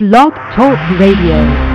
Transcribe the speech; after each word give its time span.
Blog 0.00 0.32
Talk 0.54 0.78
Radio. 0.98 1.69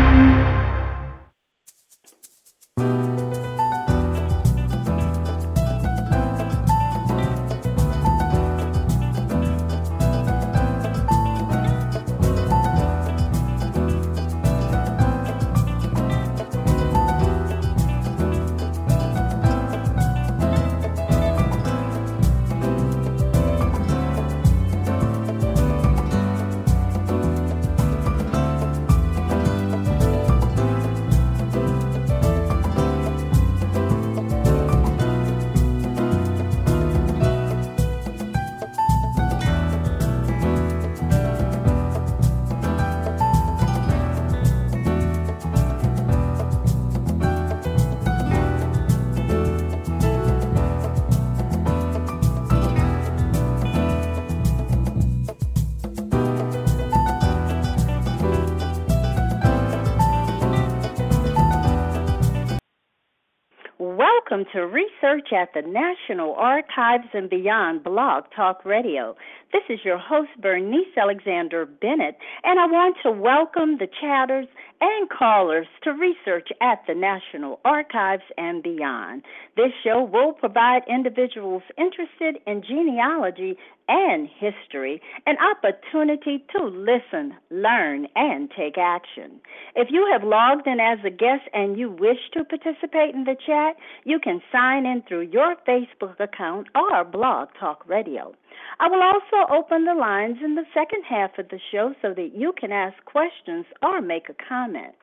At 65.32 65.54
the 65.56 65.64
National 65.64 66.36
Archives 66.36 67.08
and 67.14 67.30
Beyond 67.30 67.84
Blog 67.84 68.26
Talk 68.36 68.64
Radio. 68.64 69.16
This 69.52 69.64
is 69.70 69.80
your 69.84 69.98
host, 69.98 70.30
Bernice 70.40 70.96
Alexander 70.96 71.66
Bennett, 71.66 72.18
and 72.44 72.60
I 72.60 72.66
want 72.68 72.98
to 73.04 73.12
welcome 73.12 73.78
the 73.80 73.88
chatters 74.00 74.46
and 74.82 75.10
callers 75.10 75.66
to 75.84 75.92
Research 75.92 76.50
at 76.62 76.84
the 76.88 76.94
National 76.94 77.60
Archives 77.66 78.24
and 78.38 78.62
Beyond. 78.62 79.24
This 79.58 79.72
show 79.84 80.04
will 80.04 80.34
provide 80.34 80.82
individuals 80.88 81.64
interested 81.78 82.42
in 82.46 82.62
genealogy 82.62 83.58
and 83.88 84.28
history 84.28 85.02
an 85.26 85.36
opportunity 85.38 86.44
to 86.56 86.66
listen, 86.66 87.34
learn, 87.50 88.08
and 88.16 88.50
take 88.56 88.78
action. 88.78 89.40
If 89.76 89.90
you 89.92 90.08
have 90.12 90.24
logged 90.24 90.68
in 90.68 90.80
as 90.80 91.00
a 91.06 91.10
guest 91.10 91.44
and 91.54 91.78
you 91.78 91.90
wish 91.90 92.18
to 92.34 92.44
participate 92.44 93.14
in 93.14 93.26
the 93.26 93.36
chat, 93.46 93.76
you 94.04 94.20
can 94.20 94.42
sign 94.52 94.86
in 94.86 95.04
through 95.08 95.30
your 95.32 95.56
Facebook 95.68 96.20
account 96.20 96.68
or 96.76 97.04
Blog 97.04 97.50
Talk 97.60 97.88
Radio. 97.88 98.34
I 98.80 98.88
will 98.88 99.02
also 99.02 99.54
open 99.54 99.86
the 99.86 99.94
lines 99.94 100.38
in 100.44 100.56
the 100.56 100.66
second 100.74 101.04
half 101.08 101.38
of 101.38 101.50
the 101.50 101.60
show 101.72 101.94
so 102.02 102.14
that 102.14 102.32
you 102.36 102.54
can 102.60 102.72
ask 102.72 103.04
questions 103.06 103.66
or 103.82 104.02
make 104.02 104.30
a 104.30 104.36
comment. 104.48 104.96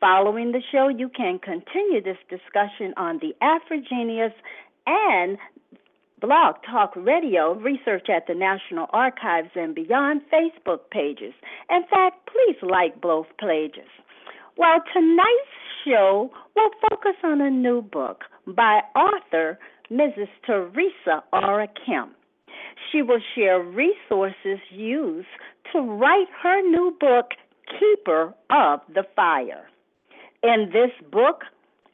Following 0.00 0.50
the 0.50 0.62
show, 0.72 0.88
you 0.88 1.08
can 1.08 1.38
continue 1.38 2.02
this 2.02 2.18
discussion 2.28 2.92
on 2.96 3.20
the 3.20 3.34
AfriGeneas 3.40 4.32
and 4.84 5.38
Blog 6.22 6.54
Talk 6.70 6.92
Radio, 6.94 7.54
research 7.54 8.06
at 8.08 8.28
the 8.28 8.34
National 8.34 8.86
Archives 8.90 9.50
and 9.56 9.74
Beyond 9.74 10.20
Facebook 10.32 10.88
pages. 10.92 11.34
In 11.68 11.82
fact, 11.90 12.30
please 12.30 12.56
like 12.62 13.00
both 13.00 13.26
pages. 13.40 13.90
Well, 14.56 14.78
tonight's 14.92 15.58
show 15.84 16.30
will 16.54 16.70
focus 16.88 17.16
on 17.24 17.40
a 17.40 17.50
new 17.50 17.82
book 17.82 18.20
by 18.46 18.82
author 18.94 19.58
Mrs. 19.90 20.28
Teresa 20.46 21.24
R. 21.32 21.66
Kemp. 21.84 22.14
She 22.92 23.02
will 23.02 23.20
share 23.34 23.60
resources 23.60 24.60
used 24.70 25.26
to 25.72 25.80
write 25.80 26.28
her 26.40 26.62
new 26.62 26.96
book, 27.00 27.30
Keeper 27.80 28.32
of 28.48 28.78
the 28.94 29.02
Fire. 29.16 29.66
In 30.44 30.70
this 30.72 30.92
book, 31.10 31.42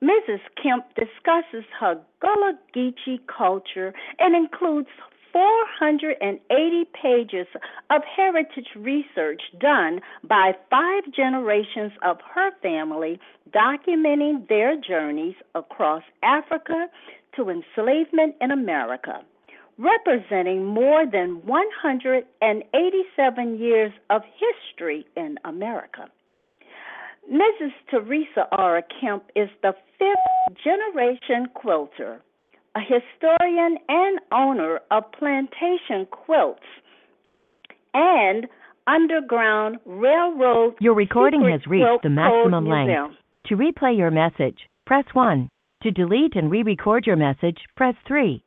Mrs. 0.03 0.41
Kemp 0.63 0.85
discusses 0.95 1.65
her 1.81 2.01
Gullah 2.21 2.59
Geechee 2.75 3.21
culture 3.27 3.93
and 4.21 4.37
includes 4.37 4.89
480 5.33 6.85
pages 7.03 7.49
of 7.91 8.03
heritage 8.05 8.69
research 8.77 9.43
done 9.61 10.01
by 10.23 10.53
five 10.71 11.03
generations 11.15 11.93
of 12.03 12.19
her 12.35 12.53
family 12.63 13.19
documenting 13.51 14.47
their 14.49 14.77
journeys 14.77 15.35
across 15.55 16.03
Africa 16.23 16.87
to 17.37 17.51
enslavement 17.51 18.37
in 18.41 18.53
America, 18.53 19.23
representing 19.79 20.65
more 20.65 21.05
than 21.07 21.45
187 21.45 23.59
years 23.59 23.93
of 24.11 24.23
history 24.39 25.05
in 25.17 25.39
America. 25.45 26.09
Mrs. 27.31 27.73
Teresa 27.91 28.47
R. 28.53 28.83
Kemp 29.01 29.25
is 29.37 29.49
the 29.63 29.73
fifth 29.99 30.59
generation 30.65 31.49
quilter, 31.55 32.21
a 32.75 32.81
historian 32.81 33.77
and 33.89 34.21
owner 34.33 34.81
of 34.91 35.05
plantation 35.13 36.07
quilts 36.11 36.63
and 37.93 38.47
Underground 38.87 39.77
Railroad. 39.85 40.75
Your 40.81 40.95
recording 40.95 41.43
has 41.51 41.61
reached 41.67 42.03
the 42.03 42.09
maximum 42.09 42.67
length. 42.67 42.89
Museum. 42.89 43.17
To 43.47 43.57
replay 43.57 43.99
your 43.99 44.11
message, 44.11 44.59
press 44.87 45.05
1. 45.13 45.51
To 45.83 45.91
delete 45.91 46.35
and 46.35 46.51
re-record 46.51 47.07
your 47.07 47.17
message, 47.17 47.59
press 47.77 47.95
3. 48.07 48.43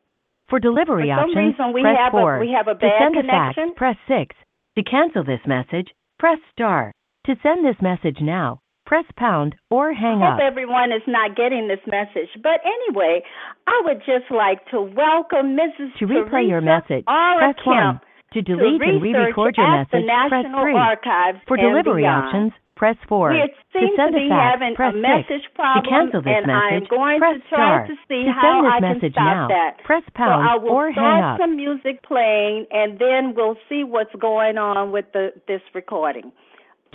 For 0.50 0.60
delivery 0.60 1.10
For 1.10 1.20
options, 1.22 1.56
press 1.56 1.98
have 1.98 2.14
a- 2.16 2.18
4. 2.18 2.40
we 2.40 2.52
have 2.52 2.68
a 2.68 2.74
to 2.74 2.80
bad 2.80 3.00
send 3.00 3.18
a 3.18 3.24
fax, 3.24 3.60
press 3.76 3.98
6. 4.08 4.36
To 4.76 4.84
cancel 4.84 5.24
this 5.24 5.46
message, 5.46 5.94
press 6.18 6.40
star. 6.52 6.92
To 7.26 7.36
send 7.44 7.64
this 7.64 7.80
message 7.82 8.20
now, 8.20 8.61
press 8.92 9.08
pound 9.16 9.56
or 9.72 9.94
hang 9.96 10.20
I 10.20 10.36
up. 10.36 10.36
hope 10.36 10.52
everyone 10.52 10.92
is 10.92 11.00
not 11.08 11.32
getting 11.40 11.72
this 11.72 11.80
message. 11.88 12.28
But 12.44 12.60
anyway, 12.68 13.24
I 13.64 13.80
would 13.88 14.04
just 14.04 14.28
like 14.28 14.68
to 14.76 14.82
welcome 14.84 15.56
Mrs. 15.56 15.96
To 16.00 16.06
replay 16.12 16.44
your 16.52 16.60
message, 16.60 17.08
press 17.08 17.56
1. 17.64 17.72
Kemp 17.72 18.04
To 18.36 18.42
to 18.44 18.44
delete 18.44 18.84
and 18.84 19.02
re-record 19.02 19.56
your 19.56 19.72
message, 19.80 20.04
press 20.28 20.44
3. 20.44 20.76
Archives 20.76 21.40
For 21.48 21.56
delivery 21.56 22.04
options, 22.04 22.52
press 22.76 22.98
4. 23.08 23.32
We 23.32 23.40
to 23.40 23.48
send 23.96 23.96
to 23.96 24.04
a 24.12 24.12
be 24.12 24.28
fax, 24.28 24.60
having 24.60 24.76
press 24.76 24.92
a 24.92 25.00
6. 25.00 25.08
message 25.08 25.46
problem, 25.56 25.84
to 25.84 25.88
cancel 25.88 26.22
this 26.28 26.36
and 26.36 26.52
I 26.52 26.72
message, 26.76 26.90
going 26.92 27.20
press 27.24 27.40
to 27.40 27.48
try 27.48 27.64
star. 27.64 27.88
to 27.88 27.96
see 28.12 28.24
to 28.28 28.32
how 28.36 28.68
I 28.68 28.80
can 28.84 29.00
stop 29.00 29.24
now, 29.24 29.48
that. 29.48 29.72
press 29.88 30.04
So 30.04 30.20
pound 30.20 30.44
I 30.44 30.60
will 30.60 30.68
or 30.76 30.92
start 30.92 31.00
hang 31.00 31.24
up. 31.32 31.40
some 31.40 31.56
music 31.56 32.04
playing, 32.04 32.68
and 32.76 33.00
then 33.00 33.40
we'll 33.40 33.56
see 33.72 33.88
what's 33.88 34.12
going 34.20 34.60
on 34.60 34.92
with 34.92 35.06
the 35.16 35.32
this 35.48 35.64
recording. 35.72 36.36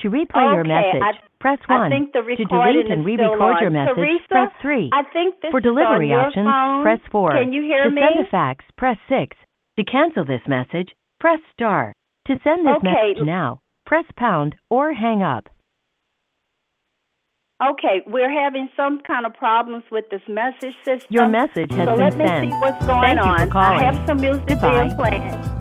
To 0.01 0.11
replay 0.11 0.55
your 0.55 0.65
message, 0.65 1.03
I- 1.03 1.19
press 1.41 1.59
I 1.69 1.79
1. 1.89 1.91
think 1.91 2.13
the 2.13 2.21
to 2.21 2.45
delete 2.45 2.91
and 2.91 3.05
re-record 3.05 3.61
your 3.61 3.71
message, 3.71 3.95
Teresa, 3.97 4.25
press 4.29 4.53
3. 4.61 4.91
I 4.93 5.03
think 5.13 5.41
this 5.41 5.51
For 5.51 5.61
delivery 5.61 6.09
is 6.11 6.13
on 6.13 6.19
your 6.19 6.21
options, 6.21 6.47
phone. 6.49 6.83
press 6.83 7.01
4. 7.11 7.31
Can 7.33 7.53
you 7.53 7.63
hear 7.63 7.85
to 7.85 7.91
me? 7.91 8.03
send 8.03 8.27
a 8.27 8.31
fax, 8.31 8.65
press 8.77 8.99
6. 9.09 9.37
To 9.79 9.85
cancel 9.85 10.25
this 10.25 10.43
message, 10.47 10.95
press 11.19 11.41
star. 11.53 11.93
To 12.27 12.39
send 12.45 12.67
this 12.67 12.77
Okay. 12.77 12.91
message 12.93 13.23
now, 13.25 13.61
press 13.87 14.05
pound 14.17 14.57
or 14.71 14.93
hang 14.93 15.23
up. 15.23 15.49
Okay, 17.63 18.03
we're 18.07 18.29
having 18.31 18.69
some 18.77 19.01
kind 19.01 19.25
of 19.25 19.33
problems 19.33 19.85
with 19.91 20.05
this 20.11 20.21
message 20.29 20.75
system. 20.85 21.07
Your 21.09 21.27
message 21.29 21.73
has 21.73 21.89
so 21.89 21.97
been 21.97 22.05
let 22.05 22.17
me 22.19 22.27
sent. 22.27 22.45
see 22.53 22.59
what's 22.61 22.87
going 22.87 23.01
Thank 23.17 23.25
you 23.25 23.31
on. 23.31 23.39
for 23.39 23.47
calling. 23.47 23.79
I 23.79 23.83
have 23.85 24.07
some 24.07 24.21
music 24.21 24.47
Goodbye. 24.47 24.89
being 24.89 25.56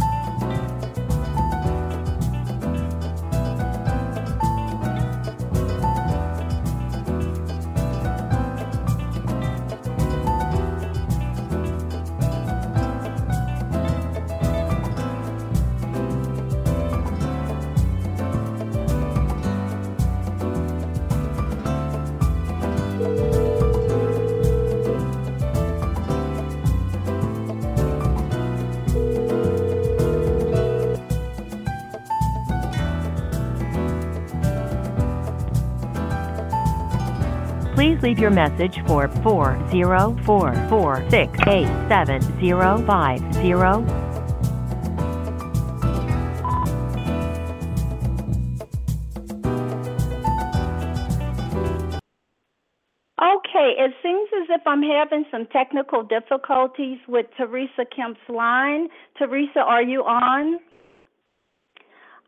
leave 38.06 38.20
your 38.20 38.30
message 38.30 38.80
for 38.86 39.08
four 39.24 39.60
zero 39.72 40.16
four 40.26 40.54
four 40.70 41.04
six 41.10 41.34
eight 41.48 41.66
seven 41.90 42.22
zero 42.40 42.84
five 42.86 43.20
zero. 43.34 43.82
Okay, 53.20 53.74
it 53.80 53.92
seems 54.04 54.30
as 54.40 54.50
if 54.50 54.62
I'm 54.68 54.84
having 54.84 55.26
some 55.32 55.48
technical 55.48 56.04
difficulties 56.04 57.00
with 57.08 57.26
Teresa 57.36 57.86
Kemp's 57.96 58.20
line. 58.30 58.88
Teresa, 59.18 59.62
are 59.62 59.82
you 59.82 60.02
on? 60.02 60.60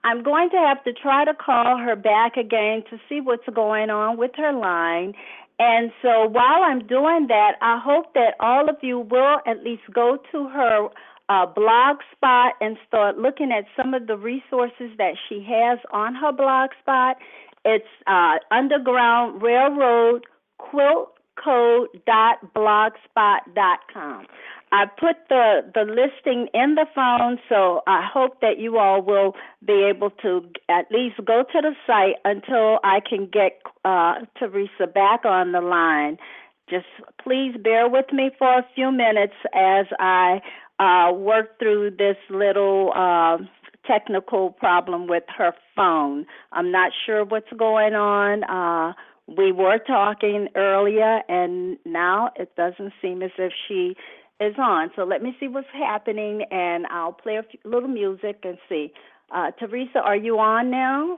I'm 0.03 0.23
going 0.23 0.49
to 0.51 0.57
have 0.57 0.81
to 0.85 0.93
try 0.93 1.25
to 1.25 1.33
call 1.33 1.77
her 1.77 1.95
back 1.95 2.37
again 2.37 2.83
to 2.89 2.97
see 3.09 3.19
what's 3.19 3.43
going 3.53 3.89
on 3.89 4.17
with 4.17 4.31
her 4.37 4.53
line. 4.53 5.13
And 5.59 5.91
so 6.01 6.27
while 6.27 6.63
I'm 6.63 6.85
doing 6.85 7.27
that, 7.27 7.53
I 7.61 7.79
hope 7.83 8.13
that 8.13 8.35
all 8.39 8.69
of 8.69 8.77
you 8.81 8.99
will 8.99 9.39
at 9.47 9.63
least 9.63 9.83
go 9.91 10.19
to 10.31 10.47
her 10.49 10.89
uh, 11.29 11.45
blog 11.45 11.97
spot 12.15 12.53
and 12.61 12.77
start 12.87 13.17
looking 13.17 13.51
at 13.51 13.65
some 13.75 13.93
of 13.93 14.07
the 14.07 14.17
resources 14.17 14.91
that 14.97 15.15
she 15.27 15.45
has 15.49 15.79
on 15.91 16.15
her 16.15 16.31
blog 16.31 16.69
spot. 16.79 17.17
It's 17.65 17.85
uh, 18.05 18.35
Underground 18.51 19.41
Railroad 19.41 20.25
Quilt 20.59 21.17
code.blogspot.com. 21.43 24.25
I 24.71 24.85
put 24.85 25.15
the 25.29 25.61
the 25.73 25.81
listing 25.81 26.47
in 26.53 26.75
the 26.75 26.85
phone, 26.93 27.39
so 27.47 27.81
I 27.87 28.05
hope 28.05 28.41
that 28.41 28.59
you 28.59 28.77
all 28.77 29.01
will 29.01 29.33
be 29.65 29.85
able 29.89 30.09
to 30.21 30.41
at 30.69 30.91
least 30.91 31.17
go 31.25 31.43
to 31.43 31.61
the 31.61 31.73
site 31.85 32.15
until 32.25 32.79
I 32.83 32.99
can 32.99 33.27
get 33.31 33.61
uh, 33.85 34.25
Teresa 34.37 34.87
back 34.93 35.23
on 35.25 35.53
the 35.53 35.61
line. 35.61 36.17
Just 36.69 36.87
please 37.23 37.55
bear 37.63 37.87
with 37.87 38.11
me 38.11 38.29
for 38.37 38.59
a 38.59 38.65
few 38.75 38.91
minutes 38.91 39.35
as 39.53 39.85
I 39.99 40.41
uh, 40.79 41.13
work 41.13 41.57
through 41.59 41.91
this 41.91 42.17
little 42.29 42.91
uh, 42.93 43.37
technical 43.85 44.51
problem 44.51 45.07
with 45.07 45.23
her 45.37 45.53
phone. 45.77 46.25
I'm 46.51 46.71
not 46.71 46.91
sure 47.05 47.23
what's 47.23 47.51
going 47.57 47.95
on. 47.95 48.43
Uh, 48.43 48.93
we 49.27 49.51
were 49.51 49.77
talking 49.77 50.47
earlier, 50.55 51.21
and 51.27 51.77
now 51.85 52.31
it 52.35 52.55
doesn't 52.55 52.93
seem 53.01 53.21
as 53.21 53.31
if 53.37 53.51
she 53.67 53.95
is 54.39 54.55
on. 54.57 54.91
So 54.95 55.03
let 55.03 55.21
me 55.21 55.35
see 55.39 55.47
what's 55.47 55.67
happening, 55.73 56.43
and 56.51 56.85
I'll 56.87 57.13
play 57.13 57.37
a 57.37 57.43
few, 57.43 57.59
little 57.65 57.89
music 57.89 58.39
and 58.43 58.57
see. 58.69 58.91
Uh, 59.33 59.51
Teresa, 59.59 59.99
are 59.99 60.15
you 60.15 60.39
on 60.39 60.71
now? 60.71 61.17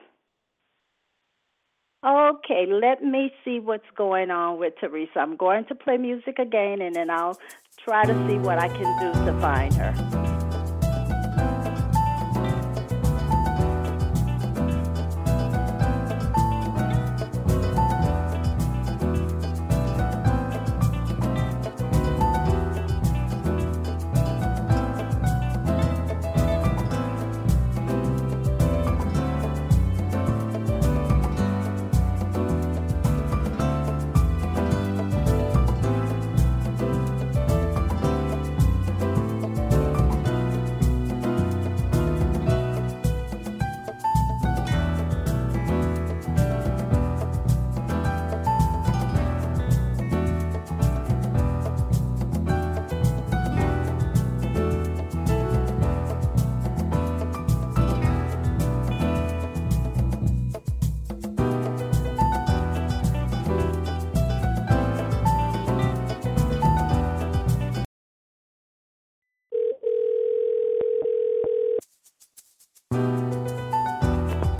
Okay, 2.06 2.66
let 2.66 3.04
me 3.04 3.31
see 3.44 3.60
what's 3.60 3.83
going 3.98 4.31
on 4.31 4.57
with 4.57 4.74
Teresa. 4.80 5.19
I'm 5.19 5.36
going 5.36 5.66
to 5.66 5.75
play 5.75 5.98
music 5.98 6.39
again, 6.39 6.81
and 6.81 6.95
then 6.95 7.10
I'll 7.10 7.38
try 7.83 8.06
to 8.06 8.13
see 8.27 8.38
what 8.38 8.57
I 8.57 8.69
can 8.69 9.13
do 9.13 9.25
to 9.25 9.42
find 9.42 9.74
her. 9.74 10.29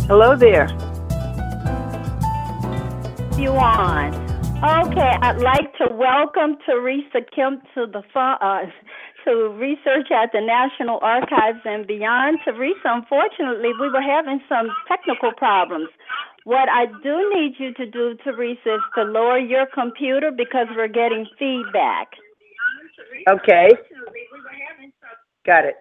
Hello 0.09 0.35
there. 0.35 0.65
You 3.38 3.53
on? 3.53 4.09
Okay, 4.57 5.13
I'd 5.21 5.38
like 5.38 5.69
to 5.77 5.85
welcome 5.94 6.57
Teresa 6.65 7.21
Kemp 7.29 7.61
to 7.75 7.85
the 7.85 8.01
uh, 8.17 8.65
to 9.25 9.31
research 9.61 10.09
at 10.09 10.31
the 10.33 10.41
National 10.41 10.97
Archives 11.03 11.61
and 11.63 11.85
beyond. 11.85 12.39
Teresa, 12.44 12.89
unfortunately, 12.89 13.69
we 13.79 13.88
were 13.91 14.01
having 14.01 14.41
some 14.50 14.73
technical 14.88 15.31
problems. 15.38 15.89
What 16.44 16.69
I 16.69 16.88
do 17.03 17.29
need 17.35 17.53
you 17.59 17.75
to 17.75 17.85
do, 17.85 18.17
Teresa, 18.23 18.81
is 18.81 18.81
to 18.95 19.03
lower 19.03 19.38
your 19.38 19.67
computer 19.71 20.31
because 20.35 20.65
we're 20.75 20.88
getting 20.88 21.27
feedback. 21.38 22.17
Okay. 23.29 23.69
Got 25.45 25.65
it. 25.65 25.75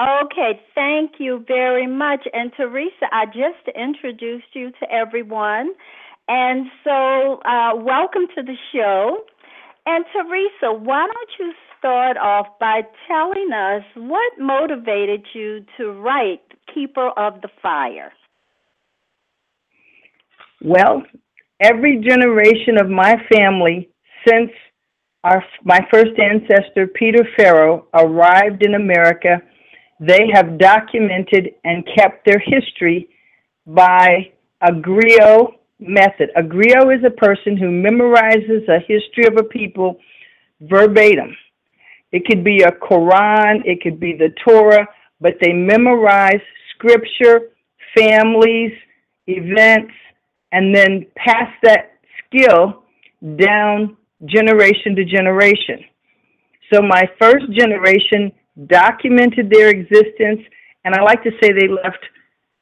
Okay, 0.00 0.60
thank 0.74 1.12
you 1.18 1.44
very 1.46 1.86
much. 1.86 2.26
And 2.32 2.50
Teresa, 2.56 3.06
I 3.12 3.26
just 3.26 3.76
introduced 3.76 4.54
you 4.54 4.70
to 4.80 4.90
everyone. 4.90 5.74
And 6.28 6.66
so, 6.82 7.40
uh, 7.44 7.76
welcome 7.76 8.26
to 8.34 8.42
the 8.42 8.56
show. 8.72 9.24
And 9.84 10.04
Teresa, 10.12 10.72
why 10.72 11.06
don't 11.06 11.30
you 11.38 11.52
start 11.78 12.16
off 12.16 12.46
by 12.58 12.82
telling 13.06 13.50
us 13.52 13.82
what 13.96 14.32
motivated 14.38 15.26
you 15.34 15.64
to 15.76 15.92
write 15.92 16.40
Keeper 16.72 17.10
of 17.18 17.42
the 17.42 17.48
Fire? 17.60 18.12
Well, 20.62 21.02
every 21.60 21.98
generation 21.98 22.78
of 22.80 22.88
my 22.88 23.16
family 23.30 23.90
since 24.26 24.52
our, 25.24 25.44
my 25.64 25.80
first 25.92 26.12
ancestor, 26.18 26.86
Peter 26.86 27.26
Farrow, 27.36 27.86
arrived 27.92 28.62
in 28.64 28.74
America 28.74 29.42
they 30.02 30.26
have 30.34 30.58
documented 30.58 31.54
and 31.64 31.88
kept 31.96 32.26
their 32.26 32.40
history 32.40 33.08
by 33.66 34.32
a 34.60 34.72
griot 34.72 35.54
method. 35.78 36.30
A 36.34 36.42
griot 36.42 36.98
is 36.98 37.04
a 37.04 37.10
person 37.10 37.56
who 37.56 37.66
memorizes 37.66 38.68
a 38.68 38.80
history 38.80 39.26
of 39.26 39.36
a 39.36 39.44
people 39.44 39.98
verbatim. 40.60 41.36
It 42.10 42.24
could 42.26 42.42
be 42.42 42.62
a 42.62 42.72
Quran, 42.72 43.62
it 43.64 43.80
could 43.80 44.00
be 44.00 44.12
the 44.12 44.34
Torah, 44.44 44.88
but 45.20 45.34
they 45.40 45.52
memorize 45.52 46.42
scripture, 46.74 47.50
families, 47.96 48.72
events, 49.28 49.94
and 50.50 50.74
then 50.74 51.06
pass 51.14 51.48
that 51.62 51.92
skill 52.26 52.82
down 53.36 53.96
generation 54.24 54.96
to 54.96 55.04
generation. 55.04 55.84
So 56.72 56.82
my 56.82 57.08
first 57.20 57.50
generation 57.52 58.32
documented 58.66 59.50
their 59.50 59.68
existence, 59.68 60.40
and 60.84 60.94
I 60.94 61.02
like 61.02 61.22
to 61.24 61.30
say 61.40 61.52
they 61.52 61.68
left 61.68 62.04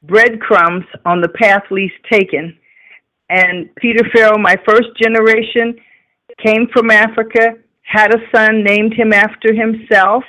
breadcrumbs 0.02 0.84
on 1.04 1.20
the 1.20 1.28
path 1.28 1.64
least 1.70 1.94
taken. 2.10 2.56
And 3.28 3.74
Peter 3.76 4.04
Farrow, 4.12 4.38
my 4.38 4.56
first 4.66 4.88
generation, 5.00 5.76
came 6.44 6.68
from 6.72 6.90
Africa, 6.90 7.54
had 7.82 8.14
a 8.14 8.18
son, 8.34 8.64
named 8.64 8.94
him 8.94 9.12
after 9.12 9.52
himself, 9.52 10.24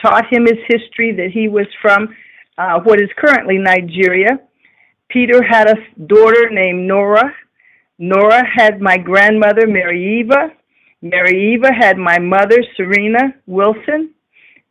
taught 0.00 0.32
him 0.32 0.46
his 0.46 0.58
history 0.68 1.12
that 1.12 1.30
he 1.32 1.48
was 1.48 1.66
from 1.82 2.14
uh, 2.58 2.80
what 2.80 3.00
is 3.00 3.10
currently 3.16 3.58
Nigeria. 3.58 4.40
Peter 5.08 5.42
had 5.42 5.68
a 5.68 6.06
daughter 6.06 6.50
named 6.50 6.86
Nora. 6.86 7.34
Nora 7.98 8.42
had 8.46 8.80
my 8.80 8.96
grandmother, 8.96 9.66
Mary 9.66 10.20
Eva. 10.20 10.52
Mary 11.02 11.54
Eva 11.54 11.72
had 11.72 11.98
my 11.98 12.18
mother, 12.18 12.58
Serena 12.76 13.34
Wilson 13.46 14.14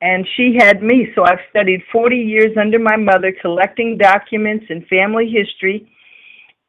and 0.02 0.26
she 0.36 0.56
had 0.58 0.82
me. 0.82 1.08
So 1.16 1.24
I've 1.26 1.40
studied 1.50 1.82
40 1.92 2.16
years 2.16 2.58
under 2.60 2.80
my 2.80 2.96
mother, 2.96 3.34
collecting 3.42 3.98
documents 3.98 4.66
and 4.70 4.86
family 4.88 5.30
history. 5.30 5.92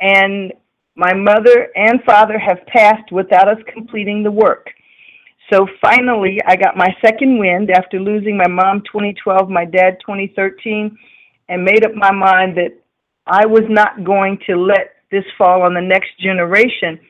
And 0.01 0.53
my 0.97 1.15
mother 1.15 1.69
and 1.75 2.03
father 2.05 2.39
have 2.39 2.67
passed 2.67 3.13
without 3.13 3.49
us 3.49 3.63
completing 3.73 4.23
the 4.23 4.31
work. 4.31 4.71
So 5.53 5.67
finally, 5.81 6.39
I 6.47 6.57
got 6.57 6.77
my 6.77 6.89
second 7.05 7.39
wind 7.39 7.71
after 7.71 7.99
losing 7.99 8.37
my 8.37 8.49
mom 8.49 8.83
2012, 8.93 9.49
my 9.49 9.65
dad 9.65 9.99
2013, 10.05 10.97
and 11.49 11.65
made 11.65 11.85
up 11.85 11.95
my 11.95 12.13
mind 12.13 12.57
that 12.57 12.79
I 13.27 13.47
was 13.47 13.65
not 13.69 14.05
going 14.05 14.39
to 14.49 14.57
let 14.57 14.95
this 15.11 15.25
fall 15.37 15.63
on 15.63 15.75
the 15.75 15.81
next 15.81 16.11
generation 16.21 17.01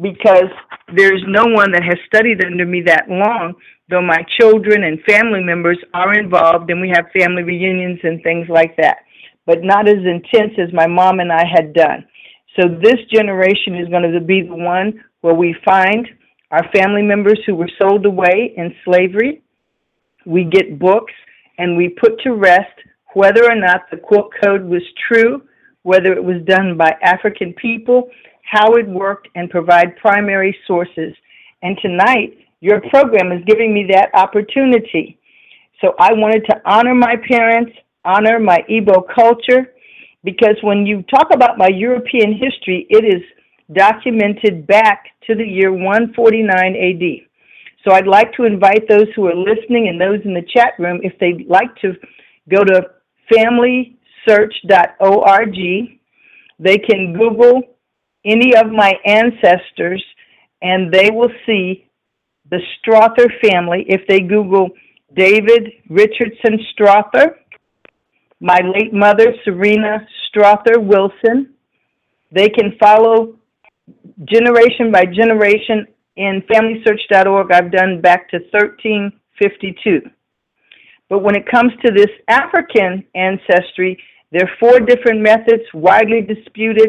because 0.00 0.50
there's 0.94 1.22
no 1.26 1.44
one 1.46 1.72
that 1.72 1.82
has 1.82 1.96
studied 2.06 2.44
under 2.44 2.66
me 2.66 2.82
that 2.82 3.08
long 3.08 3.54
though 3.88 4.02
my 4.02 4.24
children 4.40 4.84
and 4.84 5.02
family 5.04 5.42
members 5.42 5.78
are 5.94 6.18
involved 6.18 6.70
and 6.70 6.80
we 6.80 6.92
have 6.94 7.06
family 7.18 7.42
reunions 7.42 8.00
and 8.02 8.22
things 8.22 8.48
like 8.48 8.76
that, 8.76 8.98
but 9.46 9.62
not 9.62 9.88
as 9.88 10.04
intense 10.04 10.52
as 10.58 10.72
my 10.72 10.86
mom 10.86 11.20
and 11.20 11.32
I 11.32 11.44
had 11.46 11.72
done. 11.72 12.06
So 12.58 12.68
this 12.68 12.98
generation 13.12 13.76
is 13.76 13.88
going 13.88 14.10
to 14.10 14.20
be 14.20 14.42
the 14.42 14.54
one 14.54 15.04
where 15.20 15.34
we 15.34 15.54
find 15.64 16.08
our 16.50 16.64
family 16.74 17.02
members 17.02 17.38
who 17.46 17.54
were 17.54 17.70
sold 17.80 18.06
away 18.06 18.54
in 18.56 18.74
slavery. 18.84 19.42
We 20.24 20.44
get 20.44 20.78
books 20.78 21.12
and 21.58 21.76
we 21.76 21.90
put 21.90 22.18
to 22.20 22.34
rest 22.34 22.72
whether 23.14 23.44
or 23.44 23.54
not 23.54 23.82
the 23.90 23.96
quilt 23.96 24.30
code 24.42 24.64
was 24.64 24.82
true, 25.08 25.42
whether 25.82 26.12
it 26.12 26.22
was 26.22 26.42
done 26.46 26.76
by 26.76 26.94
African 27.02 27.54
people, 27.54 28.10
how 28.42 28.74
it 28.74 28.86
worked, 28.86 29.28
and 29.34 29.50
provide 29.50 29.96
primary 29.96 30.56
sources. 30.66 31.14
And 31.62 31.78
tonight, 31.80 32.36
your 32.60 32.80
program 32.90 33.32
is 33.32 33.42
giving 33.46 33.74
me 33.74 33.86
that 33.92 34.10
opportunity. 34.14 35.18
So 35.80 35.94
I 35.98 36.12
wanted 36.12 36.44
to 36.50 36.60
honor 36.64 36.94
my 36.94 37.16
parents, 37.28 37.72
honor 38.04 38.38
my 38.38 38.58
Igbo 38.70 39.04
culture, 39.14 39.72
because 40.24 40.56
when 40.62 40.86
you 40.86 41.02
talk 41.02 41.28
about 41.32 41.58
my 41.58 41.68
European 41.68 42.32
history, 42.32 42.86
it 42.90 43.04
is 43.04 43.22
documented 43.72 44.66
back 44.66 45.06
to 45.26 45.34
the 45.34 45.44
year 45.44 45.72
149 45.72 46.76
AD. 46.76 47.02
So 47.84 47.92
I'd 47.94 48.06
like 48.06 48.32
to 48.34 48.44
invite 48.44 48.86
those 48.88 49.08
who 49.14 49.26
are 49.26 49.34
listening 49.34 49.88
and 49.88 50.00
those 50.00 50.20
in 50.24 50.32
the 50.34 50.46
chat 50.54 50.74
room, 50.78 51.00
if 51.02 51.18
they'd 51.18 51.46
like 51.48 51.74
to 51.82 51.94
go 52.48 52.62
to 52.64 52.86
familysearch.org, 53.32 55.56
they 56.58 56.78
can 56.78 57.12
Google 57.12 57.62
any 58.24 58.56
of 58.56 58.72
my 58.72 58.94
ancestors 59.04 60.02
and 60.62 60.90
they 60.92 61.10
will 61.10 61.30
see 61.44 61.85
the 62.50 62.60
Strother 62.78 63.26
family. 63.42 63.84
If 63.88 64.02
they 64.08 64.20
Google 64.20 64.70
David 65.14 65.72
Richardson 65.88 66.58
Strother, 66.72 67.38
my 68.40 68.60
late 68.60 68.92
mother, 68.92 69.34
Serena 69.44 70.06
Strother 70.28 70.80
Wilson, 70.80 71.54
they 72.30 72.48
can 72.48 72.76
follow 72.78 73.36
generation 74.24 74.92
by 74.92 75.04
generation 75.04 75.86
in 76.16 76.42
FamilySearch.org. 76.50 77.52
I've 77.52 77.72
done 77.72 78.00
back 78.00 78.28
to 78.30 78.38
1352. 78.38 80.10
But 81.08 81.20
when 81.20 81.36
it 81.36 81.48
comes 81.48 81.72
to 81.84 81.92
this 81.92 82.10
African 82.28 83.04
ancestry, 83.14 83.98
there 84.32 84.42
are 84.42 84.56
four 84.58 84.80
different 84.80 85.20
methods, 85.20 85.62
widely 85.72 86.20
disputed, 86.20 86.88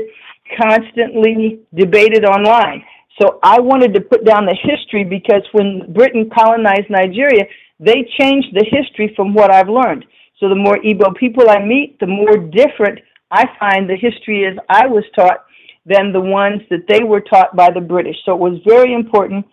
constantly 0.60 1.60
debated 1.76 2.26
online. 2.26 2.84
So 3.20 3.40
I 3.42 3.60
wanted 3.60 3.94
to 3.96 4.02
put 4.02 4.26
down 4.26 4.46
the 4.46 4.58
history 4.62 5.04
because 5.04 5.42
when 5.52 5.92
Britain 5.94 6.30
colonized 6.34 6.90
Nigeria, 6.90 7.46
they 7.80 8.06
changed 8.20 8.50
the 8.54 8.66
history 8.70 9.14
from 9.16 9.34
what 9.34 9.52
I've 9.52 9.70
learned. 9.70 10.06
So 10.40 10.50
the 10.50 10.56
more 10.56 10.78
Igbo 10.78 11.16
people 11.18 11.50
I 11.50 11.64
meet, 11.64 12.00
the 12.00 12.08
more 12.08 12.38
different 12.38 13.00
I 13.32 13.46
find 13.60 13.90
the 13.90 13.98
history 13.98 14.44
is 14.44 14.58
I 14.70 14.86
was 14.86 15.04
taught 15.16 15.46
than 15.86 16.14
the 16.14 16.22
ones 16.22 16.62
that 16.70 16.86
they 16.88 17.04
were 17.04 17.22
taught 17.22 17.56
by 17.56 17.70
the 17.72 17.82
British. 17.82 18.18
So 18.26 18.34
it 18.34 18.40
was 18.40 18.62
very 18.68 18.94
important 18.94 19.46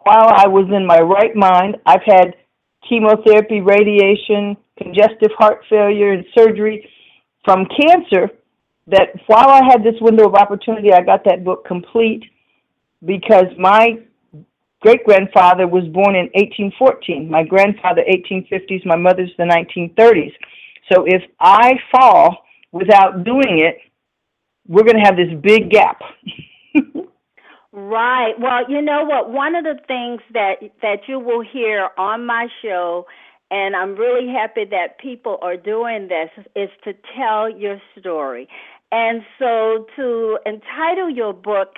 while 0.00 0.28
I 0.28 0.48
was 0.48 0.66
in 0.74 0.86
my 0.86 0.98
right 0.98 1.34
mind. 1.36 1.76
I've 1.86 2.04
had 2.04 2.34
chemotherapy, 2.88 3.60
radiation, 3.60 4.56
congestive 4.76 5.30
heart 5.38 5.62
failure, 5.70 6.12
and 6.12 6.24
surgery 6.36 6.88
from 7.44 7.66
cancer. 7.66 8.30
That 8.88 9.14
while 9.28 9.48
I 9.48 9.60
had 9.64 9.84
this 9.84 9.94
window 10.00 10.26
of 10.26 10.34
opportunity, 10.34 10.92
I 10.92 11.02
got 11.02 11.24
that 11.24 11.44
book 11.44 11.64
complete 11.64 12.24
because 13.04 13.46
my 13.58 13.98
great 14.80 15.04
grandfather 15.04 15.66
was 15.66 15.84
born 15.88 16.14
in 16.14 16.28
1814. 16.34 17.30
My 17.30 17.44
grandfather, 17.44 18.02
1850s. 18.08 18.84
My 18.84 18.96
mother's 18.96 19.30
the 19.38 19.44
1930s. 19.44 20.32
So 20.92 21.04
if 21.06 21.22
I 21.40 21.74
fall 21.90 22.44
without 22.72 23.24
doing 23.24 23.58
it, 23.58 23.78
we're 24.66 24.84
going 24.84 24.96
to 24.96 25.04
have 25.04 25.16
this 25.16 25.32
big 25.42 25.70
gap. 25.70 26.00
right. 27.72 28.34
Well, 28.38 28.68
you 28.68 28.82
know 28.82 29.04
what? 29.04 29.30
One 29.30 29.54
of 29.54 29.64
the 29.64 29.78
things 29.86 30.20
that 30.32 30.56
that 30.82 31.08
you 31.08 31.18
will 31.18 31.42
hear 31.42 31.88
on 31.96 32.26
my 32.26 32.48
show 32.62 33.06
and 33.52 33.76
I'm 33.76 33.96
really 33.96 34.32
happy 34.32 34.64
that 34.70 34.98
people 34.98 35.38
are 35.42 35.58
doing 35.58 36.08
this 36.08 36.30
is 36.56 36.70
to 36.84 36.94
tell 37.14 37.50
your 37.50 37.82
story. 38.00 38.48
And 38.90 39.22
so 39.38 39.86
to 39.96 40.38
entitle 40.46 41.10
your 41.10 41.34
book 41.34 41.74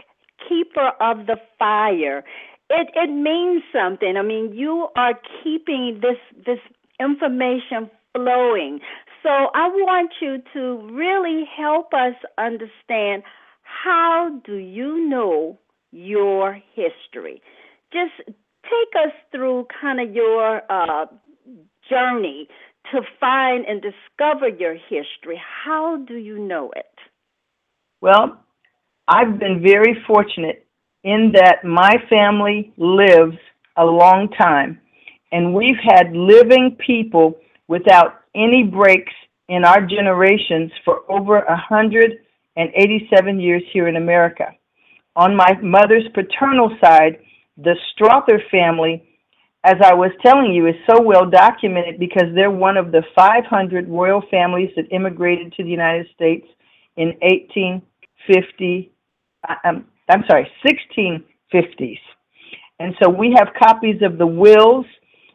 Keeper 0.49 0.93
of 1.01 1.27
the 1.27 1.37
Fire, 1.59 2.25
it 2.71 2.89
it 2.95 3.11
means 3.11 3.63
something. 3.73 4.17
I 4.17 4.23
mean, 4.23 4.53
you 4.55 4.89
are 4.97 5.15
keeping 5.43 6.01
this 6.03 6.19
this 6.47 6.61
information 7.01 7.91
flowing. 8.15 8.81
So 9.23 9.31
I 9.31 9.69
want 9.69 10.13
you 10.21 10.43
to 10.53 10.89
really 10.93 11.45
help 11.57 11.93
us 11.95 12.15
understand 12.39 13.23
how 13.63 14.41
do 14.45 14.57
you 14.57 15.09
know 15.09 15.59
your 15.93 16.61
history? 16.75 17.43
Just 17.93 18.13
take 18.27 18.95
us 19.07 19.13
through 19.31 19.67
kind 19.81 20.01
of 20.01 20.15
your 20.15 20.63
uh, 20.71 21.07
journey 21.89 22.49
to 22.93 23.01
find 23.19 23.65
and 23.67 23.83
discover 23.83 24.49
your 24.49 24.75
history. 24.75 25.41
How 25.65 25.97
do 25.97 26.15
you 26.17 26.39
know 26.39 26.71
it? 26.77 26.87
Well, 28.01 28.44
I've 29.07 29.39
been 29.39 29.63
very 29.63 30.03
fortunate 30.07 30.67
in 31.03 31.33
that 31.35 31.63
my 31.63 31.97
family 32.09 32.73
lives 32.79 33.37
a 33.77 33.85
long 33.85 34.29
time, 34.39 34.81
and 35.31 35.53
we've 35.53 35.81
had 35.83 36.13
living 36.15 36.79
people 36.85 37.35
without 37.69 38.21
any 38.35 38.63
breaks 38.63 39.13
in 39.49 39.65
our 39.65 39.85
generations 39.85 40.73
for 40.85 41.03
over 41.11 41.45
187 41.47 43.41
years 43.41 43.63
here 43.73 43.89
in 43.89 43.97
America. 43.97 44.47
On 45.17 45.37
my 45.37 45.53
mother's 45.63 46.09
paternal 46.15 46.75
side, 46.83 47.19
the 47.59 47.75
Strother 47.93 48.43
family, 48.51 49.07
as 49.65 49.77
I 49.85 49.93
was 49.93 50.13
telling 50.25 50.55
you, 50.55 50.67
is 50.67 50.75
so 50.89 51.03
well 51.03 51.29
documented 51.29 51.99
because 52.01 52.35
they're 52.35 52.51
one 52.51 52.79
of 52.79 52.91
the 52.91 53.03
500 53.15 53.87
royal 53.87 54.23
families 54.31 54.71
that 54.77 54.87
immigrated 54.91 55.53
to 55.53 55.63
the 55.63 55.71
United 55.71 56.07
States 56.15 56.47
in 56.97 57.09
1850. 57.21 58.94
Um, 59.65 59.87
I'm 60.09 60.25
sorry, 60.29 60.51
1650s. 60.65 61.99
And 62.79 62.95
so 63.03 63.09
we 63.09 63.35
have 63.37 63.49
copies 63.59 64.03
of 64.03 64.19
the 64.19 64.27
wills 64.27 64.87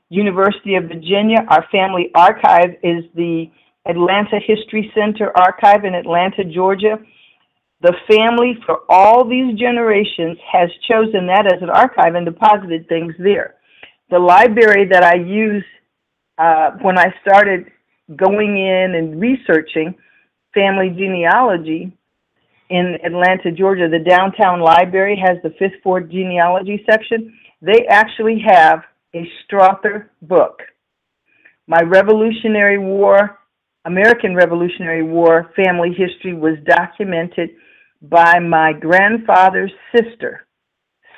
University 0.09 0.75
of 0.75 0.85
Virginia. 0.85 1.45
Our 1.49 1.65
family 1.71 2.09
archive 2.15 2.71
is 2.83 3.05
the 3.15 3.45
Atlanta 3.85 4.39
History 4.45 4.91
Center 4.95 5.31
archive 5.37 5.85
in 5.85 5.93
Atlanta, 5.93 6.43
Georgia. 6.43 6.97
The 7.81 7.95
family 8.11 8.57
for 8.65 8.79
all 8.89 9.23
these 9.23 9.57
generations 9.57 10.37
has 10.51 10.69
chosen 10.89 11.27
that 11.27 11.45
as 11.45 11.61
an 11.61 11.69
archive 11.69 12.15
and 12.15 12.25
deposited 12.25 12.89
things 12.89 13.13
there. 13.19 13.55
The 14.09 14.19
library 14.19 14.87
that 14.91 15.03
I 15.03 15.15
use 15.15 15.63
uh, 16.37 16.71
when 16.81 16.97
I 16.97 17.13
started 17.21 17.67
going 18.15 18.57
in 18.57 18.95
and 18.95 19.21
researching 19.21 19.95
family 20.53 20.89
genealogy 20.89 21.93
in 22.69 22.97
Atlanta, 23.03 23.51
Georgia, 23.51 23.87
the 23.89 23.99
downtown 23.99 24.61
library 24.61 25.21
has 25.23 25.37
the 25.41 25.55
Fifth 25.57 25.83
Ward 25.83 26.11
genealogy 26.11 26.83
section. 26.89 27.33
They 27.61 27.87
actually 27.89 28.43
have 28.45 28.83
a 29.15 29.27
Strother 29.43 30.11
book. 30.21 30.61
My 31.67 31.81
Revolutionary 31.81 32.77
War, 32.77 33.39
American 33.85 34.35
Revolutionary 34.35 35.03
War 35.03 35.51
family 35.55 35.89
history 35.89 36.33
was 36.33 36.57
documented 36.65 37.49
by 38.01 38.39
my 38.39 38.71
grandfather's 38.73 39.71
sister, 39.95 40.45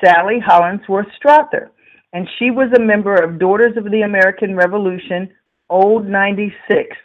Sally 0.03 0.39
Hollingsworth 0.43 1.08
Strother. 1.17 1.72
And 2.13 2.27
she 2.39 2.50
was 2.50 2.72
a 2.75 2.81
member 2.81 3.15
of 3.15 3.39
Daughters 3.39 3.77
of 3.77 3.86
the 3.91 4.01
American 4.01 4.55
Revolution, 4.55 5.29
Old 5.70 6.05
96th. 6.05 6.96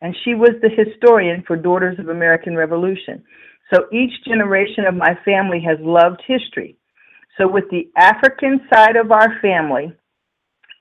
And 0.00 0.16
she 0.24 0.34
was 0.34 0.52
the 0.62 0.70
historian 0.70 1.42
for 1.46 1.56
Daughters 1.56 1.98
of 1.98 2.08
American 2.08 2.56
Revolution. 2.56 3.22
So 3.72 3.86
each 3.92 4.12
generation 4.26 4.86
of 4.86 4.94
my 4.94 5.16
family 5.24 5.60
has 5.66 5.78
loved 5.80 6.22
history. 6.26 6.76
So 7.36 7.46
with 7.46 7.64
the 7.70 7.88
African 7.96 8.60
side 8.72 8.96
of 8.96 9.12
our 9.12 9.38
family, 9.40 9.92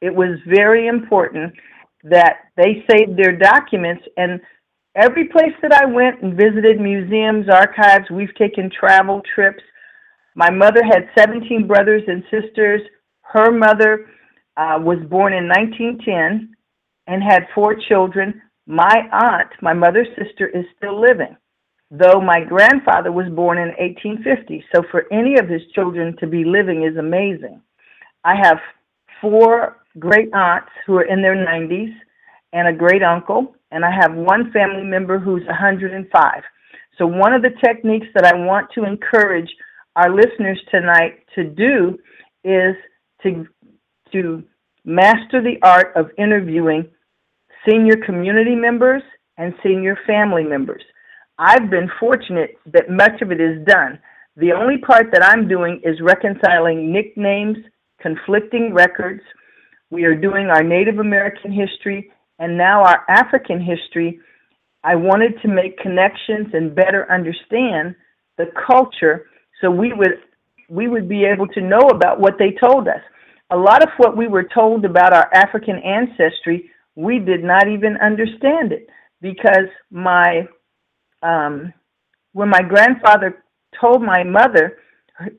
it 0.02 0.14
was 0.14 0.40
very 0.48 0.88
important 0.88 1.54
that 2.04 2.38
they 2.56 2.86
saved 2.90 3.18
their 3.18 3.36
documents 3.36 4.04
and 4.16 4.40
every 4.96 5.26
place 5.26 5.54
that 5.62 5.74
I 5.74 5.86
went 5.86 6.22
and 6.22 6.36
visited 6.38 6.80
museums, 6.80 7.48
archives, 7.50 8.10
we've 8.12 8.34
taken 8.36 8.70
travel 8.70 9.22
trips. 9.36 9.64
My 10.36 10.50
mother 10.50 10.82
had 10.84 11.10
17 11.18 11.68
brothers 11.68 12.04
and 12.08 12.24
sisters. 12.32 12.82
Her 13.22 13.52
mother 13.52 14.08
uh, 14.58 14.80
was 14.82 15.00
born 15.10 15.34
in 15.34 15.48
1910 15.48 16.56
and 17.08 17.24
had 17.24 17.48
four 17.54 17.76
children. 17.88 18.42
My 18.66 19.08
aunt, 19.12 19.50
my 19.62 19.74
mother's 19.74 20.10
sister, 20.18 20.48
is 20.48 20.66
still 20.76 21.00
living, 21.00 21.38
though 21.90 22.20
my 22.20 22.42
grandfather 22.42 23.12
was 23.12 23.28
born 23.30 23.58
in 23.58 23.70
1850. 23.80 24.64
So 24.74 24.84
for 24.92 25.06
any 25.12 25.38
of 25.38 25.48
his 25.48 25.62
children 25.74 26.16
to 26.20 26.28
be 26.28 26.44
living 26.44 26.84
is 26.84 26.98
amazing. 26.98 27.62
I 28.24 28.36
have 28.36 28.58
four 29.22 29.78
great 30.00 30.34
aunts 30.34 30.72
who 30.86 30.98
are 30.98 31.06
in 31.06 31.22
their 31.22 31.36
90s 31.36 31.94
and 32.54 32.68
a 32.68 32.74
great 32.74 33.04
uncle, 33.04 33.56
and 33.72 33.86
I 33.86 33.92
have 33.92 34.14
one 34.14 34.52
family 34.52 34.84
member 34.84 35.20
who's 35.20 35.46
105. 35.46 36.44
So, 36.98 37.06
one 37.06 37.34
of 37.34 37.42
the 37.42 37.52
techniques 37.64 38.08
that 38.16 38.26
I 38.26 38.36
want 38.36 38.70
to 38.76 38.84
encourage 38.84 39.50
our 39.96 40.14
listeners 40.14 40.60
tonight 40.72 41.24
to 41.36 41.44
do 41.44 41.98
is 42.44 42.76
to 43.24 43.46
to 44.12 44.44
master 44.86 45.42
the 45.42 45.58
art 45.62 45.92
of 45.96 46.10
interviewing 46.18 46.90
senior 47.68 47.98
community 48.06 48.56
members 48.56 49.04
and 49.38 49.54
senior 49.62 49.98
family 50.08 50.44
members. 50.44 50.82
I've 51.40 51.70
been 51.70 51.90
fortunate 52.00 52.58
that 52.74 52.90
much 52.90 53.22
of 53.22 53.32
it 53.32 53.40
is 53.40 53.64
done. 53.66 54.00
The 54.38 54.52
only 54.52 54.78
part 54.80 55.08
that 55.12 55.24
I'm 55.24 55.48
doing 55.48 55.82
is 55.84 56.02
reconciling 56.02 56.92
nicknames, 56.92 57.58
conflicting 58.02 58.74
records. 58.74 59.22
We 59.90 60.04
are 60.06 60.16
doing 60.16 60.48
our 60.48 60.64
Native 60.64 61.00
American 61.00 61.52
history 61.52 62.12
and 62.40 62.58
now 62.58 62.84
our 62.84 63.04
African 63.10 63.60
history. 63.60 64.20
I 64.84 64.96
wanted 64.96 65.42
to 65.42 65.48
make 65.48 65.78
connections 65.80 66.48
and 66.54 66.76
better 66.76 67.12
understand 67.12 67.96
the 68.38 68.46
culture 68.66 69.28
so 69.62 69.72
we 69.72 69.94
would 69.94 70.20
we 70.70 70.88
would 70.88 71.08
be 71.08 71.24
able 71.24 71.48
to 71.48 71.62
know 71.62 71.88
about 71.90 72.20
what 72.20 72.38
they 72.38 72.52
told 72.52 72.88
us. 72.88 73.00
A 73.52 73.58
lot 73.58 73.82
of 73.82 73.90
what 73.98 74.18
we 74.18 74.28
were 74.28 74.44
told 74.44 74.84
about 74.84 75.14
our 75.14 75.34
African 75.34 75.78
ancestry, 75.78 76.70
we 76.96 77.20
did 77.20 77.44
not 77.44 77.70
even 77.70 77.96
understand 77.98 78.74
it 78.74 78.90
because 79.22 79.70
my 79.90 80.46
um, 81.24 81.74
when 82.34 82.50
my 82.50 82.62
grandfather 82.62 83.44
told 83.80 84.02
my 84.02 84.24
mother, 84.24 84.78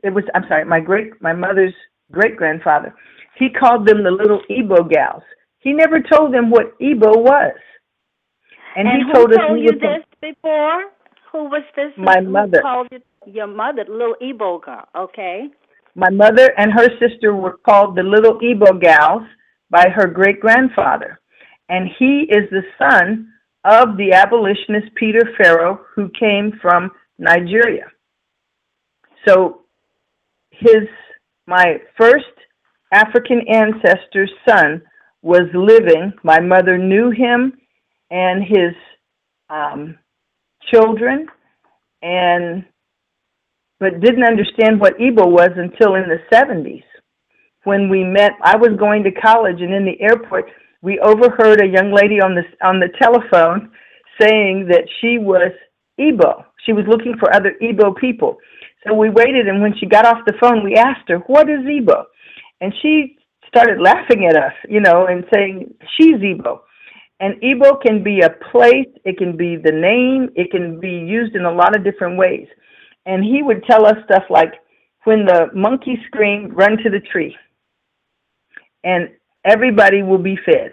it 0.02 0.12
was 0.12 0.24
I'm 0.34 0.44
sorry, 0.48 0.64
my 0.64 0.80
great 0.80 1.20
my 1.20 1.32
mother's 1.32 1.74
great 2.10 2.36
grandfather, 2.36 2.94
he 3.38 3.48
called 3.50 3.86
them 3.86 4.02
the 4.02 4.10
little 4.10 4.40
Igbo 4.50 4.90
gals. 4.90 5.22
He 5.60 5.72
never 5.72 6.00
told 6.00 6.32
them 6.34 6.50
what 6.50 6.78
Igbo 6.80 7.16
was. 7.22 7.54
And, 8.76 8.88
and 8.88 9.06
he 9.06 9.12
told 9.12 9.32
us 9.32 9.38
told 9.46 9.60
you 9.60 9.72
this 9.72 10.04
before? 10.20 10.84
Who 11.32 11.44
was 11.44 11.62
this? 11.76 11.92
My 11.96 12.20
mother. 12.20 12.60
Called 12.62 12.88
you, 12.90 13.00
your 13.26 13.46
mother, 13.46 13.84
little 13.88 14.14
Igbo 14.22 14.62
girl. 14.62 14.84
Okay. 14.96 15.48
My 15.94 16.10
mother 16.10 16.52
and 16.56 16.72
her 16.72 16.88
sister 17.00 17.34
were 17.34 17.58
called 17.64 17.96
the 17.96 18.02
little 18.02 18.38
Igbo 18.40 18.80
gals 18.80 19.22
by 19.70 19.88
her 19.94 20.06
great 20.06 20.40
grandfather, 20.40 21.20
and 21.68 21.88
he 21.98 22.26
is 22.30 22.48
the 22.50 22.62
son 22.78 23.32
of 23.64 23.96
the 23.96 24.12
abolitionist 24.12 24.94
Peter 24.94 25.22
Farrow, 25.36 25.80
who 25.94 26.08
came 26.18 26.52
from 26.60 26.90
Nigeria. 27.18 27.86
So, 29.26 29.62
his 30.50 30.88
my 31.46 31.78
first 31.96 32.26
African 32.92 33.42
ancestor's 33.48 34.30
son 34.48 34.82
was 35.22 35.48
living. 35.54 36.12
My 36.22 36.40
mother 36.40 36.78
knew 36.78 37.10
him 37.10 37.52
and 38.10 38.42
his 38.42 38.74
um, 39.50 39.98
children, 40.72 41.26
and 42.02 42.64
but 43.80 44.00
didn't 44.00 44.24
understand 44.24 44.80
what 44.80 44.98
Igbo 44.98 45.30
was 45.30 45.50
until 45.56 45.94
in 45.94 46.04
the 46.08 46.18
70s 46.32 46.82
when 47.64 47.88
we 47.88 48.02
met. 48.04 48.32
I 48.42 48.56
was 48.56 48.70
going 48.78 49.04
to 49.04 49.12
college, 49.12 49.60
and 49.60 49.72
in 49.72 49.84
the 49.84 50.00
airport, 50.00 50.50
we 50.82 50.98
overheard 51.00 51.60
a 51.60 51.66
young 51.66 51.92
lady 51.92 52.20
on 52.20 52.34
the 52.34 52.44
on 52.66 52.80
the 52.80 52.88
telephone 53.00 53.70
saying 54.20 54.68
that 54.70 54.84
she 55.00 55.18
was 55.18 55.52
Igbo. 55.98 56.44
She 56.64 56.72
was 56.72 56.84
looking 56.86 57.16
for 57.18 57.34
other 57.34 57.54
Igbo 57.62 57.96
people. 57.96 58.36
So 58.86 58.94
we 58.94 59.10
waited, 59.10 59.48
and 59.48 59.60
when 59.60 59.74
she 59.78 59.86
got 59.86 60.06
off 60.06 60.24
the 60.26 60.34
phone, 60.40 60.62
we 60.64 60.74
asked 60.74 61.08
her, 61.08 61.18
"What 61.26 61.48
is 61.48 61.60
Igbo?" 61.60 62.04
And 62.60 62.72
she 62.82 63.16
started 63.48 63.80
laughing 63.80 64.26
at 64.26 64.36
us, 64.36 64.52
you 64.68 64.80
know, 64.80 65.06
and 65.06 65.24
saying 65.32 65.74
she's 65.96 66.16
Igbo. 66.16 66.60
And 67.20 67.40
Igbo 67.42 67.82
can 67.82 68.04
be 68.04 68.20
a 68.20 68.30
place, 68.52 68.86
it 69.04 69.18
can 69.18 69.36
be 69.36 69.56
the 69.56 69.72
name, 69.72 70.30
it 70.36 70.50
can 70.52 70.78
be 70.78 70.90
used 70.90 71.34
in 71.34 71.44
a 71.44 71.52
lot 71.52 71.74
of 71.74 71.82
different 71.82 72.16
ways. 72.16 72.46
And 73.06 73.24
he 73.24 73.42
would 73.42 73.64
tell 73.64 73.86
us 73.86 73.96
stuff 74.04 74.24
like, 74.30 74.52
when 75.04 75.24
the 75.24 75.46
monkey 75.54 75.98
screamed, 76.06 76.54
run 76.54 76.76
to 76.78 76.90
the 76.90 77.00
tree. 77.00 77.34
And 78.84 79.08
everybody 79.48 80.02
will 80.02 80.18
be 80.18 80.36
fed. 80.44 80.72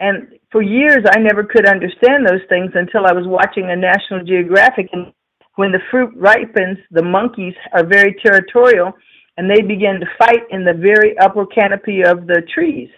And 0.00 0.38
for 0.52 0.62
years, 0.62 1.04
I 1.10 1.18
never 1.18 1.44
could 1.44 1.66
understand 1.66 2.26
those 2.26 2.42
things 2.48 2.72
until 2.74 3.06
I 3.06 3.12
was 3.12 3.26
watching 3.26 3.70
a 3.70 3.76
National 3.76 4.24
Geographic. 4.24 4.88
And 4.92 5.12
when 5.56 5.72
the 5.72 5.80
fruit 5.90 6.12
ripens, 6.16 6.78
the 6.90 7.02
monkeys 7.02 7.54
are 7.72 7.86
very 7.86 8.14
territorial 8.24 8.92
and 9.36 9.50
they 9.50 9.62
begin 9.62 10.00
to 10.00 10.06
fight 10.18 10.42
in 10.50 10.64
the 10.64 10.74
very 10.74 11.16
upper 11.18 11.46
canopy 11.46 12.02
of 12.02 12.26
the 12.26 12.42
trees 12.54 12.90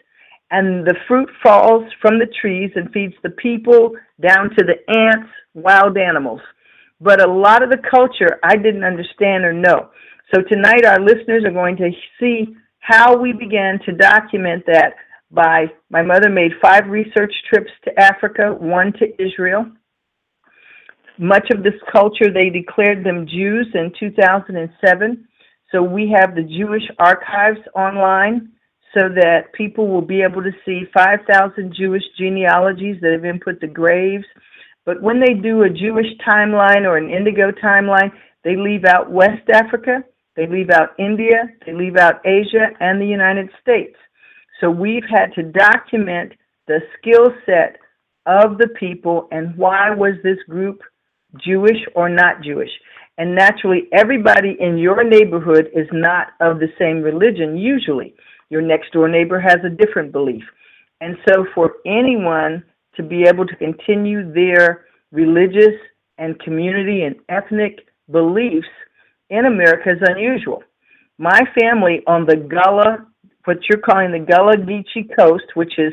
and 0.51 0.87
the 0.87 0.95
fruit 1.07 1.29
falls 1.43 1.85
from 2.01 2.19
the 2.19 2.31
trees 2.41 2.71
and 2.75 2.91
feeds 2.93 3.15
the 3.23 3.31
people 3.31 3.93
down 4.21 4.51
to 4.51 4.65
the 4.65 4.79
ants, 4.89 5.29
wild 5.55 5.99
animals. 5.99 6.41
But 7.01 7.23
a 7.23 7.31
lot 7.31 7.63
of 7.63 7.71
the 7.71 7.83
culture 7.91 8.39
I 8.43 8.57
didn't 8.57 8.85
understand 8.85 9.45
or 9.45 9.53
know. 9.53 9.91
So 10.35 10.43
tonight 10.43 10.85
our 10.85 11.01
listeners 11.01 11.45
are 11.45 11.53
going 11.53 11.77
to 11.77 11.91
see 12.19 12.57
how 12.81 13.17
we 13.17 13.33
began 13.33 13.79
to 13.85 13.93
document 13.93 14.65
that 14.67 14.95
by 15.31 15.67
my 15.91 16.03
mother 16.03 16.29
made 16.31 16.53
five 16.61 16.87
research 16.87 17.33
trips 17.49 17.71
to 17.85 18.01
Africa, 18.01 18.55
one 18.59 18.93
to 18.95 19.07
Israel. 19.23 19.67
Much 21.19 21.51
of 21.53 21.63
this 21.63 21.75
culture, 21.93 22.33
they 22.33 22.49
declared 22.49 23.05
them 23.05 23.27
Jews 23.27 23.67
in 23.75 23.93
2007. 23.99 25.29
So 25.73 25.83
we 25.83 26.15
have 26.17 26.35
the 26.35 26.45
Jewish 26.45 26.85
archives 26.99 27.61
online 27.75 28.53
so 28.95 29.09
that 29.09 29.53
people 29.53 29.89
will 29.89 30.03
be 30.03 30.23
able 30.23 30.43
to 30.43 30.53
see 30.65 30.85
5,000 30.95 31.75
Jewish 31.77 32.05
genealogies 32.19 32.97
that 33.03 33.13
have 33.13 33.23
been 33.23 33.41
put 33.41 33.61
to 33.61 33.67
graves. 33.67 34.25
But 34.87 35.03
when 35.03 35.21
they 35.21 35.35
do 35.35 35.63
a 35.63 35.69
Jewish 35.69 36.07
timeline 36.27 36.87
or 36.87 36.97
an 36.97 37.11
indigo 37.11 37.51
timeline, 37.51 38.11
they 38.45 38.57
leave 38.57 38.87
out 38.87 39.11
West 39.11 39.51
Africa, 39.53 40.05
they 40.37 40.47
leave 40.47 40.71
out 40.71 40.91
India, 40.99 41.51
they 41.67 41.75
leave 41.75 41.97
out 41.97 42.25
Asia, 42.25 42.69
and 42.81 43.01
the 43.01 43.07
United 43.07 43.51
States. 43.61 43.97
So 44.61 44.71
we've 44.71 45.05
had 45.09 45.33
to 45.35 45.43
document 45.43 46.33
the 46.67 46.81
skill 46.99 47.29
set 47.47 47.79
of 48.27 48.59
the 48.59 48.69
people 48.79 49.29
and 49.31 49.57
why 49.57 49.91
was 49.91 50.15
this 50.23 50.39
group 50.49 50.81
Jewish 51.45 51.79
or 51.95 52.09
not 52.09 52.43
Jewish. 52.43 52.71
And 53.17 53.35
naturally, 53.35 53.89
everybody 53.93 54.57
in 54.61 54.79
your 54.79 55.03
neighborhood 55.03 55.69
is 55.75 55.89
not 55.93 56.29
of 56.41 56.61
the 56.61 56.69
same 56.79 57.03
religion, 57.03 57.57
usually. 57.57 58.15
Your 58.49 58.63
next 58.63 58.93
door 58.93 59.09
neighbor 59.09 59.41
has 59.41 59.59
a 59.65 59.71
different 59.71 60.13
belief. 60.13 60.45
And 61.01 61.17
so, 61.29 61.45
for 61.55 61.75
anyone 61.85 62.63
to 62.97 63.03
be 63.03 63.23
able 63.23 63.47
to 63.47 63.57
continue 63.57 64.33
their 64.33 64.87
religious 65.13 65.75
and 66.19 66.39
community 66.41 67.03
and 67.03 67.17
ethnic 67.29 67.89
beliefs 68.11 68.69
in 69.31 69.47
America 69.47 69.91
is 69.91 70.03
unusual. 70.03 70.63
My 71.19 71.41
family 71.59 72.03
on 72.07 72.27
the 72.27 72.37
Gullah, 72.37 73.07
what 73.45 73.59
you're 73.69 73.81
calling 73.81 74.13
the 74.13 74.19
Gullah 74.19 74.57
Geechee 74.57 75.09
Coast, 75.19 75.45
which 75.55 75.79
is 75.79 75.93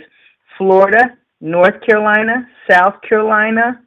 Florida, 0.57 1.17
North 1.41 1.81
Carolina, 1.87 2.47
South 2.69 2.95
Carolina, 3.07 3.81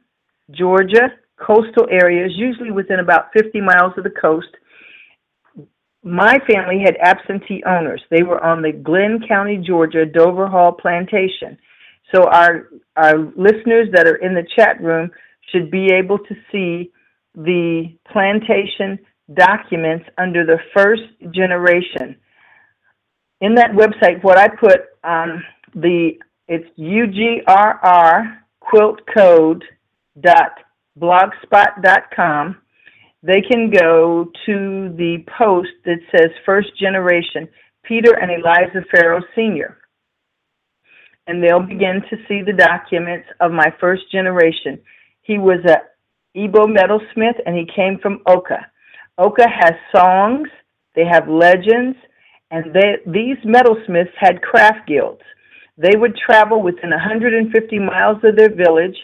Georgia, 0.51 1.09
coastal 1.37 1.87
areas, 1.89 2.31
usually 2.35 2.71
within 2.71 2.99
about 2.99 3.31
50 3.33 3.61
miles 3.61 3.93
of 3.97 4.03
the 4.03 4.09
coast, 4.09 4.49
my 6.03 6.37
family 6.49 6.81
had 6.83 6.95
absentee 7.01 7.63
owners. 7.65 8.01
They 8.09 8.23
were 8.23 8.43
on 8.43 8.61
the 8.61 8.71
Glynn 8.71 9.21
County, 9.27 9.57
Georgia 9.57 10.05
Dover 10.05 10.47
Hall 10.47 10.71
plantation. 10.71 11.57
So 12.13 12.23
our 12.23 12.69
our 12.95 13.17
listeners 13.35 13.89
that 13.93 14.07
are 14.07 14.15
in 14.15 14.33
the 14.33 14.47
chat 14.55 14.81
room 14.81 15.11
should 15.51 15.69
be 15.69 15.91
able 15.93 16.17
to 16.17 16.35
see 16.51 16.91
the 17.35 17.95
plantation 18.11 18.97
documents 19.33 20.05
under 20.17 20.45
the 20.45 20.57
first 20.75 21.03
generation. 21.33 22.15
In 23.41 23.55
that 23.55 23.71
website, 23.71 24.23
what 24.23 24.37
I 24.37 24.47
put 24.49 24.81
um, 25.03 25.43
the 25.73 26.11
it's 26.47 26.67
ugrr 26.77 28.37
quilt 28.59 28.99
code 29.15 29.63
dot 30.19 30.51
blogspot 30.99 31.81
dot 31.81 32.03
com. 32.15 32.57
they 33.23 33.41
can 33.41 33.69
go 33.69 34.31
to 34.45 34.93
the 34.97 35.23
post 35.37 35.69
that 35.85 35.99
says 36.11 36.31
First 36.45 36.69
Generation, 36.79 37.47
Peter 37.83 38.13
and 38.13 38.31
Eliza 38.31 38.81
Farrow 38.91 39.21
Sr. 39.35 39.77
And 41.27 41.43
they'll 41.43 41.59
begin 41.61 42.01
to 42.09 42.17
see 42.27 42.41
the 42.41 42.53
documents 42.53 43.27
of 43.39 43.51
my 43.51 43.73
first 43.79 44.11
generation. 44.11 44.79
He 45.21 45.37
was 45.37 45.59
a 45.65 45.77
Igbo 46.37 46.67
metalsmith 46.75 47.39
and 47.45 47.55
he 47.55 47.65
came 47.75 47.99
from 47.99 48.19
Awka. 48.27 48.65
Awka 49.19 49.45
has 49.47 49.73
songs, 49.95 50.47
they 50.95 51.05
have 51.05 51.27
legends, 51.27 51.97
and 52.51 52.73
they, 52.73 52.97
these 53.05 53.37
metalsmiths 53.45 54.13
had 54.17 54.41
craft 54.41 54.87
guilds. 54.87 55.21
They 55.77 55.95
would 55.95 56.17
travel 56.17 56.61
within 56.61 56.89
150 56.89 57.79
miles 57.79 58.17
of 58.23 58.35
their 58.35 58.53
village, 58.53 58.97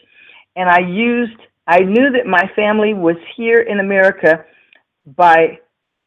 and 0.56 0.70
I 0.70 0.80
used 0.80 1.40
I 1.68 1.80
knew 1.80 2.12
that 2.12 2.28
my 2.28 2.44
family 2.56 2.94
was 2.94 3.16
here 3.36 3.62
in 3.62 3.80
America 3.80 4.46
by 5.06 5.60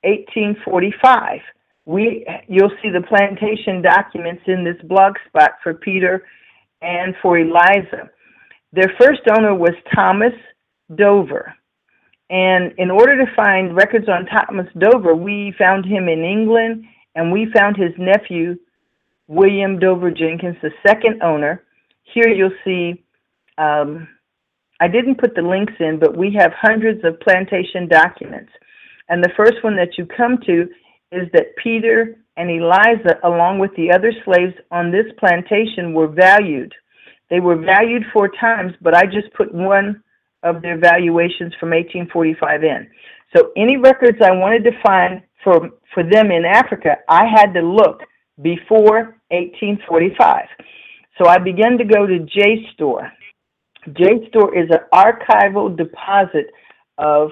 1845. 0.05 1.41
We, 1.85 2.27
you'll 2.47 2.71
see 2.83 2.91
the 2.91 3.07
plantation 3.09 3.83
documents 3.83 4.43
in 4.47 4.63
this 4.63 4.81
blog 4.85 5.15
spot 5.27 5.53
for 5.63 5.75
Peter 5.75 6.25
and 6.81 7.15
for 7.23 7.39
Eliza. 7.39 8.11
Their 8.73 8.93
first 9.01 9.23
owner 9.35 9.55
was 9.55 9.73
Thomas 9.95 10.35
Dover. 10.95 11.55
And 12.31 12.73
in 12.77 12.91
order 12.91 13.17
to 13.17 13.35
find 13.35 13.75
records 13.75 14.07
on 14.09 14.27
Thomas 14.27 14.67
Dover, 14.79 15.15
we 15.15 15.55
found 15.59 15.87
him 15.87 16.09
in 16.09 16.23
England 16.23 16.85
and 17.19 17.33
we 17.33 17.51
found 17.53 17.77
his 17.77 17.91
nephew, 17.99 18.57
William 19.27 19.81
Dover 19.81 20.13
Jenkins, 20.13 20.57
the 20.63 20.71
second 20.87 21.21
owner. 21.21 21.65
Here 22.15 22.29
you'll 22.29 22.53
see, 22.65 23.03
um, 23.59 24.07
I 24.81 24.87
didn't 24.87 25.19
put 25.19 25.35
the 25.35 25.43
links 25.43 25.73
in, 25.81 25.99
but 25.99 26.17
we 26.17 26.33
have 26.39 26.53
hundreds 26.57 27.05
of 27.05 27.19
plantation 27.19 27.89
documents. 27.89 28.53
And 29.09 29.21
the 29.21 29.33
first 29.37 29.65
one 29.65 29.75
that 29.75 29.99
you 29.99 30.07
come 30.07 30.39
to 30.47 30.69
is 31.11 31.27
that 31.33 31.57
Peter 31.61 32.17
and 32.37 32.53
Eliza, 32.53 33.19
along 33.25 33.59
with 33.59 33.75
the 33.75 33.91
other 33.91 34.13
slaves 34.25 34.55
on 34.71 34.93
this 34.93 35.07
plantation, 35.19 35.95
were 35.95 36.07
valued. 36.07 36.73
They 37.31 37.41
were 37.41 37.57
valued 37.57 38.05
four 38.13 38.29
times, 38.41 38.75
but 38.81 38.95
I 38.95 39.07
just 39.07 39.35
put 39.37 39.53
one 39.53 40.05
of 40.45 40.63
their 40.63 40.79
valuations 40.79 41.53
from 41.59 41.71
1845 41.71 42.63
in. 42.63 42.89
So 43.35 43.53
any 43.57 43.77
records 43.77 44.19
I 44.23 44.33
wanted 44.33 44.65
to 44.65 44.73
find 44.83 45.23
for, 45.45 45.71
for 45.95 46.03
them 46.03 46.31
in 46.31 46.45
Africa, 46.45 46.97
I 47.09 47.27
had 47.27 47.53
to 47.55 47.61
look 47.61 48.01
before 48.43 49.17
1845. 49.31 50.47
So 51.19 51.29
I 51.29 51.39
began 51.39 51.77
to 51.79 51.85
go 51.85 52.07
to 52.07 52.21
JSTOR. 52.21 53.11
JSTOR 53.89 54.57
is 54.57 54.71
an 54.71 54.81
archival 54.93 55.77
deposit 55.77 56.47
of 56.99 57.31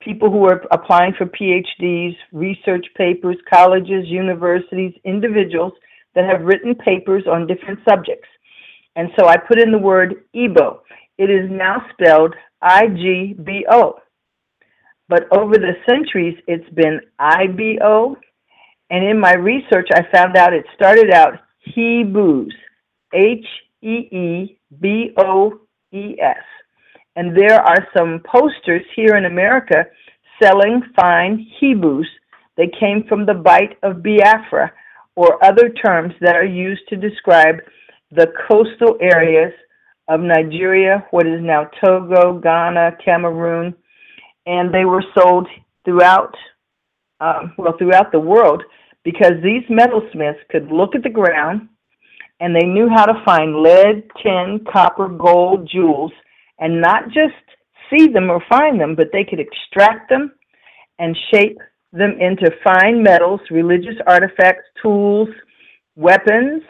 people 0.00 0.30
who 0.30 0.44
are 0.44 0.62
applying 0.70 1.14
for 1.16 1.26
PhDs, 1.26 2.14
research 2.32 2.86
papers, 2.96 3.36
colleges, 3.52 4.06
universities, 4.06 4.92
individuals 5.04 5.72
that 6.14 6.28
have 6.28 6.42
written 6.42 6.74
papers 6.74 7.24
on 7.30 7.46
different 7.46 7.78
subjects. 7.88 8.28
And 8.96 9.08
so 9.18 9.26
I 9.26 9.36
put 9.36 9.60
in 9.60 9.72
the 9.72 9.78
word 9.78 10.24
Igbo. 10.34 10.80
It 11.18 11.30
is 11.30 11.48
now 11.50 11.86
spelled 11.92 12.34
I 12.60 12.88
G 12.88 13.34
B 13.42 13.64
O. 13.70 13.94
But 15.12 15.30
over 15.30 15.58
the 15.58 15.74
centuries, 15.86 16.38
it's 16.48 16.70
been 16.70 16.98
IBO. 17.18 18.16
And 18.88 19.04
in 19.04 19.20
my 19.20 19.34
research, 19.34 19.88
I 19.92 20.06
found 20.10 20.38
out 20.38 20.54
it 20.54 20.64
started 20.74 21.10
out 21.10 21.34
Heeboes, 21.68 22.48
H 23.12 23.44
E 23.82 24.08
E 24.10 24.58
B 24.80 25.10
O 25.18 25.60
E 25.92 26.16
S. 26.18 26.42
And 27.14 27.36
there 27.36 27.60
are 27.60 27.86
some 27.94 28.22
posters 28.24 28.80
here 28.96 29.16
in 29.16 29.26
America 29.26 29.84
selling 30.42 30.80
fine 30.96 31.46
Heeboes. 31.60 32.06
They 32.56 32.70
came 32.80 33.04
from 33.06 33.26
the 33.26 33.34
Bight 33.34 33.76
of 33.82 34.02
Biafra 34.02 34.72
or 35.14 35.44
other 35.44 35.68
terms 35.68 36.14
that 36.22 36.36
are 36.36 36.46
used 36.46 36.88
to 36.88 36.96
describe 36.96 37.56
the 38.12 38.32
coastal 38.48 38.96
areas 39.02 39.52
of 40.08 40.20
Nigeria, 40.20 41.06
what 41.10 41.26
is 41.26 41.42
now 41.42 41.68
Togo, 41.84 42.38
Ghana, 42.38 42.96
Cameroon, 43.04 43.74
and 44.46 44.72
they 44.72 44.84
were 44.84 45.04
sold 45.14 45.48
throughout, 45.84 46.34
um, 47.20 47.54
well, 47.58 47.76
throughout 47.78 48.12
the 48.12 48.20
world 48.20 48.62
because 49.04 49.32
these 49.42 49.62
metalsmiths 49.68 50.46
could 50.50 50.70
look 50.70 50.94
at 50.94 51.02
the 51.02 51.10
ground 51.10 51.68
and 52.40 52.54
they 52.54 52.66
knew 52.66 52.88
how 52.88 53.04
to 53.04 53.22
find 53.24 53.56
lead, 53.56 54.04
tin, 54.22 54.64
copper, 54.70 55.08
gold, 55.08 55.68
jewels 55.70 56.12
and 56.58 56.80
not 56.80 57.06
just 57.06 57.34
see 57.90 58.08
them 58.08 58.30
or 58.30 58.42
find 58.48 58.80
them, 58.80 58.94
but 58.94 59.08
they 59.12 59.24
could 59.24 59.40
extract 59.40 60.08
them 60.08 60.32
and 60.98 61.16
shape 61.32 61.58
them 61.92 62.16
into 62.20 62.50
fine 62.64 63.02
metals, 63.02 63.40
religious 63.50 63.96
artifacts, 64.06 64.64
tools, 64.80 65.28
weapons, 65.96 66.62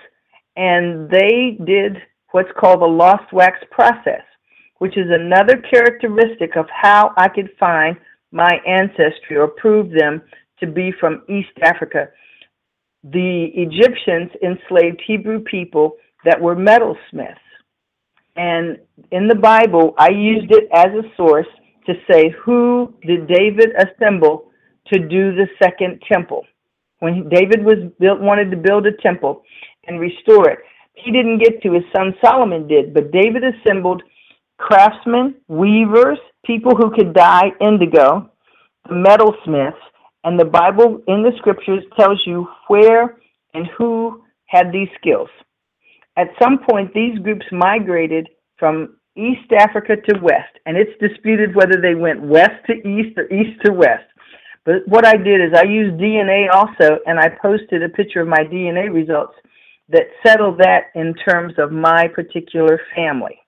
and 0.57 1.09
they 1.11 1.59
did 1.65 1.97
what's 2.33 2.51
called 2.59 2.81
the 2.81 2.87
lost 2.87 3.33
wax 3.33 3.59
process, 3.71 4.23
which 4.83 4.99
is 4.99 5.07
another 5.13 5.63
characteristic 5.71 6.57
of 6.57 6.67
how 6.69 7.13
I 7.17 7.29
could 7.29 7.51
find 7.61 7.97
my 8.33 8.51
ancestry 8.67 9.37
or 9.37 9.47
prove 9.47 9.93
them 9.93 10.21
to 10.59 10.67
be 10.67 10.91
from 10.99 11.23
East 11.29 11.57
Africa. 11.63 12.09
The 13.05 13.53
Egyptians 13.55 14.33
enslaved 14.43 15.01
Hebrew 15.07 15.39
people 15.39 15.93
that 16.25 16.41
were 16.41 16.57
metalsmiths. 16.57 17.37
And 18.35 18.77
in 19.13 19.29
the 19.29 19.37
Bible, 19.37 19.95
I 19.99 20.09
used 20.11 20.51
it 20.51 20.65
as 20.75 20.89
a 20.89 21.07
source 21.17 21.47
to 21.87 21.93
say, 22.11 22.35
who 22.45 22.93
did 23.07 23.29
David 23.29 23.71
assemble 23.79 24.51
to 24.93 24.99
do 24.99 25.33
the 25.33 25.47
second 25.63 26.03
temple? 26.11 26.45
When 26.99 27.29
David 27.29 27.65
was 27.65 27.89
built, 28.01 28.21
wanted 28.21 28.51
to 28.51 28.57
build 28.57 28.87
a 28.87 28.97
temple 29.01 29.45
and 29.87 30.01
restore 30.01 30.51
it, 30.51 30.59
he 30.95 31.13
didn't 31.13 31.39
get 31.39 31.63
to. 31.63 31.73
His 31.73 31.85
son 31.97 32.15
Solomon 32.25 32.67
did, 32.67 32.93
but 32.93 33.13
David 33.13 33.45
assembled 33.45 34.03
craftsmen, 34.63 35.35
weavers, 35.49 36.19
people 36.47 36.75
who 36.77 36.91
could 36.95 37.13
dye 37.13 37.51
indigo, 37.61 38.31
the 38.89 38.95
metalsmiths, 38.95 39.75
and 40.25 40.39
the 40.39 40.45
Bible 40.45 41.03
in 41.09 41.23
the 41.23 41.33
scriptures 41.39 41.83
tells 41.99 42.23
you 42.25 42.47
where 42.69 43.19
and 43.55 43.67
who 43.77 44.23
had 44.47 44.73
these 44.73 44.89
skills. 44.99 45.29
At 46.17 46.29
some 46.41 46.59
point, 46.69 46.95
these 46.95 47.19
groups 47.19 47.47
migrated 47.51 48.29
from 48.57 48.97
East 49.17 49.53
Africa 49.59 49.97
to 49.97 50.21
West, 50.21 50.55
and 50.65 50.77
it's 50.77 50.99
disputed 51.01 51.55
whether 51.55 51.81
they 51.81 51.95
went 51.95 52.23
west 52.23 52.65
to 52.67 52.75
east 52.89 53.19
or 53.19 53.27
east 53.33 53.61
to 53.65 53.73
west. 53.73 54.05
But 54.65 54.87
what 54.87 55.05
I 55.05 55.17
did 55.17 55.41
is 55.41 55.53
I 55.57 55.65
used 55.65 56.01
DNA 56.01 56.47
also, 56.53 56.99
and 57.07 57.19
I 57.19 57.29
posted 57.43 57.83
a 57.83 57.89
picture 57.89 58.21
of 58.21 58.29
my 58.29 58.45
DNA 58.45 58.93
results 58.93 59.35
that 59.89 60.07
settled 60.25 60.59
that 60.59 60.85
in 60.95 61.15
terms 61.15 61.55
of 61.59 61.73
my 61.73 62.07
particular 62.15 62.81
family. 62.95 63.42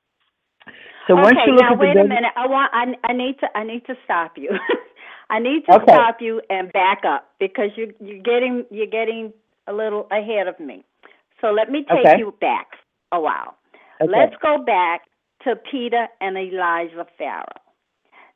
So 1.06 1.14
once 1.14 1.36
okay, 1.36 1.46
you 1.46 1.52
look 1.52 1.62
now 1.62 1.72
at 1.74 1.78
wait 1.78 1.96
a 1.96 2.04
minute. 2.04 2.32
I 2.36 2.46
want. 2.46 2.72
I, 2.72 2.94
I 3.08 3.12
need 3.12 3.38
to. 3.40 3.46
I 3.56 3.64
need 3.64 3.84
to 3.86 3.94
stop 4.04 4.32
you. 4.36 4.50
I 5.30 5.38
need 5.38 5.64
to 5.66 5.76
okay. 5.76 5.84
stop 5.92 6.16
you 6.20 6.40
and 6.50 6.72
back 6.72 7.02
up 7.06 7.30
because 7.38 7.70
you 7.76 7.92
you're 8.00 8.22
getting 8.22 8.64
you're 8.70 8.86
getting 8.86 9.32
a 9.66 9.72
little 9.72 10.06
ahead 10.10 10.48
of 10.48 10.58
me. 10.60 10.84
So 11.40 11.48
let 11.48 11.70
me 11.70 11.84
take 11.88 12.06
okay. 12.06 12.18
you 12.18 12.34
back 12.40 12.68
a 13.12 13.20
while. 13.20 13.56
Okay. 14.00 14.10
Let's 14.10 14.34
go 14.42 14.62
back 14.64 15.02
to 15.44 15.56
Peter 15.56 16.08
and 16.20 16.36
Eliza 16.36 17.06
Farrow. 17.18 17.60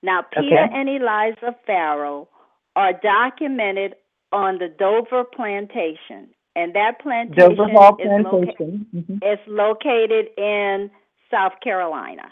Now, 0.02 0.22
Peter 0.22 0.64
okay. 0.64 0.74
and 0.74 0.88
Eliza 0.88 1.57
Farrow 1.66 2.28
are 2.76 2.92
documented 2.92 3.94
on 4.31 4.59
the 4.59 4.68
Dover 4.68 5.24
plantation, 5.24 6.28
and 6.54 6.74
that 6.74 7.00
plantation, 7.02 7.57
Dover 7.57 7.70
Hall 7.72 7.96
is, 7.98 8.26
plantation. 8.26 8.87
Mm-hmm. 8.94 9.14
is 9.14 9.38
located 9.48 10.26
in 10.37 10.90
South 11.31 11.54
Carolina. 11.62 12.31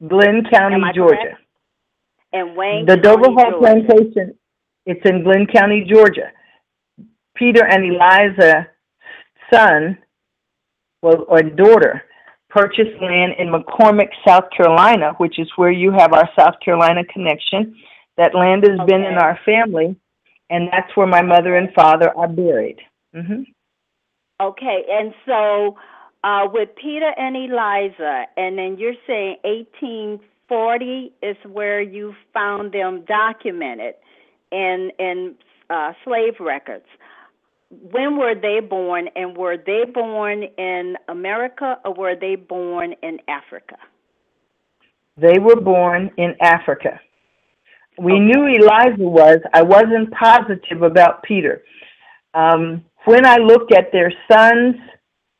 Glynn 0.00 0.44
County, 0.52 0.82
Georgia. 0.94 1.38
And 2.32 2.56
Wayne 2.56 2.86
The 2.86 2.96
Dover 2.96 3.30
Hall 3.30 3.52
Georgia. 3.52 3.84
plantation, 3.86 4.38
it's 4.84 5.00
in 5.04 5.22
Glynn 5.22 5.46
County, 5.46 5.86
Georgia. 5.88 6.32
Peter 7.34 7.64
and 7.64 7.84
Eliza 7.84 8.68
son 9.52 9.98
well, 11.02 11.24
or 11.28 11.42
daughter 11.42 12.02
purchased 12.48 13.00
land 13.00 13.34
in 13.38 13.48
McCormick, 13.48 14.08
South 14.26 14.44
Carolina, 14.56 15.12
which 15.18 15.38
is 15.38 15.48
where 15.56 15.70
you 15.70 15.92
have 15.92 16.12
our 16.12 16.28
South 16.38 16.54
Carolina 16.64 17.02
connection. 17.12 17.76
That 18.16 18.34
land 18.34 18.64
has 18.66 18.78
been 18.86 19.02
in 19.02 19.14
our 19.14 19.38
family, 19.44 19.94
and 20.48 20.68
that's 20.72 20.96
where 20.96 21.06
my 21.06 21.20
mother 21.20 21.56
and 21.56 21.68
father 21.74 22.16
are 22.16 22.28
buried. 22.28 22.78
Mm-hmm. 23.14 23.42
Okay, 24.40 24.84
and 24.90 25.12
so 25.26 25.76
uh, 26.26 26.48
with 26.52 26.68
Peter 26.74 27.12
and 27.16 27.36
Eliza, 27.36 28.24
and 28.36 28.58
then 28.58 28.76
you're 28.78 29.00
saying 29.06 29.36
1840 29.44 31.12
is 31.22 31.36
where 31.50 31.80
you 31.80 32.14
found 32.34 32.72
them 32.72 33.04
documented 33.06 33.94
in 34.50 34.90
in 34.98 35.34
uh, 35.70 35.92
slave 36.04 36.34
records 36.40 36.84
when 37.70 38.16
were 38.16 38.34
they 38.34 38.60
born 38.60 39.08
and 39.16 39.36
were 39.36 39.56
they 39.56 39.84
born 39.92 40.44
in 40.56 40.96
America 41.08 41.78
or 41.84 41.94
were 41.94 42.14
they 42.14 42.36
born 42.36 42.94
in 43.02 43.18
Africa? 43.28 43.76
They 45.16 45.38
were 45.38 45.60
born 45.60 46.10
in 46.16 46.34
Africa. 46.40 47.00
We 47.98 48.12
okay. 48.12 48.20
knew 48.20 48.46
Eliza 48.46 49.02
was. 49.02 49.38
I 49.54 49.62
wasn't 49.62 50.12
positive 50.12 50.82
about 50.82 51.22
Peter. 51.22 51.62
Um, 52.34 52.84
when 53.06 53.24
I 53.24 53.38
looked 53.38 53.72
at 53.72 53.90
their 53.92 54.12
son's 54.30 54.76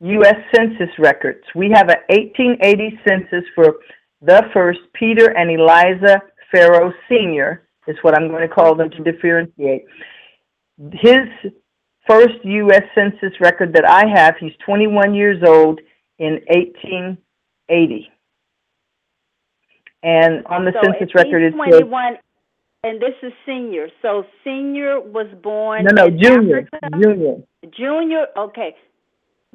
U.S. 0.00 0.36
Census 0.54 0.90
records, 0.98 1.42
we 1.54 1.70
have 1.72 1.88
an 1.88 1.96
1880 2.08 3.00
census 3.08 3.44
for 3.54 3.76
the 4.20 4.42
first 4.52 4.80
Peter 4.94 5.30
and 5.36 5.50
Eliza 5.50 6.20
Farrow 6.52 6.92
Sr., 7.08 7.62
is 7.86 7.96
what 8.02 8.18
I'm 8.18 8.28
going 8.28 8.42
to 8.46 8.52
call 8.52 8.74
them 8.74 8.90
to 8.90 9.02
differentiate. 9.02 9.84
His 10.92 11.52
first 12.08 12.34
U.S. 12.42 12.82
Census 12.94 13.32
record 13.40 13.72
that 13.74 13.88
I 13.88 14.04
have, 14.12 14.34
he's 14.38 14.52
21 14.64 15.14
years 15.14 15.42
old 15.46 15.80
in 16.18 16.40
1880. 16.48 18.10
And 20.02 20.46
on 20.46 20.64
the 20.64 20.72
so 20.72 20.92
census 20.92 21.14
record, 21.14 21.42
it 21.42 21.52
21, 21.52 22.12
says, 22.12 22.20
and 22.84 23.00
this 23.00 23.14
is 23.22 23.32
senior. 23.44 23.88
So 24.02 24.24
senior 24.44 25.00
was 25.00 25.26
born. 25.42 25.84
No, 25.84 26.06
no, 26.06 26.10
junior, 26.10 26.58
Africa? 26.58 26.88
junior. 27.02 27.36
Junior, 27.76 28.26
okay. 28.36 28.76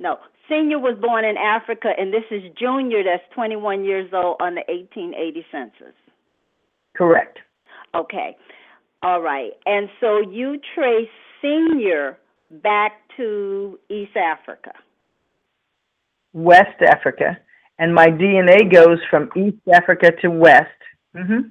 No, 0.02 0.18
senior 0.50 0.80
was 0.80 0.98
born 1.00 1.24
in 1.24 1.38
Africa, 1.38 1.90
and 1.96 2.12
this 2.12 2.24
is 2.32 2.42
junior. 2.60 3.04
That's 3.04 3.24
21 3.36 3.86
years 3.86 4.10
old 4.12 4.38
on 4.42 4.56
the 4.56 4.64
1880 4.68 5.46
census. 5.52 5.96
Correct. 6.98 7.38
Okay. 7.94 8.36
All 9.04 9.22
right. 9.22 9.52
And 9.68 9.90
so 10.00 10.20
you 10.20 10.60
trace 10.76 11.08
senior 11.42 12.18
back 12.50 12.94
to 13.18 13.80
East 13.90 14.18
Africa? 14.18 14.72
West 16.34 16.82
Africa. 16.82 17.38
And 17.78 17.94
my 17.94 18.08
DNA 18.08 18.72
goes 18.72 19.00
from 19.10 19.30
East 19.36 19.58
Africa 19.72 20.12
to 20.22 20.30
West. 20.30 20.68
Mm-hmm. 21.16 21.50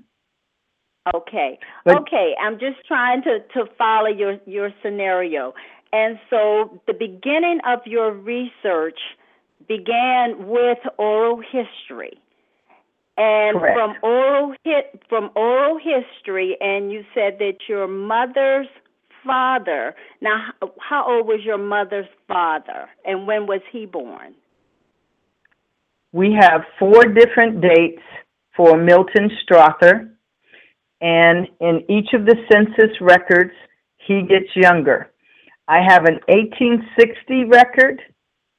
Okay. 1.14 1.58
But- 1.84 1.98
okay. 1.98 2.34
I'm 2.42 2.54
just 2.54 2.86
trying 2.86 3.22
to, 3.22 3.38
to 3.54 3.64
follow 3.78 4.08
your, 4.08 4.38
your 4.46 4.70
scenario. 4.82 5.54
And 5.92 6.18
so 6.28 6.80
the 6.86 6.92
beginning 6.92 7.60
of 7.66 7.80
your 7.86 8.12
research 8.12 8.98
began 9.68 10.46
with 10.48 10.78
oral 10.98 11.40
history. 11.40 12.18
And 13.16 13.58
Correct. 13.58 13.76
from 13.76 13.94
oral 14.02 14.54
hit 14.64 15.02
from 15.08 15.30
oral 15.36 15.78
history 15.78 16.56
and 16.60 16.90
you 16.90 17.02
said 17.14 17.38
that 17.38 17.58
your 17.68 17.86
mother's 17.86 18.68
father 19.26 19.94
now 20.22 20.46
how 20.78 21.04
old 21.06 21.26
was 21.26 21.40
your 21.44 21.58
mother's 21.58 22.06
father 22.26 22.88
and 23.04 23.26
when 23.26 23.46
was 23.46 23.60
he 23.70 23.84
born? 23.84 24.34
We 26.12 26.34
have 26.40 26.62
four 26.78 27.04
different 27.04 27.60
dates 27.60 28.02
for 28.56 28.76
Milton 28.76 29.30
Strother, 29.42 30.10
and 31.00 31.46
in 31.60 31.82
each 31.88 32.12
of 32.12 32.26
the 32.26 32.36
census 32.52 32.96
records, 33.00 33.52
he 34.06 34.22
gets 34.22 34.54
younger. 34.54 35.10
I 35.70 35.78
have 35.86 36.04
an 36.06 36.18
1860 36.26 37.44
record 37.44 38.02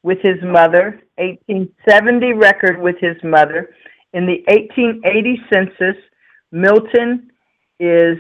with 0.02 0.20
his 0.22 0.42
mother, 0.42 1.02
1870 1.18 2.34
record 2.34 2.82
with 2.82 2.96
his 3.02 3.18
mother. 3.22 3.76
In 4.14 4.26
the 4.26 4.42
1880 4.48 5.42
census, 5.54 5.98
Milton 6.54 7.30
is 7.82 8.18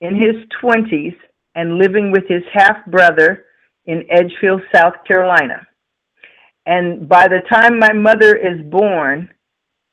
in 0.00 0.16
his 0.16 0.34
20s 0.60 1.14
and 1.54 1.78
living 1.78 2.10
with 2.10 2.26
his 2.26 2.42
half 2.52 2.84
brother 2.88 3.44
in 3.84 4.04
Edgefield, 4.10 4.62
South 4.74 4.94
Carolina. 5.06 5.64
And 6.66 7.08
by 7.08 7.28
the 7.28 7.42
time 7.48 7.78
my 7.78 7.92
mother 7.92 8.34
is 8.34 8.60
born 8.68 9.30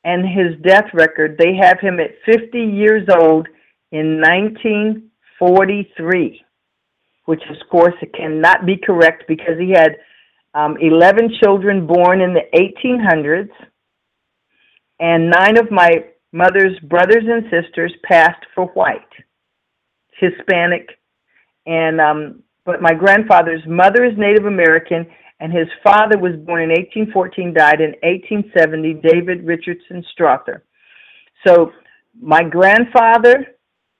and 0.02 0.26
his 0.26 0.60
death 0.64 0.92
record, 0.92 1.36
they 1.38 1.54
have 1.54 1.78
him 1.78 2.00
at 2.00 2.16
50 2.26 2.58
years 2.58 3.08
old 3.08 3.46
in 3.92 4.20
1943, 4.20 6.43
which 7.24 7.42
of 7.50 7.56
course 7.70 7.94
cannot 8.14 8.66
be 8.66 8.76
correct 8.76 9.24
because 9.26 9.58
he 9.58 9.70
had 9.70 9.96
um, 10.54 10.76
11 10.80 11.34
children 11.42 11.86
born 11.86 12.20
in 12.20 12.34
the 12.34 12.44
1800s, 12.54 13.50
and 15.00 15.30
nine 15.30 15.58
of 15.58 15.70
my 15.70 16.04
mother's 16.32 16.78
brothers 16.80 17.24
and 17.26 17.44
sisters 17.50 17.92
passed 18.04 18.44
for 18.54 18.66
white, 18.68 19.00
Hispanic, 20.20 20.88
and 21.66 22.00
um, 22.00 22.42
but 22.64 22.80
my 22.80 22.94
grandfather's 22.94 23.62
mother 23.66 24.04
is 24.04 24.16
Native 24.16 24.46
American, 24.46 25.06
and 25.40 25.52
his 25.52 25.68
father 25.82 26.18
was 26.18 26.32
born 26.46 26.62
in 26.62 26.70
1814, 26.70 27.52
died 27.52 27.80
in 27.80 27.90
1870, 28.02 28.94
David 29.02 29.44
Richardson 29.44 30.04
Strother. 30.12 30.64
So 31.46 31.72
my 32.20 32.42
grandfather 32.42 33.46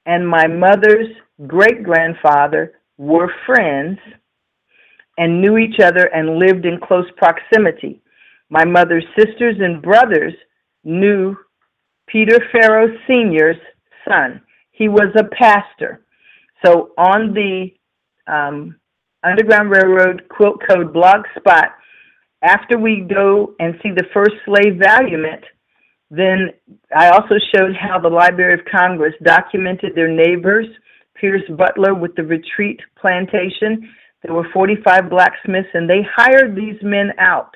and 0.06 0.26
my 0.26 0.46
mother's 0.46 1.08
great 1.46 1.82
grandfather 1.82 2.74
were 2.98 3.30
friends 3.46 3.98
and 5.18 5.40
knew 5.40 5.59
each 5.59 5.80
other 5.80 6.07
and 6.14 6.38
lived 6.38 6.64
in 6.64 6.80
close 6.80 7.07
proximity. 7.16 8.02
My 8.50 8.64
mother's 8.64 9.07
sisters 9.16 9.57
and 9.61 9.83
brothers 9.83 10.35
knew 10.85 11.37
Peter 12.07 12.38
Farrow 12.52 12.88
Sr.'s 13.07 13.57
son. 14.09 14.40
He 14.70 14.88
was 14.88 15.12
a 15.16 15.24
pastor. 15.24 16.04
So 16.64 16.90
on 16.98 17.33
the 17.35 17.70
um, 18.26 18.76
Underground 19.22 19.70
Railroad 19.70 20.22
Quilt 20.28 20.61
Code 20.68 20.92
blog 20.92 21.24
spot, 21.38 21.72
after 22.42 22.78
we 22.78 23.07
go 23.09 23.54
and 23.59 23.74
see 23.83 23.90
the 23.90 24.07
first 24.12 24.35
slave 24.44 24.78
valuement, 24.78 25.42
then 26.11 26.50
I 26.96 27.09
also 27.09 27.37
showed 27.54 27.74
how 27.74 27.98
the 27.98 28.09
Library 28.09 28.54
of 28.54 28.66
Congress 28.70 29.14
documented 29.22 29.94
their 29.94 30.11
neighbors, 30.11 30.66
Pierce 31.20 31.42
Butler 31.57 31.94
with 31.94 32.14
the 32.16 32.22
Retreat 32.22 32.81
Plantation. 33.00 33.90
There 34.22 34.35
were 34.35 34.48
45 34.53 35.11
blacksmiths, 35.11 35.68
and 35.74 35.88
they 35.88 36.07
hired 36.14 36.57
these 36.57 36.81
men 36.83 37.12
out. 37.18 37.50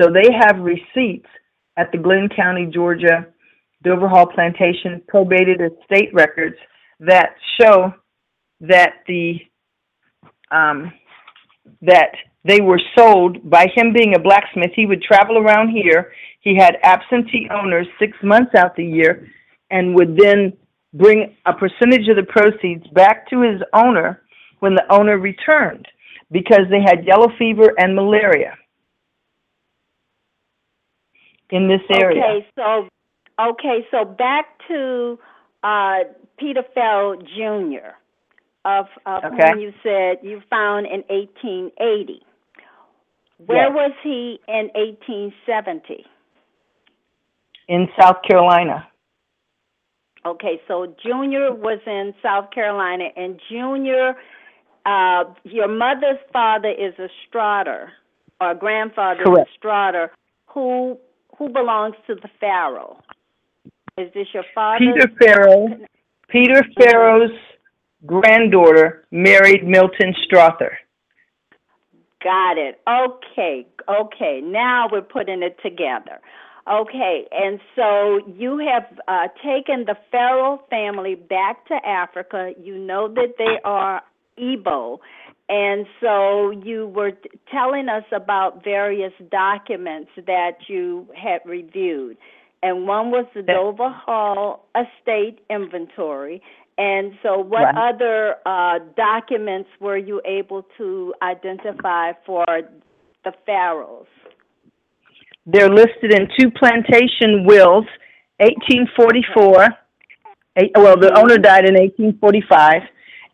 So 0.00 0.08
they 0.12 0.28
have 0.40 0.58
receipts 0.58 1.28
at 1.76 1.90
the 1.92 1.98
Glynn 1.98 2.28
County, 2.34 2.66
Georgia 2.66 3.26
Dover 3.82 4.08
Hall 4.08 4.26
Plantation 4.26 5.02
probated 5.08 5.60
estate 5.60 6.12
records 6.12 6.56
that 7.00 7.34
show 7.60 7.92
that 8.60 8.94
the 9.06 9.38
um, 10.50 10.92
that 11.80 12.12
they 12.44 12.60
were 12.60 12.80
sold 12.96 13.48
by 13.48 13.66
him 13.74 13.92
being 13.92 14.14
a 14.14 14.18
blacksmith. 14.18 14.72
He 14.74 14.86
would 14.86 15.02
travel 15.02 15.38
around 15.38 15.70
here. 15.70 16.12
He 16.40 16.56
had 16.56 16.76
absentee 16.82 17.48
owners 17.50 17.86
six 17.98 18.16
months 18.22 18.54
out 18.56 18.76
the 18.76 18.84
year, 18.84 19.28
and 19.70 19.94
would 19.94 20.16
then 20.16 20.52
bring 20.94 21.36
a 21.46 21.52
percentage 21.52 22.08
of 22.08 22.16
the 22.16 22.22
proceeds 22.28 22.86
back 22.88 23.28
to 23.30 23.40
his 23.42 23.60
owner 23.72 24.22
when 24.60 24.74
the 24.74 24.84
owner 24.90 25.18
returned 25.18 25.86
because 26.30 26.62
they 26.70 26.80
had 26.80 27.04
yellow 27.06 27.28
fever 27.38 27.72
and 27.78 27.94
malaria 27.94 28.54
in 31.50 31.68
this 31.68 31.80
area. 31.90 32.22
Okay, 32.22 32.46
so 32.56 32.88
okay, 33.40 33.86
so 33.90 34.04
back 34.04 34.46
to 34.68 35.18
uh, 35.62 35.98
Peter 36.38 36.62
Farrell 36.74 37.16
Jr. 37.16 37.94
of 38.64 38.86
of 39.06 39.24
Okay. 39.24 39.52
whom 39.52 39.60
you 39.60 39.72
said 39.82 40.18
you 40.22 40.40
found 40.50 40.86
in 40.86 41.02
1880. 41.08 42.22
Where 43.46 43.68
Yes. 43.68 43.74
was 43.74 43.92
he 44.04 44.38
in 44.46 44.70
1870? 44.74 46.06
in 47.68 47.88
South 47.98 48.22
Carolina. 48.28 48.86
Okay, 50.24 50.60
so 50.68 50.94
Junior 51.04 51.52
was 51.52 51.80
in 51.86 52.14
South 52.22 52.50
Carolina, 52.52 53.08
and 53.16 53.40
Junior, 53.50 54.14
uh, 54.86 55.24
your 55.44 55.68
mother's 55.68 56.18
father 56.32 56.70
is 56.70 56.94
a 56.98 57.08
Strother, 57.28 57.92
or 58.40 58.54
grandfather 58.54 59.24
Correct. 59.24 59.48
is 59.48 59.54
a 59.54 59.58
Strother, 59.58 60.10
who 60.46 60.98
who 61.38 61.48
belongs 61.48 61.96
to 62.06 62.14
the 62.14 62.28
Farrow. 62.38 62.98
Is 63.98 64.12
this 64.14 64.28
your 64.32 64.44
father? 64.54 64.78
Peter 64.78 65.10
Farrow, 65.20 65.66
Peter 66.28 66.62
Farrow's 66.78 67.30
granddaughter 68.06 69.04
married 69.10 69.66
Milton 69.66 70.14
Strother. 70.24 70.78
Got 72.22 72.58
it. 72.58 72.80
Okay, 72.88 73.66
okay. 73.88 74.40
Now 74.42 74.88
we're 74.90 75.02
putting 75.02 75.42
it 75.42 75.56
together. 75.62 76.20
Okay, 76.70 77.26
and 77.32 77.58
so 77.74 78.20
you 78.38 78.58
have 78.58 78.86
uh, 79.08 79.28
taken 79.44 79.84
the 79.84 79.96
Farrow 80.12 80.62
family 80.70 81.16
back 81.16 81.66
to 81.66 81.74
Africa. 81.84 82.52
You 82.62 82.78
know 82.78 83.08
that 83.08 83.34
they 83.36 83.58
are 83.64 84.00
Igbo, 84.38 84.98
and 85.48 85.86
so 86.00 86.50
you 86.50 86.86
were 86.86 87.10
t- 87.10 87.30
telling 87.50 87.88
us 87.88 88.04
about 88.12 88.62
various 88.62 89.12
documents 89.30 90.10
that 90.26 90.68
you 90.68 91.08
had 91.16 91.40
reviewed. 91.44 92.16
And 92.62 92.86
one 92.86 93.10
was 93.10 93.26
the. 93.34 93.42
Dover 93.42 93.90
Hall 93.90 94.64
Estate 94.76 95.40
Inventory. 95.50 96.40
And 96.78 97.12
so, 97.22 97.38
what 97.38 97.62
Right. 97.64 97.94
other 97.94 98.36
uh, 98.46 98.78
documents 98.96 99.68
were 99.80 99.96
you 99.98 100.22
able 100.24 100.64
to 100.78 101.12
identify 101.22 102.12
for 102.24 102.46
the 103.24 103.32
Farrows? 103.44 104.06
They're 105.46 105.68
listed 105.68 106.12
in 106.12 106.28
two 106.38 106.50
plantation 106.50 107.44
wills, 107.44 107.86
1844. 108.38 109.68
Eight, 110.56 110.70
well, 110.76 110.98
the 110.98 111.16
owner 111.18 111.38
died 111.38 111.64
in 111.64 111.74
1845, 111.74 112.82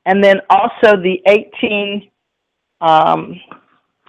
and 0.06 0.22
then 0.22 0.40
also 0.48 0.96
the 0.96 1.20
18, 1.26 2.08
um, 2.80 3.40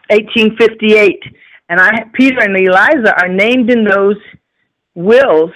1858. 0.10 1.24
And 1.70 1.80
I, 1.80 2.04
Peter 2.14 2.40
and 2.42 2.56
Eliza 2.56 3.14
are 3.20 3.28
named 3.28 3.72
in 3.72 3.84
those 3.84 4.18
wills. 4.96 5.52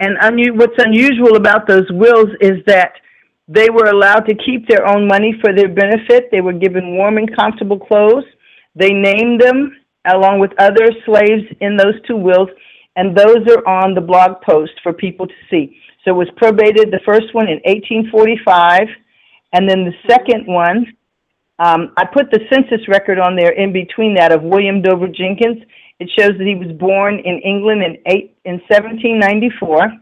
And 0.00 0.16
unu- 0.18 0.56
what's 0.56 0.78
unusual 0.78 1.36
about 1.36 1.66
those 1.66 1.86
wills 1.90 2.28
is 2.40 2.64
that 2.66 2.92
they 3.48 3.68
were 3.70 3.86
allowed 3.86 4.26
to 4.28 4.34
keep 4.34 4.66
their 4.68 4.86
own 4.86 5.06
money 5.06 5.34
for 5.40 5.54
their 5.54 5.68
benefit. 5.68 6.30
They 6.30 6.40
were 6.40 6.52
given 6.52 6.96
warm 6.96 7.18
and 7.18 7.36
comfortable 7.36 7.78
clothes. 7.78 8.24
They 8.74 8.90
named 8.90 9.40
them 9.40 9.76
along 10.06 10.40
with 10.40 10.50
other 10.58 10.90
slaves 11.06 11.44
in 11.60 11.76
those 11.76 11.94
two 12.06 12.16
wills, 12.16 12.48
and 12.96 13.16
those 13.16 13.46
are 13.48 13.66
on 13.66 13.94
the 13.94 14.00
blog 14.00 14.40
post 14.42 14.72
for 14.82 14.92
people 14.92 15.26
to 15.26 15.34
see. 15.50 15.76
So 16.04 16.10
it 16.10 16.14
was 16.14 16.28
probated, 16.36 16.90
the 16.90 17.00
first 17.04 17.32
one 17.32 17.48
in 17.48 17.60
1845, 17.64 18.88
and 19.52 19.68
then 19.68 19.84
the 19.84 19.94
second 20.08 20.46
one, 20.46 20.86
um, 21.58 21.92
I 21.96 22.04
put 22.04 22.30
the 22.30 22.40
census 22.52 22.88
record 22.88 23.18
on 23.18 23.36
there 23.36 23.52
in 23.52 23.72
between 23.72 24.14
that 24.16 24.32
of 24.32 24.42
William 24.42 24.82
Dover 24.82 25.06
Jenkins. 25.06 25.62
It 26.00 26.10
shows 26.18 26.32
that 26.36 26.46
he 26.46 26.56
was 26.56 26.76
born 26.76 27.20
in 27.20 27.38
England 27.44 27.82
in 27.82 27.98
eight 28.06 28.36
in 28.44 28.54
1794, 28.68 29.92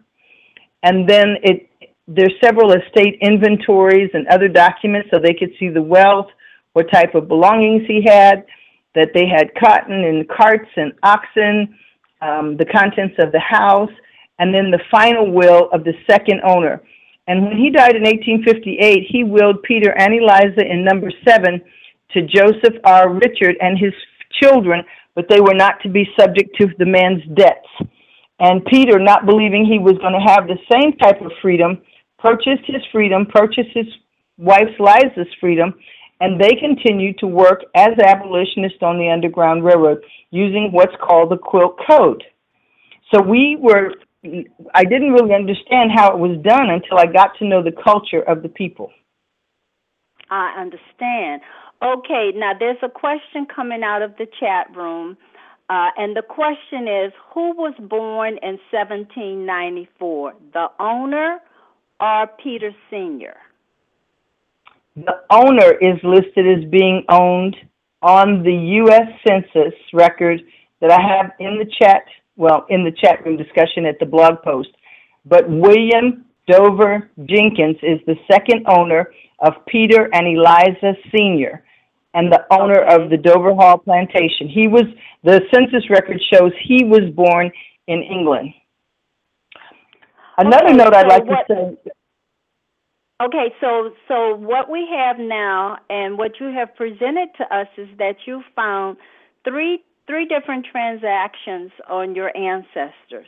and 0.83 1.09
then 1.09 1.37
it 1.43 1.67
there's 2.09 2.35
several 2.43 2.73
estate 2.73 3.19
inventories 3.21 4.11
and 4.15 4.27
other 4.29 4.49
documents 4.49 5.09
so 5.13 5.21
they 5.21 5.35
could 5.35 5.53
see 5.61 5.69
the 5.69 5.83
wealth, 5.83 6.27
what 6.73 6.91
type 6.91 7.15
of 7.15 7.29
belongings 7.29 7.83
he 7.87 8.03
had, 8.05 8.45
that 8.95 9.11
they 9.15 9.27
had 9.27 9.55
cotton 9.55 10.05
and 10.05 10.29
carts 10.29 10.69
and 10.77 10.93
oxen, 11.03 11.79
um, 12.21 12.57
the 12.57 12.65
contents 12.65 13.17
of 13.19 13.33
the 13.33 13.41
house, 13.41 13.91
and 14.39 14.55
then 14.55 14.71
the 14.71 14.81
final 14.91 15.31
will 15.31 15.69
of 15.73 15.85
the 15.85 15.95
second 16.09 16.41
owner. 16.45 16.83
And 17.27 17.45
when 17.45 17.57
he 17.57 17.71
died 17.71 17.95
in 17.95 18.03
1858, 18.03 19.07
he 19.09 19.23
willed 19.23 19.63
Peter 19.63 19.97
and 19.97 20.15
Eliza 20.15 20.67
in 20.67 20.85
number 20.85 21.11
seven 21.27 21.61
to 22.13 22.23
Joseph 22.23 22.75
R. 22.85 23.13
Richard 23.13 23.57
and 23.61 23.79
his 23.79 23.93
children, 24.43 24.83
but 25.15 25.27
they 25.29 25.41
were 25.41 25.55
not 25.55 25.81
to 25.83 25.89
be 25.89 26.09
subject 26.19 26.57
to 26.59 26.67
the 26.79 26.87
man's 26.87 27.23
debts. 27.35 27.69
And 28.41 28.65
Peter, 28.65 28.99
not 28.99 29.27
believing 29.27 29.65
he 29.65 29.79
was 29.79 29.99
going 29.99 30.15
to 30.15 30.33
have 30.33 30.49
the 30.49 30.59
same 30.73 30.97
type 30.97 31.21
of 31.21 31.31
freedom, 31.43 31.83
purchased 32.19 32.65
his 32.67 32.83
freedom, 32.91 33.27
purchased 33.27 33.71
his 33.75 33.87
wife's 34.39 34.79
Liza's 34.81 35.33
freedom, 35.39 35.75
and 36.21 36.41
they 36.41 36.55
continued 36.55 37.19
to 37.19 37.27
work 37.27 37.63
as 37.75 37.99
abolitionists 37.99 38.83
on 38.83 38.99
the 38.99 39.11
Underground 39.11 39.65
Railroad 39.65 40.03
using 40.31 40.71
what's 40.71 40.95
called 41.03 41.31
the 41.31 41.39
Quilt 41.39 41.79
Code. 41.89 42.23
So 43.13 43.23
we 43.23 43.57
were, 43.59 43.95
I 44.75 44.85
didn't 44.85 45.13
really 45.13 45.35
understand 45.35 45.91
how 45.95 46.13
it 46.13 46.19
was 46.19 46.39
done 46.45 46.71
until 46.71 46.99
I 46.99 47.07
got 47.07 47.37
to 47.39 47.47
know 47.47 47.63
the 47.63 47.73
culture 47.73 48.23
of 48.23 48.43
the 48.43 48.49
people. 48.49 48.93
I 50.31 50.55
understand. 50.61 51.41
Okay, 51.83 52.31
now 52.35 52.53
there's 52.57 52.77
a 52.83 52.89
question 52.89 53.47
coming 53.55 53.83
out 53.83 54.03
of 54.03 54.13
the 54.19 54.27
chat 54.39 54.75
room. 54.77 55.17
Uh, 55.71 55.89
and 55.97 56.17
the 56.17 56.23
question 56.23 56.87
is 56.87 57.13
Who 57.33 57.53
was 57.57 57.75
born 57.81 58.39
in 58.43 58.59
1794, 58.71 60.35
the 60.53 60.67
owner 60.79 61.39
or 62.01 62.27
Peter 62.43 62.73
Sr.? 62.91 63.37
The 64.97 65.21
owner 65.31 65.73
is 65.81 65.99
listed 66.03 66.47
as 66.47 66.69
being 66.71 67.05
owned 67.09 67.57
on 68.03 68.43
the 68.43 68.53
U.S. 68.53 69.09
Census 69.27 69.75
record 69.93 70.43
that 70.81 70.91
I 70.91 71.01
have 71.01 71.33
in 71.39 71.59
the 71.59 71.71
chat, 71.81 72.03
well, 72.37 72.67
in 72.69 72.85
the 72.85 72.93
chat 72.93 73.25
room 73.25 73.37
discussion 73.37 73.87
at 73.87 73.99
the 73.99 74.07
blog 74.07 74.43
post. 74.43 74.71
But 75.25 75.49
William 75.49 76.25
Dover 76.49 77.11
Jenkins 77.27 77.77
is 77.83 78.01
the 78.07 78.17
second 78.31 78.67
owner 78.67 79.13
of 79.41 79.53
Peter 79.67 80.09
and 80.13 80.27
Eliza 80.27 80.95
Sr 81.11 81.63
and 82.15 82.33
the 82.33 82.45
owner 82.51 82.81
of 82.81 83.11
the 83.11 83.17
Dover 83.17 83.55
Hall 83.55 83.79
plantation. 83.79 84.49
He 84.49 84.67
was 84.67 84.85
the 85.23 85.41
census 85.55 85.89
record 85.91 86.21
shows 86.33 86.53
he 86.65 86.85
was 86.85 87.11
born 87.15 87.51
in 87.87 88.03
England. 88.03 88.53
Another 90.39 90.69
okay, 90.69 90.77
note 90.77 90.95
I'd 90.95 91.03
so 91.03 91.09
like 91.09 91.27
what, 91.27 91.47
to 91.49 91.77
say. 91.85 91.91
Okay, 93.21 93.53
so 93.61 93.93
so 94.09 94.35
what 94.35 94.71
we 94.71 94.89
have 94.91 95.19
now 95.19 95.77
and 95.91 96.17
what 96.17 96.41
you 96.41 96.47
have 96.47 96.75
presented 96.75 97.29
to 97.37 97.45
us 97.55 97.67
is 97.77 97.89
that 97.99 98.17
you 98.27 98.43
found 98.57 98.97
three 99.45 99.85
three 100.07 100.25
different 100.25 100.67
transactions 100.71 101.71
on 101.89 102.15
your 102.15 102.35
ancestors. 102.35 103.27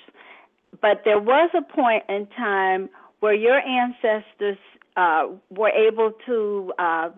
But 0.81 1.03
there 1.05 1.21
was 1.21 1.51
a 1.55 1.61
point 1.61 2.05
in 2.09 2.27
time 2.35 2.89
where 3.21 3.35
your 3.35 3.59
ancestors 3.59 4.57
uh, 4.97 5.27
were 5.51 5.71
able 5.71 6.13
to 6.27 6.73
uh, 6.79 7.11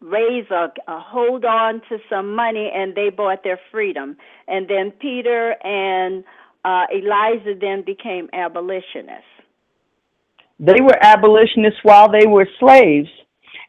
raise 0.00 0.48
a, 0.50 0.72
a 0.86 1.00
hold 1.00 1.44
on 1.44 1.82
to 1.88 1.98
some 2.08 2.34
money 2.34 2.70
and 2.72 2.94
they 2.94 3.10
bought 3.10 3.42
their 3.42 3.60
freedom. 3.70 4.16
And 4.46 4.68
then 4.68 4.92
Peter 4.92 5.56
and 5.64 6.24
uh, 6.64 6.86
Eliza 6.92 7.58
then 7.60 7.82
became 7.84 8.30
abolitionists. 8.32 9.41
They 10.58 10.80
were 10.80 10.96
abolitionists 11.00 11.80
while 11.82 12.10
they 12.10 12.26
were 12.26 12.46
slaves. 12.60 13.08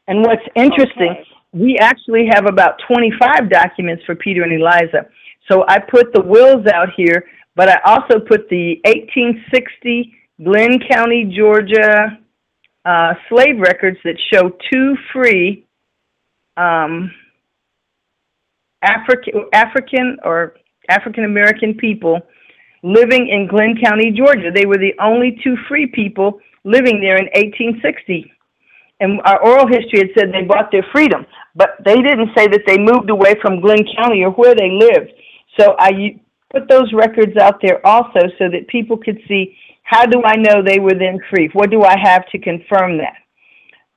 And 0.08 0.22
what's 0.22 0.44
interesting, 0.56 1.12
okay. 1.12 1.26
we 1.54 1.78
actually 1.80 2.28
have 2.34 2.46
about 2.46 2.80
25 2.88 3.50
documents 3.50 4.04
for 4.06 4.16
Peter 4.16 4.44
and 4.44 4.54
Eliza. 4.54 5.08
So 5.50 5.66
I 5.68 5.80
put 5.80 6.14
the 6.14 6.22
wills 6.22 6.66
out 6.68 6.90
here, 6.96 7.26
but 7.56 7.70
I 7.70 7.80
also 7.86 8.20
put 8.20 8.50
the 8.50 8.80
1860 8.86 10.14
Glynn 10.44 10.80
County, 10.90 11.32
Georgia 11.36 12.18
uh, 12.86 13.14
slave 13.30 13.60
records 13.60 13.98
that 14.04 14.16
show 14.32 14.52
two 14.72 14.96
free 15.12 15.66
um, 16.58 17.12
African 18.82 19.46
African 19.54 20.18
or 20.24 20.56
African 20.90 21.24
American 21.24 21.76
people 21.76 22.20
living 22.84 23.30
in 23.30 23.48
Glynn 23.48 23.78
County, 23.82 24.12
Georgia. 24.12 24.52
They 24.54 24.66
were 24.66 24.78
the 24.78 24.94
only 25.02 25.40
two 25.44 25.56
free 25.68 25.88
people 25.88 26.40
living 26.64 27.00
there 27.02 27.18
in 27.18 27.26
1860. 27.34 28.32
And 29.00 29.20
our 29.26 29.42
oral 29.44 29.68
history 29.68 30.00
had 30.00 30.10
said 30.16 30.32
they 30.32 30.48
bought 30.48 30.72
their 30.72 30.86
freedom, 30.92 31.26
but 31.56 31.72
they 31.84 31.96
didn't 31.96 32.30
say 32.38 32.48
that 32.48 32.64
they 32.66 32.78
moved 32.78 33.10
away 33.10 33.36
from 33.42 33.60
Glynn 33.60 33.86
County 33.98 34.24
or 34.24 34.32
where 34.32 34.56
they 34.56 34.72
lived. 34.72 35.12
So 35.60 35.76
I 35.78 36.20
put 36.52 36.70
those 36.70 36.94
records 36.94 37.36
out 37.38 37.60
there 37.62 37.86
also 37.86 38.30
so 38.38 38.50
that 38.50 38.68
people 38.68 38.98
could 38.98 39.20
see 39.28 39.58
how 39.84 40.06
do 40.06 40.24
I 40.24 40.36
know 40.38 40.64
they 40.64 40.80
were 40.80 40.98
then 40.98 41.20
free? 41.30 41.50
What 41.54 41.70
do 41.70 41.84
I 41.84 41.98
have 42.02 42.26
to 42.30 42.40
confirm 42.40 42.98
that? 42.98 43.16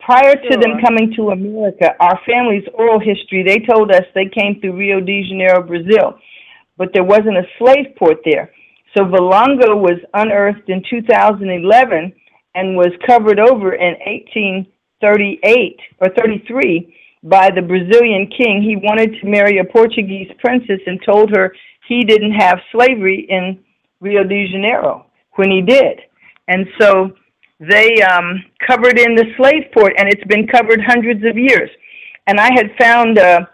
Prior 0.00 0.34
sure. 0.42 0.50
to 0.50 0.58
them 0.58 0.80
coming 0.84 1.12
to 1.16 1.30
America, 1.30 1.94
our 2.00 2.20
family's 2.26 2.66
oral 2.74 3.00
history, 3.00 3.42
they 3.42 3.58
told 3.58 3.90
us 3.92 4.02
they 4.14 4.28
came 4.28 4.60
through 4.60 4.76
Rio 4.76 5.00
de 5.00 5.22
Janeiro, 5.28 5.62
Brazil, 5.62 6.18
but 6.76 6.88
there 6.92 7.04
wasn't 7.04 7.38
a 7.38 7.46
slave 7.58 7.94
port 7.96 8.18
there. 8.24 8.52
So 8.96 9.04
Valongo 9.04 9.76
was 9.76 9.98
unearthed 10.14 10.68
in 10.68 10.82
2011 10.88 12.12
and 12.56 12.74
was 12.74 12.90
covered 13.06 13.38
over 13.38 13.74
in 13.74 13.94
1838 14.06 15.80
or 16.00 16.08
33 16.16 16.96
by 17.22 17.50
the 17.54 17.62
Brazilian 17.62 18.28
king. 18.36 18.62
He 18.62 18.76
wanted 18.76 19.20
to 19.20 19.26
marry 19.26 19.58
a 19.58 19.64
Portuguese 19.64 20.30
princess 20.40 20.80
and 20.86 20.98
told 21.04 21.30
her 21.30 21.54
he 21.86 22.02
didn't 22.02 22.32
have 22.32 22.58
slavery 22.72 23.26
in 23.28 23.62
Rio 24.00 24.24
de 24.24 24.48
Janeiro 24.50 25.06
when 25.34 25.50
he 25.50 25.60
did. 25.60 26.00
And 26.48 26.66
so 26.80 27.12
they 27.60 28.00
um, 28.02 28.42
covered 28.66 28.98
in 28.98 29.14
the 29.14 29.26
slave 29.36 29.64
port, 29.72 29.92
and 29.98 30.08
it's 30.08 30.24
been 30.24 30.46
covered 30.46 30.80
hundreds 30.84 31.24
of 31.24 31.36
years. 31.36 31.70
And 32.26 32.40
I 32.40 32.50
had 32.54 32.70
found 32.78 33.18
a 33.18 33.48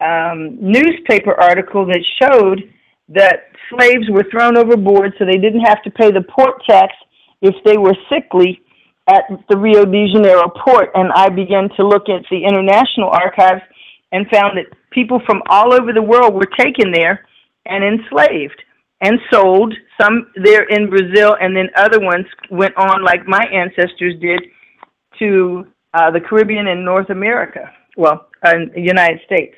um, 0.00 0.58
newspaper 0.60 1.34
article 1.40 1.86
that 1.86 2.04
showed 2.20 2.60
that 3.08 3.48
slaves 3.70 4.08
were 4.10 4.24
thrown 4.30 4.56
overboard 4.56 5.14
so 5.18 5.24
they 5.24 5.38
didn't 5.38 5.60
have 5.60 5.82
to 5.82 5.90
pay 5.90 6.10
the 6.10 6.22
port 6.22 6.62
tax 6.68 6.92
if 7.42 7.54
they 7.64 7.76
were 7.76 7.96
sickly 8.08 8.62
at 9.08 9.24
the 9.48 9.56
Rio 9.56 9.84
de 9.84 10.12
Janeiro 10.12 10.48
port. 10.64 10.90
And 10.94 11.12
I 11.12 11.28
began 11.28 11.68
to 11.76 11.86
look 11.86 12.08
at 12.08 12.22
the 12.30 12.44
international 12.44 13.10
archives 13.10 13.62
and 14.12 14.26
found 14.30 14.56
that 14.56 14.66
people 14.90 15.20
from 15.26 15.42
all 15.48 15.74
over 15.74 15.92
the 15.92 16.02
world 16.02 16.34
were 16.34 16.48
taken 16.58 16.92
there 16.92 17.26
and 17.66 17.84
enslaved 17.84 18.62
and 19.00 19.18
sold. 19.30 19.74
Some 20.00 20.30
there 20.36 20.64
in 20.64 20.88
Brazil, 20.88 21.36
and 21.40 21.56
then 21.56 21.68
other 21.76 22.00
ones 22.00 22.26
went 22.50 22.76
on, 22.76 23.04
like 23.04 23.26
my 23.26 23.44
ancestors 23.52 24.14
did, 24.20 24.42
to 25.18 25.66
uh, 25.94 26.10
the 26.10 26.20
Caribbean 26.20 26.66
and 26.66 26.84
North 26.84 27.10
America. 27.10 27.70
Well, 27.96 28.28
uh, 28.44 28.54
United 28.76 29.20
States. 29.26 29.54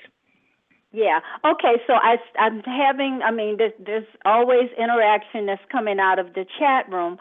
Yeah. 0.92 1.18
Okay. 1.44 1.82
So 1.86 1.94
I, 1.94 2.16
I'm 2.38 2.60
having. 2.60 3.20
I 3.24 3.30
mean, 3.32 3.56
there's, 3.58 3.72
there's 3.84 4.06
always 4.24 4.70
interaction 4.78 5.46
that's 5.46 5.62
coming 5.70 5.98
out 5.98 6.18
of 6.18 6.34
the 6.34 6.46
chat 6.58 6.88
room. 6.88 7.18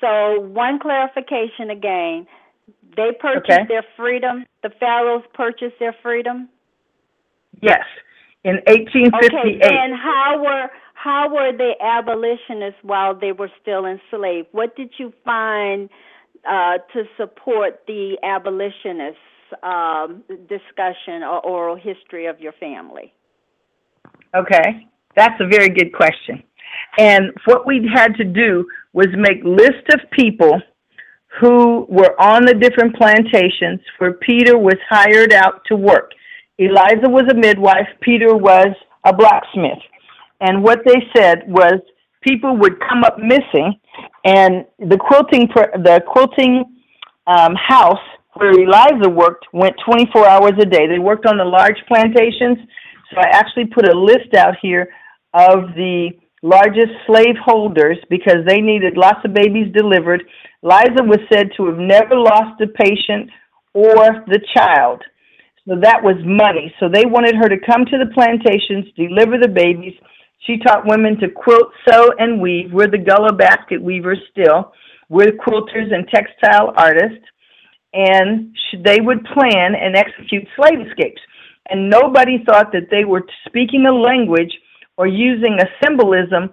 So 0.00 0.40
one 0.40 0.78
clarification 0.78 1.70
again. 1.70 2.26
They 2.96 3.10
purchased 3.18 3.50
okay. 3.50 3.66
their 3.68 3.84
freedom. 3.96 4.44
The 4.62 4.70
Farrows 4.78 5.22
purchased 5.34 5.74
their 5.80 5.94
freedom. 6.02 6.48
Yes, 7.60 7.84
in 8.44 8.56
1858. 8.66 9.62
Okay. 9.62 9.76
And 9.76 9.94
how 9.94 10.40
were 10.42 10.68
how 10.94 11.28
were 11.28 11.52
they 11.56 11.74
abolitionists 11.82 12.80
while 12.82 13.14
they 13.18 13.32
were 13.32 13.50
still 13.60 13.84
enslaved? 13.84 14.48
What 14.52 14.76
did 14.76 14.90
you 14.98 15.12
find 15.24 15.90
uh, 16.48 16.78
to 16.92 17.04
support 17.16 17.82
the 17.86 18.16
abolitionists 18.22 19.18
um, 19.62 20.22
discussion 20.48 21.22
or 21.22 21.44
oral 21.44 21.76
history 21.76 22.26
of 22.26 22.40
your 22.40 22.52
family? 22.52 23.12
Okay, 24.34 24.86
that's 25.14 25.40
a 25.40 25.46
very 25.46 25.68
good 25.68 25.92
question. 25.92 26.42
And 26.98 27.32
what 27.44 27.66
we 27.66 27.88
had 27.92 28.14
to 28.16 28.24
do 28.24 28.66
was 28.92 29.08
make 29.16 29.42
list 29.44 29.86
of 29.92 30.00
people 30.10 30.60
who 31.40 31.86
were 31.88 32.20
on 32.20 32.44
the 32.44 32.54
different 32.54 32.94
plantations 32.96 33.80
where 33.98 34.12
Peter 34.14 34.56
was 34.56 34.76
hired 34.88 35.32
out 35.32 35.62
to 35.66 35.76
work. 35.76 36.12
Eliza 36.58 37.08
was 37.08 37.24
a 37.30 37.34
midwife, 37.34 37.88
Peter 38.00 38.36
was 38.36 38.68
a 39.04 39.12
blacksmith 39.12 39.82
and 40.40 40.62
what 40.62 40.80
they 40.84 41.00
said 41.16 41.42
was 41.46 41.80
people 42.22 42.56
would 42.56 42.78
come 42.80 43.04
up 43.04 43.18
missing, 43.18 43.78
and 44.24 44.64
the 44.78 44.96
quilting 44.96 45.48
the 45.48 46.02
quilting 46.06 46.64
um, 47.26 47.54
house 47.54 48.04
where 48.34 48.50
Eliza 48.50 49.08
worked 49.08 49.46
went 49.52 49.74
24 49.86 50.28
hours 50.28 50.52
a 50.60 50.66
day. 50.66 50.86
They 50.86 50.98
worked 50.98 51.26
on 51.26 51.38
the 51.38 51.44
large 51.44 51.78
plantations, 51.86 52.58
so 53.10 53.20
I 53.20 53.28
actually 53.32 53.66
put 53.66 53.88
a 53.88 53.98
list 53.98 54.34
out 54.36 54.54
here 54.60 54.88
of 55.32 55.74
the 55.74 56.10
largest 56.44 56.92
slaveholders 57.06 57.96
because 58.10 58.44
they 58.46 58.60
needed 58.60 58.98
lots 58.98 59.24
of 59.24 59.32
babies 59.32 59.72
delivered. 59.72 60.22
Liza 60.62 61.02
was 61.02 61.20
said 61.32 61.48
to 61.56 61.64
have 61.66 61.78
never 61.78 62.16
lost 62.16 62.60
a 62.60 62.66
patient 62.68 63.30
or 63.72 63.96
the 64.28 64.40
child. 64.54 65.02
So 65.66 65.76
that 65.80 66.04
was 66.04 66.16
money. 66.22 66.74
So 66.78 66.90
they 66.92 67.06
wanted 67.06 67.34
her 67.36 67.48
to 67.48 67.56
come 67.64 67.86
to 67.86 67.96
the 67.96 68.12
plantations, 68.12 68.84
deliver 68.94 69.38
the 69.40 69.48
babies. 69.48 69.94
She 70.46 70.58
taught 70.58 70.86
women 70.86 71.16
to 71.20 71.30
quilt, 71.30 71.72
sew, 71.88 72.12
and 72.18 72.38
weave. 72.42 72.70
We're 72.70 72.90
the 72.90 72.98
Gullah 72.98 73.32
basket 73.32 73.80
weavers 73.80 74.20
still. 74.30 74.72
We're 75.08 75.32
quilters 75.32 75.94
and 75.94 76.06
textile 76.12 76.74
artists. 76.76 77.24
And 77.94 78.54
they 78.84 79.00
would 79.00 79.24
plan 79.24 79.74
and 79.80 79.96
execute 79.96 80.46
slave 80.56 80.86
escapes. 80.86 81.22
And 81.70 81.88
nobody 81.88 82.44
thought 82.44 82.70
that 82.72 82.90
they 82.90 83.06
were 83.06 83.24
speaking 83.46 83.86
a 83.86 83.94
language 83.94 84.52
or 84.96 85.06
using 85.06 85.58
a 85.60 85.66
symbolism 85.82 86.50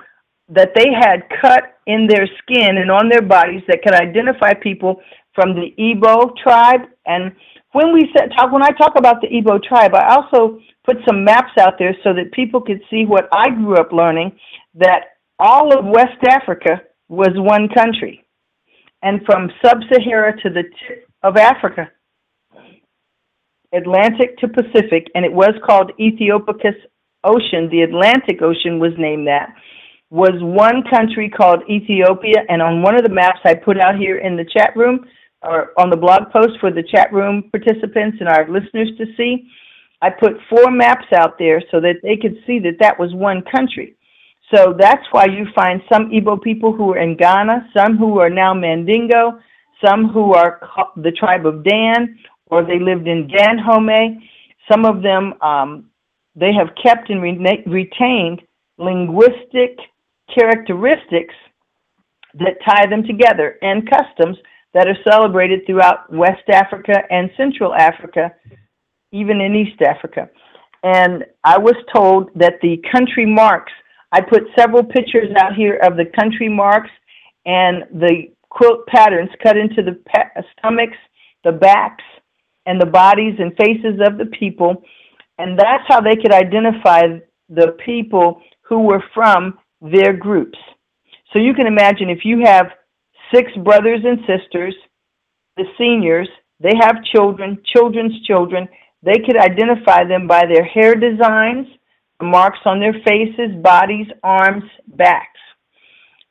that 0.49 0.71
they 0.75 0.87
had 0.91 1.23
cut 1.41 1.77
in 1.87 2.07
their 2.07 2.27
skin 2.39 2.77
and 2.77 2.91
on 2.91 3.09
their 3.09 3.21
bodies 3.21 3.61
that 3.67 3.81
could 3.83 3.93
identify 3.93 4.53
people 4.53 5.01
from 5.33 5.55
the 5.55 5.73
Igbo 5.79 6.35
tribe. 6.37 6.81
And 7.05 7.31
when 7.71 7.93
we 7.93 8.11
said, 8.15 8.31
talk, 8.35 8.51
when 8.51 8.63
I 8.63 8.69
talk 8.77 8.93
about 8.97 9.21
the 9.21 9.27
Igbo 9.27 9.63
tribe, 9.63 9.95
I 9.95 10.15
also 10.15 10.59
put 10.85 10.97
some 11.07 11.23
maps 11.23 11.51
out 11.59 11.75
there 11.79 11.95
so 12.03 12.13
that 12.13 12.31
people 12.33 12.61
could 12.61 12.81
see 12.89 13.05
what 13.05 13.29
I 13.31 13.49
grew 13.49 13.77
up 13.77 13.91
learning 13.91 14.37
that 14.75 15.17
all 15.39 15.77
of 15.77 15.85
West 15.85 16.21
Africa 16.27 16.81
was 17.07 17.29
one 17.35 17.69
country. 17.69 18.23
And 19.03 19.21
from 19.25 19.49
sub 19.63 19.77
Sahara 19.91 20.35
to 20.41 20.49
the 20.49 20.63
tip 20.63 21.07
of 21.23 21.37
Africa, 21.37 21.89
Atlantic 23.73 24.37
to 24.39 24.47
Pacific, 24.47 25.07
and 25.15 25.23
it 25.25 25.31
was 25.31 25.53
called 25.65 25.91
Ethiopicus 25.99 26.75
Ocean, 27.23 27.69
the 27.69 27.81
Atlantic 27.81 28.41
Ocean 28.41 28.79
was 28.79 28.91
named 28.97 29.27
that 29.27 29.53
was 30.11 30.35
one 30.41 30.83
country 30.93 31.29
called 31.29 31.63
Ethiopia. 31.69 32.43
And 32.49 32.61
on 32.61 32.83
one 32.83 32.95
of 32.95 33.03
the 33.03 33.09
maps 33.09 33.39
I 33.45 33.55
put 33.55 33.79
out 33.79 33.95
here 33.95 34.17
in 34.17 34.35
the 34.35 34.45
chat 34.45 34.75
room, 34.75 35.05
or 35.41 35.71
on 35.79 35.89
the 35.89 35.97
blog 35.97 36.31
post 36.31 36.59
for 36.59 36.69
the 36.69 36.83
chat 36.83 37.11
room 37.11 37.49
participants 37.49 38.17
and 38.19 38.29
our 38.29 38.47
listeners 38.47 38.89
to 38.97 39.05
see, 39.17 39.47
I 40.01 40.09
put 40.09 40.33
four 40.49 40.69
maps 40.69 41.05
out 41.15 41.39
there 41.39 41.63
so 41.71 41.79
that 41.79 41.95
they 42.03 42.17
could 42.17 42.35
see 42.45 42.59
that 42.59 42.77
that 42.79 42.99
was 42.99 43.13
one 43.15 43.41
country. 43.43 43.95
So 44.53 44.75
that's 44.77 45.03
why 45.11 45.25
you 45.25 45.47
find 45.55 45.81
some 45.91 46.09
Igbo 46.11 46.41
people 46.41 46.73
who 46.73 46.91
are 46.91 46.99
in 46.99 47.15
Ghana, 47.15 47.69
some 47.75 47.97
who 47.97 48.19
are 48.19 48.29
now 48.29 48.53
Mandingo, 48.53 49.39
some 49.83 50.09
who 50.09 50.33
are 50.33 50.59
the 50.97 51.11
tribe 51.11 51.45
of 51.45 51.63
Dan, 51.63 52.19
or 52.47 52.63
they 52.63 52.79
lived 52.79 53.07
in 53.07 53.27
Dahomey. 53.29 54.29
Some 54.69 54.85
of 54.85 55.01
them, 55.01 55.33
um, 55.41 55.89
they 56.35 56.51
have 56.53 56.69
kept 56.81 57.09
and 57.09 57.21
re- 57.21 57.63
retained 57.65 58.41
linguistic 58.77 59.77
characteristics 60.33 61.35
that 62.35 62.57
tie 62.65 62.85
them 62.87 63.03
together 63.03 63.57
and 63.61 63.89
customs 63.89 64.37
that 64.73 64.87
are 64.87 64.97
celebrated 65.09 65.61
throughout 65.65 66.11
West 66.13 66.47
Africa 66.49 67.03
and 67.09 67.29
Central 67.35 67.73
Africa, 67.73 68.33
even 69.11 69.41
in 69.41 69.55
East 69.55 69.81
Africa. 69.81 70.29
And 70.83 71.25
I 71.43 71.57
was 71.57 71.75
told 71.93 72.29
that 72.35 72.53
the 72.61 72.81
country 72.91 73.25
marks, 73.25 73.71
I 74.11 74.21
put 74.21 74.43
several 74.57 74.83
pictures 74.83 75.29
out 75.37 75.53
here 75.55 75.79
of 75.83 75.97
the 75.97 76.05
country 76.19 76.49
marks 76.49 76.89
and 77.45 77.83
the 77.93 78.31
quilt 78.49 78.85
patterns 78.87 79.29
cut 79.43 79.57
into 79.57 79.81
the 79.81 79.99
stomachs, 80.57 80.97
the 81.43 81.51
backs, 81.51 82.03
and 82.65 82.79
the 82.79 82.85
bodies 82.85 83.35
and 83.39 83.55
faces 83.57 83.99
of 84.05 84.17
the 84.17 84.25
people. 84.37 84.83
And 85.37 85.57
that's 85.57 85.83
how 85.87 86.01
they 86.01 86.15
could 86.15 86.33
identify 86.33 87.01
the 87.49 87.75
people 87.85 88.41
who 88.61 88.79
were 88.79 89.03
from 89.13 89.57
their 89.81 90.13
groups. 90.13 90.57
So 91.33 91.39
you 91.39 91.53
can 91.53 91.67
imagine 91.67 92.09
if 92.09 92.23
you 92.23 92.43
have 92.45 92.67
six 93.33 93.51
brothers 93.63 94.01
and 94.03 94.19
sisters, 94.27 94.75
the 95.57 95.65
seniors, 95.77 96.29
they 96.59 96.73
have 96.79 97.03
children, 97.03 97.57
children's 97.65 98.21
children, 98.25 98.67
they 99.03 99.17
could 99.25 99.37
identify 99.37 100.03
them 100.03 100.27
by 100.27 100.45
their 100.45 100.63
hair 100.63 100.95
designs, 100.95 101.67
marks 102.21 102.59
on 102.65 102.79
their 102.79 102.93
faces, 103.05 103.55
bodies, 103.61 104.07
arms, 104.23 104.63
backs, 104.87 105.39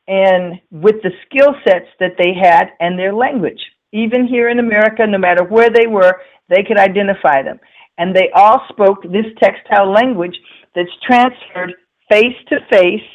and 0.07 0.61
with 0.71 0.97
the 1.03 1.11
skill 1.27 1.55
sets 1.67 1.89
that 1.99 2.15
they 2.19 2.33
had 2.33 2.71
and 2.81 2.99
their 2.99 3.13
language. 3.13 3.61
Even 3.93 4.27
here 4.27 4.49
in 4.49 4.61
America, 4.61 5.05
no 5.07 5.19
matter 5.19 5.45
where 5.45 5.71
they 5.71 5.87
were, 5.87 6.21
they 6.49 6.63
could 6.63 6.79
identify 6.79 7.43
them. 7.43 7.59
And 7.99 8.15
they 8.15 8.31
all 8.35 8.61
spoke 8.69 9.03
this 9.03 9.27
textile 9.43 9.93
language 9.93 10.39
that's 10.75 10.91
transferred 11.07 11.75
face 12.11 12.37
to 12.49 12.57
face 12.71 13.09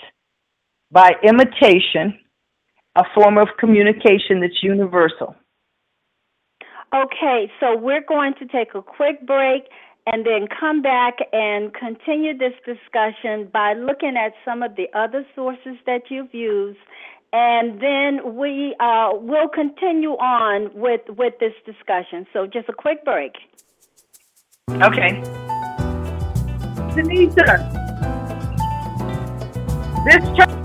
by 0.92 1.12
imitation, 1.24 2.18
a 2.96 3.04
form 3.14 3.38
of 3.38 3.48
communication 3.60 4.42
that's 4.42 4.62
universal. 4.62 5.36
Okay, 6.94 7.52
so 7.60 7.76
we're 7.76 8.06
going 8.08 8.34
to 8.40 8.46
take 8.46 8.76
a 8.76 8.82
quick 8.82 9.26
break 9.26 9.64
and 10.06 10.26
then 10.26 10.48
come 10.60 10.84
back 10.84 11.16
and 11.34 11.74
continue 11.74 12.38
this 12.38 12.54
discussion 12.64 13.50
by 13.52 13.74
looking 13.74 14.16
at 14.16 14.34
some 14.46 14.62
of 14.62 14.76
the 14.76 14.86
other 14.98 15.26
sources 15.36 15.78
that 15.88 16.04
you've 16.10 16.34
used 16.34 16.78
and 17.36 17.82
then 17.82 18.36
we 18.36 18.76
uh, 18.80 19.10
will 19.14 19.50
continue 19.50 20.12
on 20.12 20.70
with 20.74 21.02
with 21.18 21.34
this 21.40 21.54
discussion. 21.66 22.26
So 22.32 22.48
just 22.48 22.70
a 22.70 22.74
quick 22.74 23.04
break. 23.04 23.34
Okay. 24.72 25.22
Denise, 26.96 27.36
this. 30.06 30.65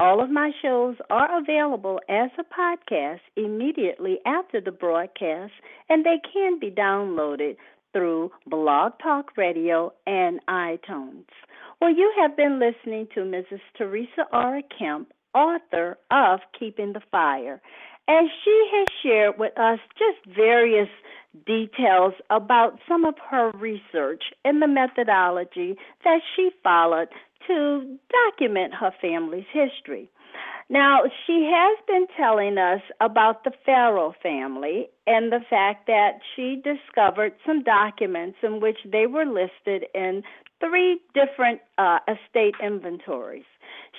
All 0.00 0.22
of 0.22 0.30
my 0.30 0.50
shows 0.62 0.96
are 1.10 1.38
available 1.38 2.00
as 2.08 2.30
a 2.38 2.42
podcast 2.42 3.20
immediately 3.36 4.16
after 4.24 4.58
the 4.58 4.70
broadcast, 4.70 5.52
and 5.90 6.06
they 6.06 6.18
can 6.32 6.58
be 6.58 6.70
downloaded 6.70 7.58
through 7.92 8.30
Blog 8.46 8.92
Talk 9.02 9.36
Radio 9.36 9.92
and 10.06 10.40
iTunes. 10.48 11.26
Well, 11.82 11.90
you 11.94 12.10
have 12.18 12.34
been 12.34 12.58
listening 12.58 13.08
to 13.14 13.20
Mrs. 13.20 13.60
Teresa 13.76 14.24
R. 14.32 14.62
Kemp, 14.78 15.12
author 15.34 15.98
of 16.10 16.40
Keeping 16.58 16.94
the 16.94 17.02
Fire, 17.12 17.60
and 18.08 18.30
she 18.42 18.70
has 18.72 18.86
shared 19.02 19.38
with 19.38 19.52
us 19.58 19.80
just 19.98 20.34
various 20.34 20.88
details 21.46 22.14
about 22.30 22.78
some 22.88 23.04
of 23.04 23.14
her 23.30 23.50
research 23.52 24.22
and 24.44 24.60
the 24.60 24.68
methodology 24.68 25.76
that 26.04 26.20
she 26.34 26.50
followed 26.62 27.08
to 27.46 27.98
document 28.28 28.74
her 28.74 28.92
family's 29.00 29.46
history. 29.52 30.10
Now, 30.68 31.00
she 31.26 31.50
has 31.52 31.78
been 31.88 32.06
telling 32.16 32.56
us 32.56 32.80
about 33.00 33.42
the 33.42 33.50
Farrell 33.66 34.14
family 34.22 34.88
and 35.04 35.32
the 35.32 35.40
fact 35.50 35.88
that 35.88 36.20
she 36.34 36.62
discovered 36.62 37.32
some 37.44 37.64
documents 37.64 38.38
in 38.42 38.60
which 38.60 38.78
they 38.84 39.06
were 39.06 39.26
listed 39.26 39.86
in 39.94 40.22
three 40.60 41.00
different 41.14 41.60
uh, 41.78 41.98
estate 42.08 42.54
inventories. 42.62 43.44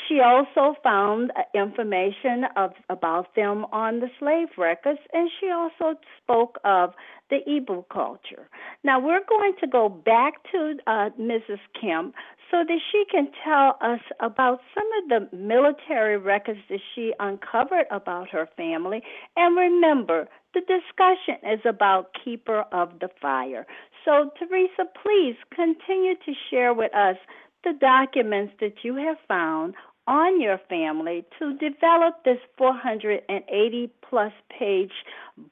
she 0.08 0.20
also 0.22 0.76
found 0.84 1.32
uh, 1.36 1.42
information 1.56 2.46
of 2.56 2.72
about 2.90 3.36
them 3.36 3.66
on 3.72 4.00
the 4.00 4.10
slave 4.20 4.50
records, 4.58 5.00
and 5.14 5.30
she 5.40 5.50
also 5.50 6.00
spoke 6.24 6.58
of 6.64 6.94
the 7.30 7.40
Igbo 7.48 7.86
culture. 7.92 8.48
Now 8.84 9.00
we're 9.00 9.26
going 9.28 9.54
to 9.62 9.68
go 9.68 9.90
back 9.90 10.34
to 10.52 10.76
uh, 10.88 11.10
Mrs. 11.20 11.60
Kemp 11.80 12.14
so 12.52 12.66
that 12.68 12.80
she 12.92 13.06
can 13.10 13.30
tell 13.44 13.78
us 13.82 14.02
about 14.20 14.60
some 14.76 14.88
of 15.02 15.10
the 15.10 15.36
military 15.36 16.18
records 16.18 16.60
that 16.70 16.82
she 16.94 17.14
uncovered 17.20 17.86
about 17.90 18.30
her 18.30 18.48
family. 18.58 19.02
And 19.38 19.56
remember, 19.58 20.28
the 20.54 20.60
discussion 20.60 21.50
is 21.50 21.62
about 21.66 22.12
Keeper 22.24 22.66
of 22.74 23.00
the 23.00 23.10
Fire. 23.22 23.66
So, 24.04 24.30
Teresa, 24.38 24.84
please 25.02 25.36
continue 25.56 26.16
to 26.26 26.34
share 26.50 26.74
with 26.74 26.94
us 26.94 27.16
the 27.64 27.74
documents 27.80 28.54
that 28.60 28.84
you 28.84 28.96
have 28.96 29.18
found 29.28 29.76
on 30.08 30.42
your 30.42 30.60
family 30.68 31.24
to 31.40 31.54
develop 31.58 32.24
this 32.26 32.40
480 32.58 33.92
plus 34.10 34.34
page 34.60 34.92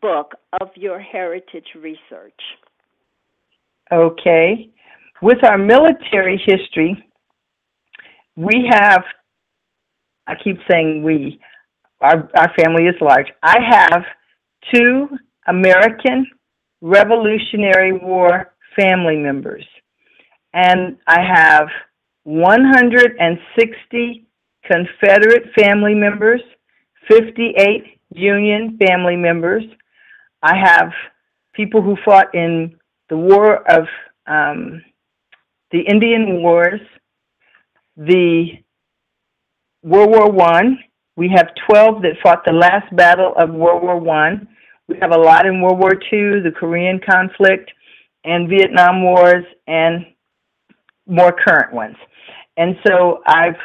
book 0.02 0.34
of 0.60 0.70
your 0.76 1.00
heritage 1.00 1.68
research. 1.76 2.42
Okay. 3.92 4.70
With 5.22 5.44
our 5.44 5.58
military 5.58 6.42
history, 6.46 7.06
we 8.38 8.70
have, 8.72 9.04
I 10.28 10.36
keep 10.42 10.58
saying 10.70 11.04
we, 11.04 11.42
our, 12.00 12.30
our 12.38 12.54
family 12.58 12.86
is 12.86 12.96
large. 13.02 13.28
I 13.44 13.58
have 13.70 14.06
two 14.74 15.10
American 15.48 16.26
Revolutionary 16.82 17.92
War 17.92 18.54
family 18.78 19.18
members, 19.18 19.66
and 20.54 20.98
I 21.06 21.20
have 21.22 21.68
160 22.24 24.26
Confederate 24.72 25.52
family 25.58 25.96
members, 25.96 26.42
58 27.10 27.84
Union 28.12 28.78
family 28.86 29.18
members. 29.18 29.64
I 30.42 30.56
have 30.56 30.94
people 31.54 31.82
who 31.82 31.98
fought 32.06 32.34
in 32.34 32.80
the 33.10 33.18
War 33.18 33.70
of 33.70 33.86
um, 34.28 34.82
the 35.72 35.82
Indian 35.82 36.42
Wars, 36.42 36.82
the 37.98 38.48
World 39.84 40.10
War 40.10 40.32
One. 40.32 40.80
We 41.16 41.30
have 41.36 41.48
12 41.70 42.02
that 42.04 42.18
fought 42.24 42.46
the 42.46 42.54
last 42.54 42.96
battle 42.96 43.34
of 43.38 43.50
World 43.50 43.84
War 43.84 44.00
One. 44.00 44.48
We 44.88 44.98
have 45.02 45.12
a 45.12 45.20
lot 45.20 45.46
in 45.46 45.62
World 45.62 45.80
War 45.80 45.94
II, 45.94 46.42
the 46.42 46.54
Korean 46.58 47.00
conflict, 47.08 47.70
and 48.24 48.50
Vietnam 48.50 49.04
Wars, 49.04 49.46
and 49.68 50.06
more 51.08 51.32
current 51.32 51.74
ones. 51.74 51.96
And 52.58 52.76
so 52.86 53.22
I've 53.26 53.56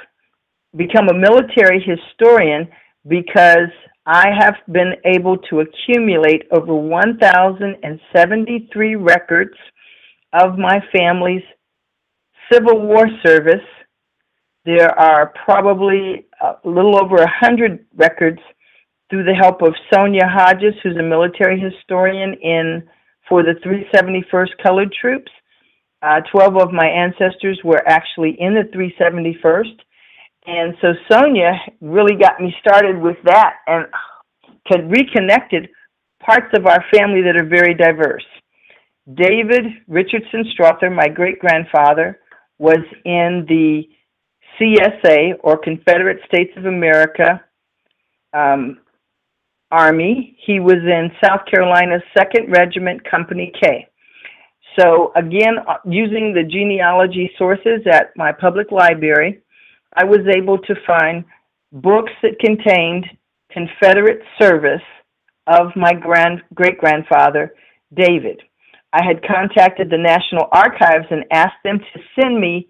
become 0.76 1.08
a 1.08 1.14
military 1.14 1.80
historian 1.80 2.68
because 3.06 3.68
I 4.06 4.30
have 4.38 4.56
been 4.70 4.94
able 5.04 5.36
to 5.50 5.60
accumulate 5.60 6.44
over 6.50 6.74
1,073 6.74 8.96
records 8.96 9.56
of 10.32 10.58
my 10.58 10.82
family's 10.92 11.44
Civil 12.52 12.80
War 12.80 13.06
service. 13.24 13.64
There 14.64 14.98
are 14.98 15.32
probably 15.44 16.26
a 16.40 16.56
little 16.64 16.96
over 16.96 17.16
100 17.16 17.84
records 17.96 18.40
through 19.10 19.24
the 19.24 19.34
help 19.34 19.62
of 19.62 19.74
Sonia 19.92 20.26
Hodges, 20.26 20.74
who's 20.82 20.96
a 20.96 21.02
military 21.02 21.60
historian 21.60 22.34
in 22.34 22.82
for 23.28 23.42
the 23.42 23.54
371st 23.64 24.62
Colored 24.62 24.92
Troops. 24.92 25.30
Uh, 26.02 26.20
12 26.32 26.56
of 26.56 26.72
my 26.72 26.86
ancestors 26.86 27.60
were 27.64 27.82
actually 27.86 28.36
in 28.38 28.54
the 28.54 28.64
371st. 28.76 29.78
And 30.46 30.74
so 30.80 30.88
Sonia 31.10 31.52
really 31.80 32.16
got 32.16 32.40
me 32.40 32.54
started 32.60 33.00
with 33.00 33.16
that 33.24 33.54
and 33.66 33.86
reconnected 34.90 35.68
parts 36.20 36.52
of 36.56 36.66
our 36.66 36.84
family 36.92 37.22
that 37.22 37.40
are 37.40 37.48
very 37.48 37.74
diverse. 37.74 38.24
David 39.14 39.64
Richardson 39.86 40.44
Strother, 40.52 40.90
my 40.90 41.08
great 41.08 41.38
grandfather, 41.38 42.20
was 42.58 42.84
in 43.04 43.44
the 43.48 43.84
CSA 44.58 45.34
or 45.40 45.58
Confederate 45.58 46.20
States 46.26 46.52
of 46.56 46.66
America 46.66 47.42
um, 48.32 48.78
Army. 49.70 50.36
He 50.44 50.60
was 50.60 50.76
in 50.76 51.10
South 51.22 51.40
Carolina's 51.50 52.02
2nd 52.16 52.54
Regiment, 52.54 53.02
Company 53.08 53.52
K. 53.60 53.88
So, 54.78 55.12
again, 55.14 55.58
uh, 55.68 55.76
using 55.84 56.32
the 56.34 56.42
genealogy 56.42 57.30
sources 57.38 57.80
at 57.90 58.16
my 58.16 58.32
public 58.32 58.72
library, 58.72 59.40
I 59.96 60.04
was 60.04 60.20
able 60.34 60.58
to 60.58 60.74
find 60.86 61.24
books 61.72 62.12
that 62.22 62.38
contained 62.40 63.06
Confederate 63.52 64.20
service 64.40 64.82
of 65.46 65.68
my 65.76 65.92
grand 65.92 66.42
great 66.54 66.78
grandfather, 66.78 67.54
David. 67.94 68.42
I 68.94 69.02
had 69.04 69.26
contacted 69.26 69.90
the 69.90 69.98
National 69.98 70.46
Archives 70.52 71.06
and 71.10 71.24
asked 71.32 71.62
them 71.64 71.80
to 71.80 72.00
send 72.14 72.40
me 72.40 72.68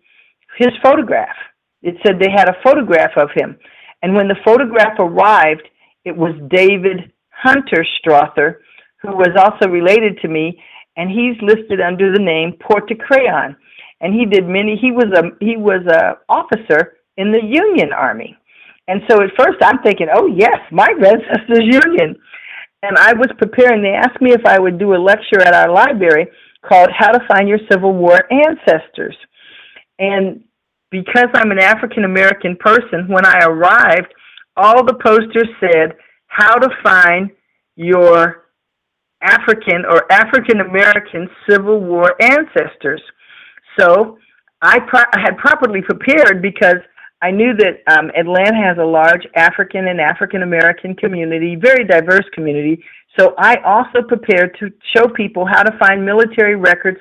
his 0.56 0.70
photograph. 0.82 1.36
It 1.82 1.96
said 2.02 2.14
they 2.18 2.32
had 2.34 2.48
a 2.48 2.56
photograph 2.64 3.10
of 3.16 3.28
him. 3.34 3.58
And 4.02 4.14
when 4.14 4.28
the 4.28 4.40
photograph 4.42 4.98
arrived, 4.98 5.68
it 6.06 6.16
was 6.16 6.32
David 6.48 7.12
Hunter 7.28 7.84
Strother, 7.98 8.62
who 9.02 9.08
was 9.14 9.36
also 9.36 9.70
related 9.70 10.18
to 10.22 10.28
me, 10.28 10.62
and 10.96 11.10
he's 11.10 11.36
listed 11.42 11.82
under 11.82 12.10
the 12.10 12.24
name 12.24 12.54
Porte 12.58 12.98
Crayon. 12.98 13.54
And 14.00 14.14
he 14.14 14.24
did 14.24 14.48
many. 14.48 14.78
He 14.80 14.92
was 14.92 15.12
a 15.12 15.44
he 15.44 15.56
was 15.58 15.84
a 15.86 16.18
officer 16.32 16.96
in 17.18 17.32
the 17.32 17.42
Union 17.42 17.92
Army. 17.92 18.36
And 18.88 19.02
so 19.10 19.22
at 19.22 19.30
first 19.36 19.58
I'm 19.62 19.82
thinking, 19.82 20.08
oh, 20.14 20.26
yes, 20.26 20.58
my 20.72 20.88
ancestors 20.90 21.64
Union. 21.64 22.16
And 22.84 22.98
I 22.98 23.14
was 23.14 23.30
preparing. 23.38 23.82
They 23.82 23.94
asked 23.94 24.20
me 24.20 24.32
if 24.32 24.44
I 24.44 24.58
would 24.58 24.78
do 24.78 24.94
a 24.94 25.00
lecture 25.00 25.40
at 25.40 25.54
our 25.54 25.72
library 25.72 26.26
called 26.68 26.90
How 26.94 27.12
to 27.12 27.26
Find 27.26 27.48
Your 27.48 27.58
Civil 27.72 27.94
War 27.94 28.20
Ancestors. 28.30 29.16
And 29.98 30.44
because 30.90 31.28
I'm 31.32 31.50
an 31.50 31.60
African 31.60 32.04
American 32.04 32.56
person, 32.56 33.08
when 33.08 33.24
I 33.24 33.38
arrived, 33.46 34.12
all 34.58 34.84
the 34.84 34.98
posters 35.02 35.48
said 35.60 35.96
how 36.26 36.56
to 36.56 36.68
find 36.82 37.30
your 37.76 38.48
African 39.22 39.86
or 39.88 40.04
African 40.12 40.60
American 40.60 41.26
Civil 41.48 41.80
War 41.80 42.14
ancestors. 42.20 43.00
So 43.78 44.18
I, 44.60 44.78
pro- 44.80 45.10
I 45.14 45.20
had 45.20 45.38
properly 45.38 45.80
prepared 45.80 46.42
because 46.42 46.76
I 47.22 47.30
knew 47.30 47.54
that 47.56 47.82
um, 47.96 48.10
Atlanta 48.16 48.56
has 48.56 48.76
a 48.78 48.84
large 48.84 49.26
African 49.34 49.88
and 49.88 50.00
African 50.00 50.42
American 50.42 50.94
community, 50.94 51.56
very 51.56 51.84
diverse 51.84 52.26
community. 52.34 52.82
So 53.18 53.34
I 53.38 53.56
also 53.64 54.06
prepared 54.06 54.56
to 54.60 54.70
show 54.94 55.08
people 55.08 55.46
how 55.46 55.62
to 55.62 55.78
find 55.78 56.04
military 56.04 56.56
records 56.56 56.98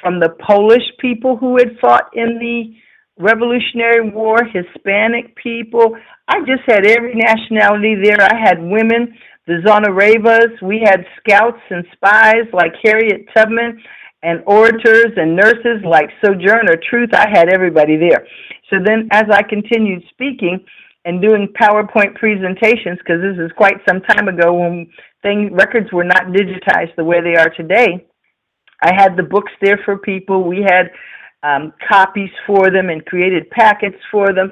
from 0.00 0.20
the 0.20 0.36
Polish 0.46 0.84
people 1.00 1.36
who 1.36 1.56
had 1.56 1.78
fought 1.80 2.10
in 2.14 2.38
the 2.38 2.74
Revolutionary 3.16 4.10
War, 4.10 4.38
Hispanic 4.44 5.34
people. 5.36 5.96
I 6.28 6.40
just 6.40 6.62
had 6.66 6.84
every 6.84 7.14
nationality 7.14 7.96
there. 8.02 8.20
I 8.20 8.36
had 8.36 8.60
women, 8.60 9.14
the 9.46 9.62
Zonarevas. 9.64 10.60
We 10.62 10.82
had 10.84 11.06
scouts 11.18 11.60
and 11.70 11.84
spies 11.94 12.46
like 12.52 12.72
Harriet 12.82 13.26
Tubman 13.34 13.82
and 14.24 14.42
orators 14.46 15.12
and 15.16 15.36
nurses 15.36 15.84
like 15.84 16.10
Sojourner 16.24 16.80
Truth. 16.88 17.10
I 17.12 17.28
had 17.30 17.52
everybody 17.52 17.96
there. 17.96 18.26
So 18.70 18.78
then, 18.84 19.08
as 19.12 19.24
I 19.30 19.42
continued 19.42 20.02
speaking 20.08 20.64
and 21.04 21.20
doing 21.20 21.52
PowerPoint 21.60 22.14
presentations, 22.14 22.98
because 22.98 23.20
this 23.20 23.36
is 23.38 23.52
quite 23.56 23.76
some 23.86 24.00
time 24.00 24.28
ago 24.28 24.54
when 24.54 24.90
thing 25.22 25.52
records 25.52 25.92
were 25.92 26.04
not 26.04 26.28
digitized 26.28 26.96
the 26.96 27.04
way 27.04 27.20
they 27.20 27.36
are 27.36 27.50
today, 27.50 28.06
I 28.82 28.94
had 28.94 29.14
the 29.16 29.22
books 29.22 29.52
there 29.60 29.78
for 29.84 29.98
people. 29.98 30.42
We 30.42 30.62
had 30.62 30.90
um, 31.42 31.74
copies 31.86 32.30
for 32.46 32.70
them 32.70 32.88
and 32.88 33.04
created 33.04 33.50
packets 33.50 33.98
for 34.10 34.32
them. 34.32 34.50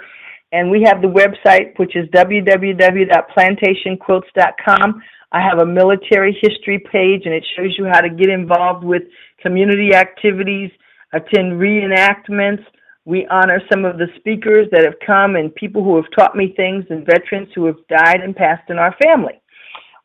And 0.53 0.71
we 0.71 0.83
have 0.83 1.01
the 1.01 1.09
website, 1.09 1.79
which 1.79 1.97
is 1.97 2.07
www.plantationquilts.com. 2.11 5.03
I 5.33 5.41
have 5.41 5.59
a 5.59 5.67
military 5.67 6.39
history 6.41 6.79
page, 6.79 7.23
and 7.25 7.35
it 7.35 7.45
shows 7.57 7.75
you 7.79 7.87
how 7.87 8.03
to 8.03 8.11
get 8.11 8.29
involved 8.29 8.85
with 8.85 9.03
community 9.41 9.95
activities, 9.95 10.71
attend 11.13 11.61
reenactments. 11.61 12.63
We 13.05 13.27
honor 13.29 13.61
some 13.73 13.85
of 13.85 13.99
the 13.99 14.09
speakers 14.17 14.69
that 14.71 14.85
have 14.85 14.95
come 15.05 15.37
and 15.37 15.55
people 15.55 15.83
who 15.83 15.97
have 15.97 16.05
taught 16.17 16.37
me 16.37 16.53
things 16.55 16.85
and 16.91 17.07
veterans 17.07 17.49
who 17.55 17.65
have 17.67 17.77
died 17.89 18.21
and 18.21 18.37
passed 18.37 18.69
in 18.69 18.79
our 18.79 18.95
family. 19.03 19.41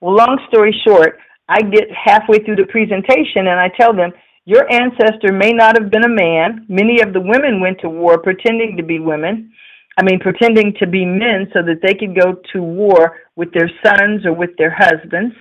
Well, 0.01 0.15
long 0.15 0.39
story 0.47 0.75
short, 0.88 1.19
I 1.49 1.61
get 1.61 1.86
halfway 1.91 2.39
through 2.39 2.55
the 2.55 2.65
presentation 2.65 3.47
and 3.47 3.59
I 3.59 3.69
tell 3.80 3.93
them, 3.93 4.11
your 4.45 4.65
ancestor 4.71 5.34
may 5.34 5.51
not 5.51 5.78
have 5.78 5.91
been 5.91 6.05
a 6.05 6.09
man. 6.09 6.65
Many 6.69 7.01
of 7.01 7.11
the 7.11 7.19
women 7.19 7.59
went 7.59 7.82
to 7.82 7.89
war 7.89 8.17
pretending 8.17 8.78
to 8.78 8.84
be 8.84 8.99
women. 8.99 9.51
I 9.97 10.03
mean, 10.03 10.19
pretending 10.19 10.73
to 10.79 10.87
be 10.87 11.05
men 11.05 11.47
so 11.53 11.61
that 11.63 11.81
they 11.81 11.95
could 11.95 12.15
go 12.15 12.39
to 12.53 12.61
war 12.61 13.17
with 13.35 13.51
their 13.53 13.69
sons 13.83 14.25
or 14.25 14.33
with 14.33 14.51
their 14.57 14.75
husbands. 14.77 15.35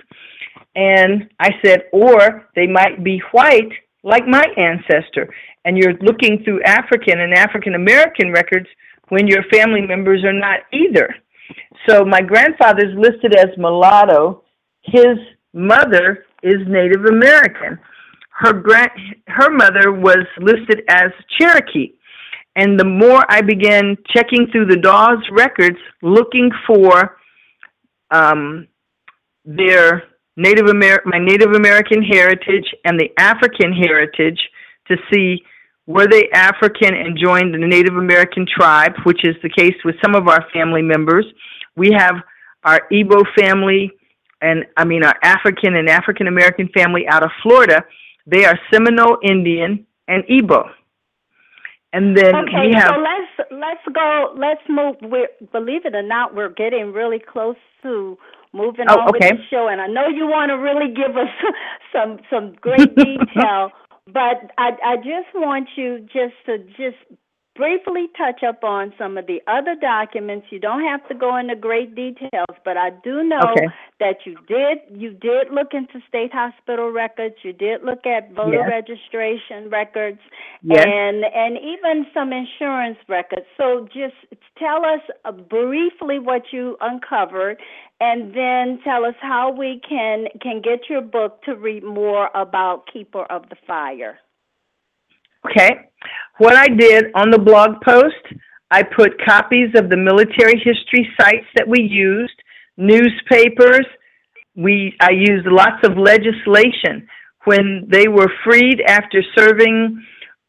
And 0.75 1.29
I 1.39 1.51
said, 1.63 1.83
or 1.93 2.47
they 2.55 2.67
might 2.67 3.03
be 3.03 3.21
white 3.31 3.71
like 4.03 4.27
my 4.27 4.45
ancestor. 4.57 5.33
And 5.65 5.77
you're 5.77 5.97
looking 6.01 6.43
through 6.43 6.63
African 6.63 7.19
and 7.19 7.33
African 7.33 7.75
American 7.75 8.31
records 8.31 8.67
when 9.09 9.27
your 9.27 9.43
family 9.51 9.81
members 9.81 10.23
are 10.23 10.33
not 10.33 10.61
either. 10.73 11.13
So 11.87 12.03
my 12.03 12.21
grandfather's 12.21 12.97
listed 12.97 13.35
as 13.35 13.57
mulatto. 13.57 14.43
His 14.81 15.17
mother 15.53 16.25
is 16.43 16.57
Native 16.67 17.05
American. 17.05 17.79
Her 18.31 18.53
grand 18.53 18.91
her 19.27 19.49
mother 19.49 19.91
was 19.91 20.25
listed 20.39 20.83
as 20.89 21.11
Cherokee. 21.37 21.93
And 22.57 22.79
the 22.79 22.85
more 22.85 23.23
I 23.29 23.41
began 23.41 23.95
checking 24.13 24.47
through 24.51 24.65
the 24.65 24.77
Dawes 24.77 25.19
records, 25.31 25.77
looking 26.01 26.49
for 26.65 27.17
um, 28.09 28.67
their 29.45 30.03
Native 30.37 30.67
Amer- 30.67 31.03
my 31.05 31.19
Native 31.19 31.51
American 31.51 32.01
heritage 32.01 32.65
and 32.83 32.99
the 32.99 33.11
African 33.19 33.71
heritage 33.71 34.39
to 34.87 34.97
see 35.11 35.43
were 35.85 36.07
they 36.07 36.29
African 36.33 36.95
and 36.95 37.17
joined 37.17 37.53
the 37.53 37.59
Native 37.59 37.95
American 37.95 38.45
tribe, 38.45 38.93
which 39.03 39.23
is 39.23 39.35
the 39.43 39.49
case 39.49 39.75
with 39.85 39.95
some 40.03 40.15
of 40.15 40.27
our 40.27 40.43
family 40.51 40.81
members. 40.81 41.25
We 41.75 41.91
have 41.95 42.15
our 42.63 42.81
Igbo 42.91 43.23
family 43.39 43.91
and 44.41 44.65
I 44.75 44.83
mean 44.83 45.03
our 45.03 45.15
African 45.23 45.75
and 45.75 45.87
African 45.89 46.25
American 46.27 46.69
family 46.75 47.07
out 47.07 47.23
of 47.23 47.29
Florida. 47.43 47.83
They 48.25 48.45
are 48.45 48.59
Seminole 48.73 49.17
Indian 49.23 49.85
and 50.07 50.23
Igbo. 50.23 50.69
And 51.93 52.17
then 52.17 52.35
okay, 52.35 52.67
we 52.67 52.73
have 52.75 52.95
so 52.95 53.01
let's 53.01 53.51
let's 53.51 53.95
go. 53.95 54.33
Let's 54.37 54.61
move. 54.67 54.95
We're, 55.01 55.29
believe 55.51 55.85
it 55.85 55.95
or 55.95 56.03
not, 56.03 56.35
we're 56.35 56.49
getting 56.49 56.91
really 56.91 57.19
close 57.19 57.55
to 57.83 58.17
moving 58.53 58.85
Oh, 58.89 58.99
on 58.99 59.09
okay. 59.09 59.31
with 59.31 59.39
the 59.39 59.43
show, 59.49 59.67
and 59.69 59.79
I 59.79 59.87
know 59.87 60.07
you 60.07 60.27
want 60.27 60.49
to 60.49 60.55
really 60.55 60.93
give 60.93 61.15
us 61.15 61.31
some 61.93 62.19
some 62.29 62.55
great 62.59 62.93
detail, 62.95 63.71
but 64.07 64.51
I 64.57 64.71
I 64.83 64.95
just 64.97 65.31
want 65.33 65.69
you 65.77 65.99
just 66.11 66.35
to 66.45 66.57
just 66.75 66.99
briefly 67.57 68.07
touch 68.17 68.43
up 68.43 68.63
on 68.63 68.93
some 68.97 69.17
of 69.17 69.25
the 69.27 69.41
other 69.47 69.75
documents. 69.75 70.47
You 70.51 70.59
don't 70.59 70.83
have 70.83 71.05
to 71.09 71.15
go 71.15 71.35
into 71.35 71.55
great 71.55 71.95
details, 71.95 72.55
but 72.63 72.77
I 72.77 72.91
do 73.03 73.23
know 73.23 73.55
Okay. 73.57 73.67
that 73.99 74.17
you 74.25 74.35
did 74.47 74.77
you 74.91 75.11
did 75.11 75.49
look 75.51 75.73
into 75.73 75.99
state 76.07 76.31
hospital 76.31 76.91
records. 76.91 77.35
You 77.43 77.53
did 77.53 77.83
look 77.83 78.05
at 78.05 78.31
voter 78.31 78.57
Yes. 78.59 78.69
registration 78.69 79.69
records 79.69 80.19
Yes. 80.61 80.85
and 80.87 81.25
and 81.25 81.57
even 81.57 82.05
some 82.13 82.31
insurance 82.31 82.99
records. 83.07 83.47
So 83.57 83.87
just 83.93 84.15
tell 84.57 84.85
us 84.85 85.01
uh, 85.25 85.31
briefly 85.31 86.19
what 86.19 86.43
you 86.53 86.77
uncovered, 86.79 87.57
and 87.99 88.33
then 88.33 88.79
tell 88.83 89.03
us 89.05 89.15
how 89.19 89.51
we 89.51 89.81
can 89.87 90.27
can 90.41 90.61
get 90.61 90.89
your 90.89 91.01
book 91.01 91.41
to 91.43 91.55
read 91.55 91.83
more 91.83 92.29
about 92.35 92.85
Keeper 92.91 93.23
of 93.25 93.49
the 93.49 93.55
Fire. 93.65 94.19
Okay. 95.49 95.89
What 96.39 96.55
I 96.55 96.67
did 96.67 97.05
on 97.15 97.31
the 97.31 97.39
blog 97.39 97.81
post, 97.83 98.39
I 98.69 98.83
put 98.83 99.13
copies 99.25 99.69
of 99.75 99.89
the 99.89 99.97
military 99.97 100.61
history 100.63 101.07
sites 101.19 101.45
that 101.55 101.67
we 101.67 101.81
used, 101.81 102.33
newspapers. 102.75 103.85
We 104.55 104.95
I 104.99 105.11
used 105.11 105.47
lots 105.47 105.85
of 105.87 105.97
legislation 105.97 107.07
when 107.45 107.87
they 107.89 108.07
were 108.07 108.29
freed 108.43 108.81
after 108.87 109.23
serving. 109.37 110.03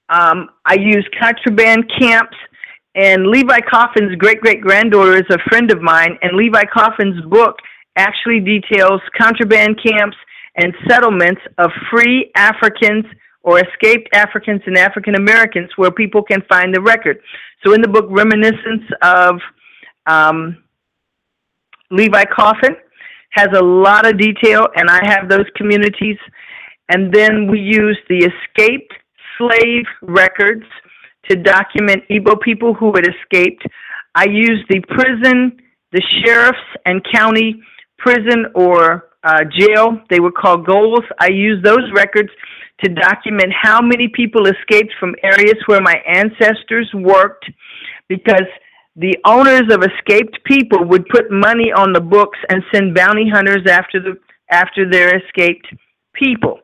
Um, 0.09 0.49
I 0.65 0.75
used 0.75 1.09
contraband 1.21 1.91
camps, 1.99 2.37
and 2.95 3.27
Levi 3.27 3.61
Coffin's 3.71 4.17
great 4.17 4.41
great 4.41 4.61
granddaughter 4.61 5.17
is 5.17 5.31
a 5.31 5.39
friend 5.49 5.71
of 5.71 5.81
mine, 5.81 6.19
and 6.23 6.37
Levi 6.37 6.65
Coffin's 6.75 7.25
book 7.27 7.57
actually 7.97 8.41
details 8.41 9.01
contraband 9.17 9.79
camps 9.83 10.17
and 10.57 10.75
settlements 10.89 11.41
of 11.59 11.71
free 11.91 12.31
Africans 12.37 13.05
or 13.43 13.61
escaped 13.61 14.09
Africans 14.13 14.61
and 14.67 14.77
African 14.77 15.15
Americans 15.15 15.71
where 15.77 15.91
people 15.91 16.23
can 16.23 16.43
find 16.49 16.75
the 16.75 16.81
record. 16.81 17.21
So 17.65 17.73
in 17.73 17.81
the 17.81 17.89
book 17.89 18.07
Reminiscence 18.09 18.85
of 19.03 19.41
um, 20.07 20.63
Levi 21.91 22.25
Coffin 22.25 22.77
has 23.31 23.49
a 23.55 23.63
lot 23.63 24.07
of 24.07 24.19
detail, 24.19 24.67
and 24.75 24.89
I 24.91 25.01
have 25.05 25.29
those 25.29 25.47
communities. 25.57 26.17
And 26.89 27.13
then 27.13 27.51
we 27.51 27.61
use 27.61 27.99
the 28.09 28.31
escaped 28.31 28.93
slave 29.37 29.85
records 30.03 30.65
to 31.29 31.37
document 31.37 32.03
Igbo 32.11 32.41
people 32.41 32.75
who 32.75 32.93
had 32.95 33.07
escaped. 33.07 33.63
I 34.15 34.25
use 34.25 34.65
the 34.69 34.81
prison, 34.81 35.59
the 35.93 36.03
sheriff's 36.25 36.59
and 36.87 37.05
county 37.13 37.61
prison 37.99 38.47
or 38.55 39.11
uh, 39.25 39.45
jail. 39.59 40.01
They 40.09 40.21
were 40.21 40.33
called 40.33 40.67
goals. 40.67 41.05
I 41.21 41.29
use 41.29 41.63
those 41.63 41.91
records 41.95 42.31
to 42.83 42.89
document 42.91 43.53
how 43.53 43.81
many 43.81 44.09
people 44.09 44.47
escaped 44.47 44.93
from 45.01 45.15
areas 45.23 45.57
where 45.67 45.81
my 45.81 45.97
ancestors 46.07 46.89
worked 46.95 47.51
because 48.09 48.47
the 48.97 49.17
owners 49.25 49.73
of 49.73 49.83
escaped 49.83 50.39
people 50.45 50.85
would 50.85 51.07
put 51.09 51.31
money 51.31 51.73
on 51.73 51.93
the 51.93 52.01
books 52.01 52.39
and 52.49 52.63
send 52.73 52.95
bounty 52.95 53.29
hunters 53.33 53.67
after 53.69 54.01
the 54.01 54.19
after 54.51 54.89
their 54.91 55.17
escaped 55.17 55.67
people. 56.15 56.61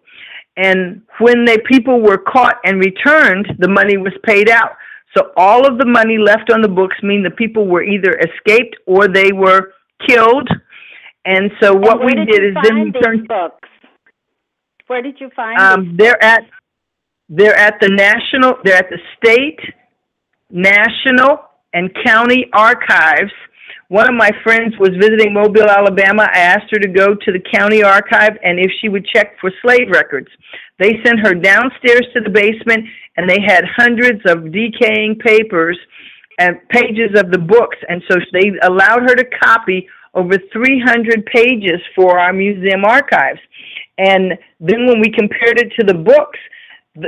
And 0.57 1.03
when 1.21 1.45
the 1.45 1.61
people 1.71 2.01
were 2.01 2.19
caught 2.19 2.57
and 2.65 2.81
returned, 2.81 3.47
the 3.59 3.69
money 3.69 3.97
was 3.97 4.13
paid 4.25 4.49
out. 4.49 4.71
So 5.17 5.33
all 5.37 5.67
of 5.67 5.79
the 5.79 5.87
money 5.87 6.19
left 6.19 6.51
on 6.53 6.61
the 6.61 6.69
books 6.69 6.97
mean 7.03 7.23
the 7.23 7.31
people 7.31 7.67
were 7.67 7.83
either 7.85 8.19
escaped 8.19 8.77
or 8.87 9.07
they 9.07 9.33
were 9.33 9.73
killed. 10.09 10.49
And 11.25 11.51
so 11.61 11.75
what 11.75 12.01
and 12.01 12.07
we 12.07 12.15
did 12.15 12.29
did 12.31 12.45
is 12.45 12.55
then 12.63 12.85
we 12.85 12.93
turned 13.01 13.29
books. 13.29 13.69
Where 14.87 15.03
did 15.03 15.21
you 15.21 15.31
find 15.35 15.59
um, 15.59 15.97
they're 15.99 16.23
at 16.23 16.43
they're 17.29 17.57
at 17.57 17.75
the 17.81 17.89
national 17.89 18.59
they're 18.65 18.77
at 18.77 18.91
the 18.91 18.99
state, 19.17 19.59
national, 20.51 21.39
and 21.73 21.91
county 22.05 22.47
archives. 22.53 23.33
One 23.89 24.09
of 24.09 24.15
my 24.15 24.31
friends 24.43 24.75
was 24.79 24.91
visiting 25.01 25.35
Mobile, 25.35 25.69
Alabama. 25.69 26.27
I 26.33 26.39
asked 26.39 26.71
her 26.71 26.79
to 26.79 26.89
go 26.89 27.15
to 27.15 27.33
the 27.33 27.43
county 27.53 27.83
archive 27.83 28.33
and 28.43 28.59
if 28.59 28.71
she 28.81 28.89
would 28.89 29.07
check 29.07 29.39
for 29.41 29.53
slave 29.63 29.89
records. 29.93 30.29
They 30.79 30.95
sent 31.05 31.21
her 31.21 31.35
downstairs 31.35 32.07
to 32.15 32.21
the 32.21 32.31
basement 32.31 32.85
and 33.17 33.29
they 33.29 33.41
had 33.47 33.65
hundreds 33.77 34.21
of 34.27 34.53
decaying 34.53 35.19
papers 35.25 35.79
and 36.39 36.57
pages 36.71 37.11
of 37.17 37.31
the 37.31 37.39
books 37.39 37.77
and 37.89 38.03
so 38.11 38.17
they 38.33 38.53
allowed 38.63 39.03
her 39.03 39.15
to 39.15 39.25
copy 39.43 39.87
over 40.15 40.39
300 40.53 41.27
pages 41.27 41.81
for 41.95 42.19
our 42.19 42.33
museum 42.33 42.85
archives. 42.85 43.41
And 43.99 44.33
then 44.61 44.87
when 44.87 45.01
we 45.01 45.11
compared 45.11 45.59
it 45.59 45.73
to 45.79 45.87
the 45.87 45.95
books, 45.95 46.39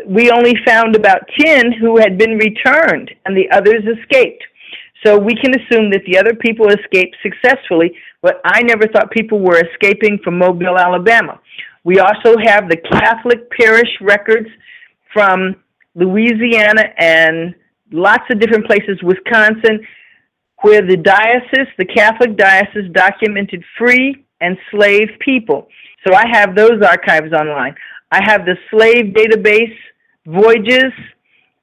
we 0.06 0.30
only 0.30 0.54
found 0.66 0.96
about 0.96 1.22
10 1.38 1.72
who 1.72 1.98
had 1.98 2.18
been 2.18 2.38
returned 2.38 3.10
and 3.24 3.36
the 3.36 3.48
others 3.50 3.84
escaped. 3.98 4.42
So 5.04 5.18
we 5.18 5.34
can 5.34 5.54
assume 5.54 5.90
that 5.90 6.02
the 6.06 6.18
other 6.18 6.34
people 6.34 6.68
escaped 6.68 7.16
successfully, 7.22 7.94
but 8.22 8.40
I 8.44 8.62
never 8.62 8.88
thought 8.88 9.10
people 9.10 9.38
were 9.38 9.60
escaping 9.60 10.18
from 10.24 10.38
Mobile, 10.38 10.78
Alabama. 10.78 11.40
We 11.84 12.00
also 12.00 12.36
have 12.44 12.68
the 12.68 12.78
Catholic 12.78 13.48
parish 13.50 13.90
records 14.00 14.48
from 15.12 15.54
Louisiana 15.94 16.92
and 16.98 17.54
lots 17.92 18.24
of 18.30 18.40
different 18.40 18.66
places, 18.66 19.00
Wisconsin, 19.02 19.86
where 20.62 20.82
the 20.84 20.96
diocese, 20.96 21.72
the 21.78 21.84
Catholic 21.84 22.36
diocese, 22.36 22.90
documented 22.92 23.62
free 23.78 24.24
and 24.40 24.56
slave 24.70 25.08
people. 25.20 25.68
So 26.06 26.14
I 26.14 26.24
have 26.32 26.54
those 26.54 26.82
archives 26.82 27.32
online. 27.32 27.74
I 28.12 28.20
have 28.24 28.44
the 28.44 28.56
slave 28.70 29.12
database 29.12 29.74
voyages. 30.26 30.92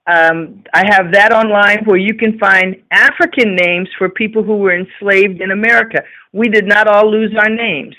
Um, 0.06 0.64
I 0.74 0.84
have 0.89 1.14
that 1.14 1.32
online 1.32 1.86
where 1.86 1.98
you 1.98 2.16
can 2.16 2.38
find 2.38 2.76
African 2.91 3.56
names 3.56 3.88
for 3.98 4.10
people 4.10 4.44
who 4.44 4.58
were 4.58 4.76
enslaved 4.76 5.39
in 5.39 5.52
America. 5.52 6.04
We 6.34 6.50
did 6.50 6.68
not 6.68 6.88
all 6.88 7.10
lose 7.10 7.34
our 7.38 7.50
names. 7.50 7.96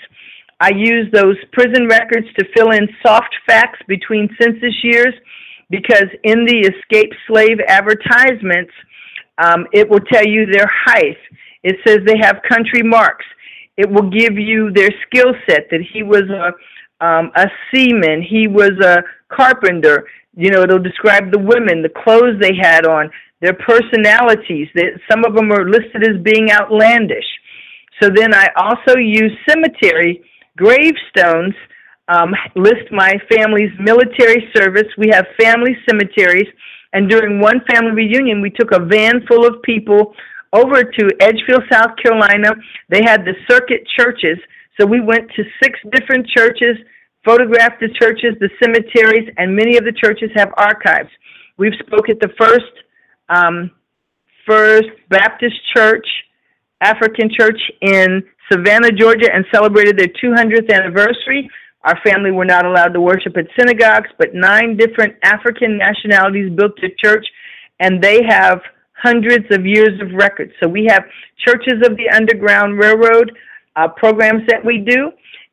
I 0.59 0.69
use 0.75 1.11
those 1.11 1.35
prison 1.51 1.87
records 1.87 2.27
to 2.37 2.45
fill 2.55 2.71
in 2.71 2.87
soft 3.05 3.35
facts 3.47 3.79
between 3.87 4.29
census 4.39 4.83
years 4.83 5.13
because 5.71 6.05
in 6.23 6.45
the 6.45 6.59
escaped 6.59 7.15
slave 7.27 7.57
advertisements, 7.67 8.71
um, 9.39 9.65
it 9.73 9.89
will 9.89 9.99
tell 9.99 10.25
you 10.25 10.45
their 10.45 10.69
height. 10.85 11.17
It 11.63 11.77
says 11.85 11.99
they 12.05 12.19
have 12.21 12.39
country 12.47 12.83
marks. 12.83 13.25
It 13.77 13.89
will 13.89 14.09
give 14.09 14.37
you 14.37 14.71
their 14.71 14.89
skill 15.05 15.33
set 15.49 15.67
that 15.69 15.81
he 15.93 16.03
was 16.03 16.23
a, 16.29 17.05
um, 17.05 17.31
a 17.35 17.47
seaman, 17.71 18.21
he 18.21 18.47
was 18.47 18.71
a 18.81 19.03
carpenter. 19.29 20.07
You 20.37 20.51
know, 20.51 20.61
it'll 20.63 20.79
describe 20.79 21.31
the 21.31 21.39
women, 21.39 21.81
the 21.81 21.89
clothes 22.03 22.39
they 22.39 22.55
had 22.59 22.85
on, 22.85 23.09
their 23.41 23.53
personalities. 23.53 24.67
That 24.75 24.99
some 25.09 25.23
of 25.25 25.35
them 25.35 25.51
are 25.51 25.69
listed 25.69 26.03
as 26.03 26.21
being 26.23 26.51
outlandish. 26.51 27.25
So 28.01 28.09
then 28.13 28.33
I 28.33 28.49
also 28.57 28.97
use 28.97 29.31
cemetery 29.47 30.23
gravestones. 30.57 31.53
Um, 32.07 32.35
list 32.55 32.91
my 32.91 33.15
family's 33.33 33.71
military 33.79 34.47
service. 34.55 34.87
We 34.97 35.09
have 35.11 35.25
family 35.39 35.75
cemeteries, 35.89 36.47
and 36.93 37.09
during 37.09 37.39
one 37.39 37.61
family 37.71 37.91
reunion, 37.91 38.41
we 38.41 38.51
took 38.51 38.71
a 38.71 38.85
van 38.85 39.25
full 39.27 39.45
of 39.45 39.61
people 39.63 40.13
over 40.55 40.83
to 40.83 41.09
Edgefield, 41.19 41.63
South 41.71 41.91
Carolina. 42.01 42.55
They 42.89 43.01
had 43.03 43.25
the 43.25 43.33
circuit 43.49 43.85
churches, 43.97 44.37
so 44.79 44.85
we 44.85 45.01
went 45.01 45.29
to 45.35 45.43
six 45.61 45.79
different 45.91 46.27
churches, 46.27 46.77
photographed 47.23 47.81
the 47.81 47.89
churches, 47.99 48.35
the 48.39 48.49
cemeteries, 48.63 49.29
and 49.37 49.55
many 49.55 49.77
of 49.77 49.83
the 49.83 49.91
churches 49.91 50.29
have 50.35 50.53
archives. 50.57 51.09
We've 51.57 51.77
spoke 51.85 52.09
at 52.09 52.19
the 52.19 52.29
first 52.39 52.71
um, 53.29 53.71
First 54.47 54.89
Baptist 55.09 55.55
Church, 55.75 56.05
African 56.81 57.29
Church 57.35 57.59
in 57.81 58.23
Savannah, 58.51 58.91
Georgia, 58.91 59.33
and 59.33 59.43
celebrated 59.53 59.97
their 59.97 60.07
200th 60.07 60.71
anniversary. 60.71 61.49
Our 61.83 61.99
family 62.05 62.31
were 62.31 62.45
not 62.45 62.65
allowed 62.65 62.93
to 62.93 63.01
worship 63.01 63.37
at 63.37 63.45
synagogues, 63.57 64.09
but 64.17 64.33
nine 64.33 64.77
different 64.77 65.15
African 65.23 65.77
nationalities 65.77 66.51
built 66.51 66.73
a 66.83 66.89
church, 67.03 67.25
and 67.79 68.01
they 68.01 68.21
have 68.27 68.61
hundreds 69.05 69.45
of 69.55 69.65
years 69.65 69.95
of 70.01 70.07
records. 70.25 70.51
So 70.59 70.67
we 70.67 70.87
have 70.89 71.03
Churches 71.45 71.79
of 71.87 71.95
the 71.95 72.09
Underground 72.19 72.79
Railroad 72.79 73.31
uh, 73.75 73.87
programs 74.03 74.43
that 74.47 74.63
we 74.63 74.79
do. 74.79 75.11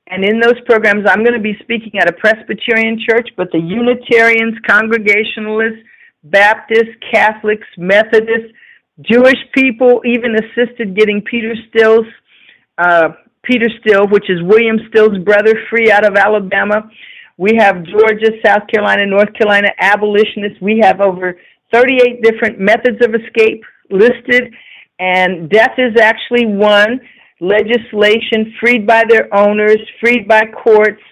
And 0.09 0.25
in 0.25 0.41
those 0.41 0.61
programs, 0.67 1.05
I'm 1.09 1.23
going 1.25 1.39
to 1.43 1.47
be 1.53 1.57
speaking 1.63 2.01
at 2.01 2.09
a 2.09 2.13
Presbyterian 2.13 2.99
church, 3.09 3.29
but 3.37 3.49
the 3.53 3.61
Unitarians, 3.61 4.55
Congregationalists, 4.67 5.83
Baptists, 6.25 6.95
Catholics, 7.13 7.67
Methodists, 7.77 8.53
Jewish 9.01 9.41
people 9.55 10.03
even 10.05 10.37
assisted 10.37 10.97
getting 10.97 11.23
Peter 11.23 11.55
Stills, 11.69 12.07
uh, 12.79 13.09
Peter 13.43 13.69
Still, 13.81 14.07
which 14.09 14.29
is 14.29 14.39
William 14.43 14.79
Still's 14.89 15.19
brother, 15.19 15.55
free 15.71 15.91
out 15.91 16.05
of 16.07 16.15
Alabama. 16.17 16.89
We 17.39 17.57
have 17.59 17.83
Georgia, 17.85 18.31
South 18.45 18.65
Carolina, 18.73 19.07
North 19.07 19.33
Carolina 19.35 19.69
abolitionists. 19.81 20.61
We 20.61 20.81
have 20.83 21.01
over 21.01 21.39
38 21.73 22.23
different 22.23 22.61
methods 22.61 22.99
of 23.05 23.15
escape 23.15 23.63
listed, 23.91 24.53
and 24.99 25.49
death 25.51 25.75
is 25.79 25.99
actually 26.01 26.47
one 26.47 27.01
legislation 27.41 28.55
freed 28.61 28.87
by 28.87 29.03
their 29.09 29.33
owners, 29.35 29.79
freed 30.01 30.29
by 30.29 30.43
courts. 30.63 31.03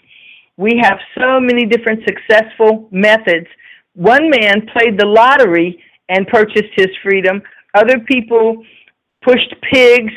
We 0.56 0.80
have 0.82 0.98
so 1.18 1.40
many 1.40 1.66
different 1.66 2.02
successful 2.06 2.88
methods. 2.90 3.46
One 3.94 4.30
man 4.30 4.66
played 4.72 4.98
the 4.98 5.06
lottery 5.06 5.82
and 6.08 6.26
purchased 6.28 6.72
his 6.76 6.88
freedom. 7.02 7.42
Other 7.74 7.98
people 8.00 8.64
pushed 9.22 9.54
pigs 9.72 10.12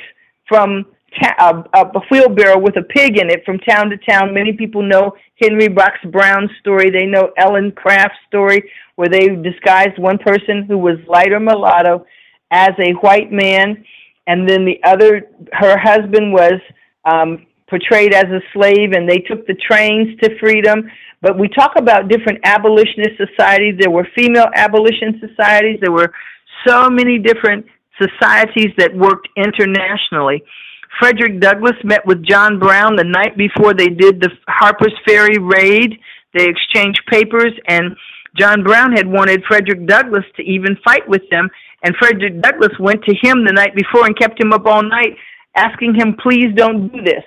from 0.48 0.86
ta- 1.22 1.66
a, 1.74 1.80
a 1.80 2.02
wheelbarrow 2.12 2.60
with 2.60 2.78
a 2.78 2.84
pig 2.84 3.18
in 3.18 3.30
it 3.30 3.44
from 3.46 3.60
town 3.60 3.90
to 3.90 3.98
town. 3.98 4.34
Many 4.34 4.54
people 4.54 4.82
know 4.82 5.14
Henry 5.42 5.68
Box 5.68 5.98
Brown's 6.12 6.52
story. 6.60 6.90
They 6.90 7.06
know 7.06 7.32
Ellen 7.38 7.72
Craft's 7.72 8.18
story, 8.28 8.72
where 8.96 9.10
they 9.10 9.30
disguised 9.30 9.98
one 9.98 10.18
person 10.18 10.64
who 10.64 10.78
was 10.78 10.98
lighter 11.08 11.40
mulatto 11.40 12.06
as 12.52 12.72
a 12.80 12.94
white 13.02 13.32
man 13.32 13.84
and 14.28 14.48
then 14.48 14.66
the 14.66 14.80
other, 14.84 15.28
her 15.52 15.78
husband 15.78 16.32
was 16.32 16.54
um, 17.06 17.46
portrayed 17.68 18.14
as 18.14 18.26
a 18.26 18.40
slave, 18.54 18.92
and 18.94 19.10
they 19.10 19.20
took 19.20 19.46
the 19.48 19.56
trains 19.56 20.18
to 20.22 20.38
freedom. 20.40 20.90
But 21.22 21.38
we 21.38 21.50
talk 21.50 21.74
about 21.78 22.08
different 22.08 22.40
abolitionist 22.44 23.18
societies. 23.18 23.76
There 23.80 23.92
were 23.92 24.08
female 24.16 24.48
abolition 24.56 25.20
societies. 25.20 25.80
There 25.82 25.92
were 25.92 26.12
so 26.66 26.90
many 26.90 27.18
different 27.18 27.66
societies 28.02 28.72
that 28.78 28.96
worked 28.96 29.28
internationally. 29.36 30.44
Frederick 31.00 31.40
Douglass 31.40 31.76
met 31.84 32.06
with 32.06 32.24
John 32.26 32.60
Brown 32.60 32.96
the 32.96 33.04
night 33.04 33.38
before 33.38 33.74
they 33.74 33.88
did 33.88 34.22
the 34.22 34.30
Harper's 34.48 34.94
Ferry 35.08 35.38
raid. 35.38 36.00
They 36.34 36.48
exchanged 36.48 37.02
papers, 37.10 37.54
and 37.68 37.96
John 38.38 38.64
Brown 38.64 38.92
had 38.92 39.08
wanted 39.08 39.44
Frederick 39.48 39.86
Douglass 39.86 40.26
to 40.38 40.44
even 40.44 40.78
fight 40.84 41.08
with 41.08 41.22
them, 41.30 41.50
and 41.84 41.96
Frederick 41.98 42.42
Douglass 42.42 42.78
went 42.80 43.04
to 43.04 43.16
him 43.22 43.46
the 43.46 43.54
night 43.54 43.76
before 43.76 44.06
and 44.06 44.18
kept 44.18 44.42
him 44.42 44.54
up 44.54 44.66
all 44.66 44.84
night, 44.84 45.18
asking 45.56 45.96
him, 45.96 46.16
"Please 46.22 46.54
don't 46.56 46.88
do 46.90 47.02
this." 47.02 47.24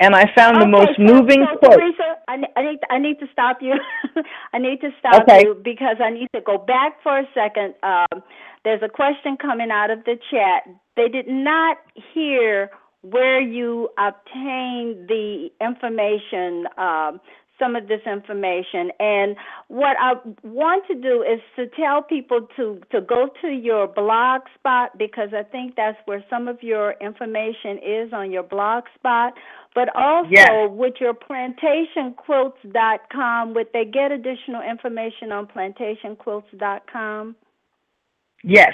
And 0.00 0.14
I 0.14 0.26
found 0.36 0.56
okay, 0.56 0.64
the 0.64 0.70
most 0.70 0.96
so, 0.96 1.02
moving 1.02 1.44
so, 1.50 1.58
quote. 1.58 1.78
Teresa, 1.78 2.16
I, 2.28 2.36
I 2.56 2.62
need 2.62 2.78
I 2.88 2.98
need 2.98 3.18
to 3.20 3.26
stop 3.32 3.58
you. 3.60 3.74
I 4.52 4.58
need 4.58 4.80
to 4.80 4.90
stop 4.98 5.22
okay. 5.22 5.42
you 5.44 5.60
because 5.62 5.96
I 6.02 6.10
need 6.10 6.28
to 6.34 6.40
go 6.40 6.56
back 6.56 7.02
for 7.02 7.18
a 7.18 7.28
second. 7.34 7.74
Um, 7.82 8.22
there's 8.64 8.82
a 8.82 8.88
question 8.88 9.36
coming 9.36 9.70
out 9.70 9.90
of 9.90 10.04
the 10.04 10.16
chat. 10.30 10.62
They 10.96 11.08
did 11.08 11.26
not 11.26 11.78
hear 12.14 12.70
where 13.02 13.40
you 13.40 13.88
obtain 13.98 15.06
the 15.08 15.48
information 15.60 16.66
um, 16.76 17.20
some 17.58 17.74
of 17.76 17.88
this 17.88 18.00
information. 18.06 18.92
And 18.98 19.36
what 19.68 19.96
I 20.00 20.14
want 20.42 20.86
to 20.86 20.94
do 20.94 21.22
is 21.22 21.40
to 21.56 21.66
tell 21.76 22.00
people 22.02 22.48
to, 22.56 22.80
to 22.92 23.00
go 23.00 23.28
to 23.42 23.48
your 23.48 23.86
blog 23.86 24.42
spot 24.54 24.96
because 24.96 25.30
I 25.36 25.42
think 25.42 25.74
that's 25.76 25.98
where 26.04 26.24
some 26.30 26.46
of 26.48 26.62
your 26.62 26.94
information 27.00 27.78
is 27.78 28.12
on 28.12 28.30
your 28.30 28.44
blog 28.44 28.84
spot. 28.94 29.34
But 29.74 29.94
also 29.94 30.30
yes. 30.30 30.70
with 30.70 30.94
your 31.00 31.12
plantationquilts.com, 31.14 33.54
would 33.54 33.68
they 33.72 33.84
get 33.84 34.12
additional 34.12 34.62
information 34.62 35.32
on 35.32 35.46
plantationquilts.com? 35.46 37.36
Yes. 38.44 38.72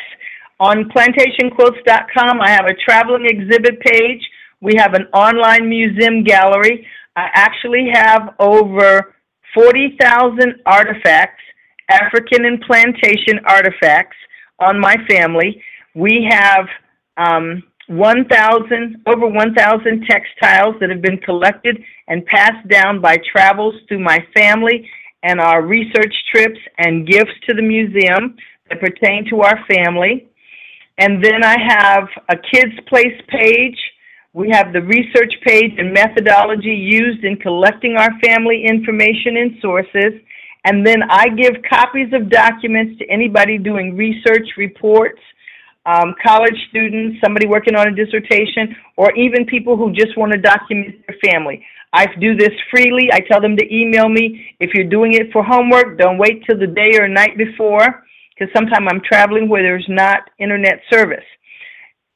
On 0.61 0.85
plantationquilts.com, 0.91 2.41
I 2.41 2.51
have 2.51 2.67
a 2.67 2.75
traveling 2.75 3.27
exhibit 3.27 3.81
page. 3.81 4.23
We 4.61 4.75
have 4.77 4.95
an 4.95 5.07
online 5.13 5.69
museum 5.69 6.23
gallery. 6.23 6.87
I 7.17 7.29
actually 7.33 7.89
have 7.93 8.35
over 8.39 9.15
40,000 9.55 10.55
artifacts, 10.67 11.43
African 11.91 12.45
and 12.45 12.61
plantation 12.63 13.41
artifacts 13.47 14.17
on 14.59 14.81
my 14.81 14.97
family. 15.09 15.63
We 15.95 16.27
have 16.31 16.67
um, 17.17 17.63
1,000, 17.89 19.03
over 19.07 19.27
1,000 19.27 20.07
textiles 20.09 20.77
that 20.81 20.91
have 20.91 21.03
been 21.03 21.19
collected 21.19 21.83
and 22.09 22.25
passed 22.27 22.67
down 22.69 23.01
by 23.01 23.19
travels 23.33 23.75
through 23.89 24.01
my 24.01 24.19
family 24.35 24.89
and 25.23 25.41
our 25.41 25.63
research 25.63 26.15
trips 26.33 26.59
and 26.79 27.07
gifts 27.07 27.33
to 27.49 27.55
the 27.55 27.63
museum 27.63 28.37
that 28.69 28.81
pertain 28.81 29.27
to 29.31 29.41
our 29.43 29.59
family. 29.67 30.29
And 30.99 31.23
then 31.25 31.43
I 31.43 31.57
have 31.59 32.09
a 32.29 32.37
Kids 32.37 32.75
Place 32.89 33.21
page 33.29 33.79
we 34.35 34.51
have 34.51 34.73
the 34.73 34.83
research 34.83 35.33
page 35.47 35.79
and 35.79 35.95
methodology 35.95 36.75
used 36.75 37.23
in 37.25 37.37
collecting 37.37 37.97
our 37.97 38.11
family 38.19 38.65
information 38.67 39.37
and 39.37 39.53
sources. 39.63 40.21
And 40.65 40.85
then 40.85 41.05
I 41.09 41.29
give 41.29 41.63
copies 41.71 42.13
of 42.13 42.29
documents 42.31 42.99
to 42.99 43.09
anybody 43.09 43.59
doing 43.59 43.97
research 43.97 44.49
reports, 44.57 45.21
um, 45.87 46.17
college 46.21 46.57
students, 46.69 47.19
somebody 47.23 47.47
working 47.47 47.77
on 47.77 47.87
a 47.87 47.95
dissertation, 47.95 48.75
or 48.97 49.15
even 49.15 49.47
people 49.47 49.77
who 49.77 49.93
just 49.93 50.19
want 50.19 50.33
to 50.33 50.39
document 50.39 50.97
their 51.07 51.17
family. 51.31 51.65
I 51.93 52.07
do 52.19 52.35
this 52.35 52.51
freely. 52.73 53.11
I 53.13 53.21
tell 53.21 53.41
them 53.41 53.57
to 53.57 53.73
email 53.73 54.09
me. 54.09 54.57
If 54.59 54.75
you're 54.75 54.91
doing 54.91 55.13
it 55.13 55.31
for 55.33 55.45
homework, 55.45 55.97
don't 55.97 56.19
wait 56.19 56.45
till 56.45 56.59
the 56.59 56.67
day 56.67 56.99
or 56.99 57.07
night 57.07 57.39
before, 57.39 58.04
because 58.35 58.53
sometimes 58.55 58.87
I'm 58.91 59.01
traveling 59.01 59.49
where 59.49 59.63
there's 59.63 59.87
not 59.89 60.31
internet 60.39 60.81
service. 60.91 61.25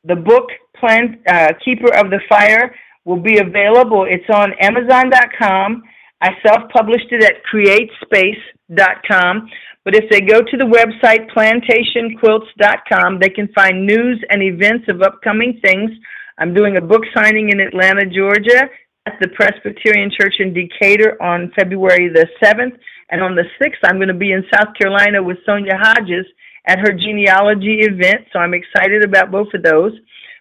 The 0.04 0.16
book 0.16 0.48
Plant 0.76 1.20
uh, 1.28 1.52
Keeper 1.64 1.94
of 1.94 2.10
the 2.10 2.20
Fire 2.28 2.74
will 3.04 3.20
be 3.20 3.38
available. 3.38 4.06
It's 4.08 4.28
on 4.32 4.52
Amazon.com. 4.60 5.82
I 6.20 6.30
self-published 6.44 7.12
it 7.12 7.24
at 7.24 7.42
CreateSpace.com. 7.52 9.48
But 9.84 9.94
if 9.94 10.10
they 10.10 10.20
go 10.20 10.42
to 10.42 10.56
the 10.56 10.64
website 10.64 11.30
plantationquilts.com, 11.30 13.18
they 13.20 13.30
can 13.30 13.48
find 13.54 13.86
news 13.86 14.22
and 14.28 14.42
events 14.42 14.86
of 14.90 15.00
upcoming 15.00 15.60
things. 15.64 15.90
I'm 16.38 16.52
doing 16.54 16.76
a 16.76 16.80
book 16.80 17.02
signing 17.16 17.50
in 17.50 17.60
Atlanta, 17.60 18.04
Georgia 18.04 18.68
at 19.06 19.18
the 19.20 19.28
Presbyterian 19.28 20.10
Church 20.10 20.34
in 20.40 20.52
Decatur 20.52 21.16
on 21.22 21.50
February 21.58 22.08
the 22.08 22.26
7th. 22.42 22.78
And 23.11 23.22
on 23.22 23.34
the 23.34 23.44
6th, 23.61 23.82
I'm 23.84 23.96
going 23.96 24.09
to 24.09 24.14
be 24.14 24.32
in 24.32 24.44
South 24.52 24.74
Carolina 24.78 25.22
with 25.22 25.38
Sonia 25.46 25.76
Hodges 25.76 26.26
at 26.66 26.78
her 26.78 26.92
genealogy 26.92 27.80
event. 27.80 28.26
So 28.32 28.38
I'm 28.38 28.54
excited 28.54 29.02
about 29.02 29.30
both 29.30 29.48
of 29.54 29.62
those. 29.62 29.92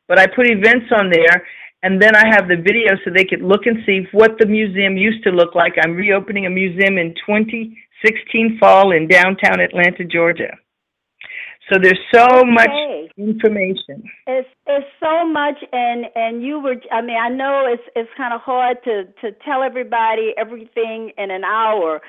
But 0.08 0.20
I 0.20 0.28
put 0.28 0.48
events 0.48 0.88
on 0.96 1.10
there, 1.10 1.46
and 1.84 2.02
then 2.02 2.16
I 2.16 2.24
have 2.32 2.48
the 2.48 2.56
video 2.56 2.96
so 3.04 3.12
they 3.12 3.26
could 3.26 3.42
look 3.42 3.66
and 3.66 3.78
see 3.86 4.08
what 4.12 4.38
the 4.40 4.46
museum 4.46 4.98
used 4.98 5.24
to 5.24 5.32
look 5.32 5.54
like. 5.56 5.74
I'm 5.84 5.96
reopening 5.96 6.46
a 6.46 6.50
museum 6.50 6.98
in 6.98 7.14
2016 7.26 8.58
fall 8.60 8.92
in 8.92 9.08
downtown 9.08 9.60
Atlanta, 9.60 10.06
Georgia. 10.06 10.58
So 11.70 11.78
there's 11.82 12.00
so 12.14 12.24
okay. 12.24 12.50
much 12.50 12.70
information. 13.18 14.04
It's 14.26 14.48
it's 14.68 14.88
so 15.02 15.28
much, 15.28 15.58
and 15.74 16.06
and 16.16 16.42
you 16.42 16.62
were. 16.62 16.76
I 16.94 17.02
mean, 17.02 17.18
I 17.18 17.28
know 17.28 17.66
it's 17.68 17.84
it's 17.94 18.10
kind 18.16 18.34
of 18.34 18.40
hard 18.40 18.78
to 18.86 19.04
to 19.22 19.36
tell 19.44 19.64
everybody 19.64 20.34
everything 20.38 21.12
in 21.18 21.30
an 21.30 21.44
hour, 21.44 22.02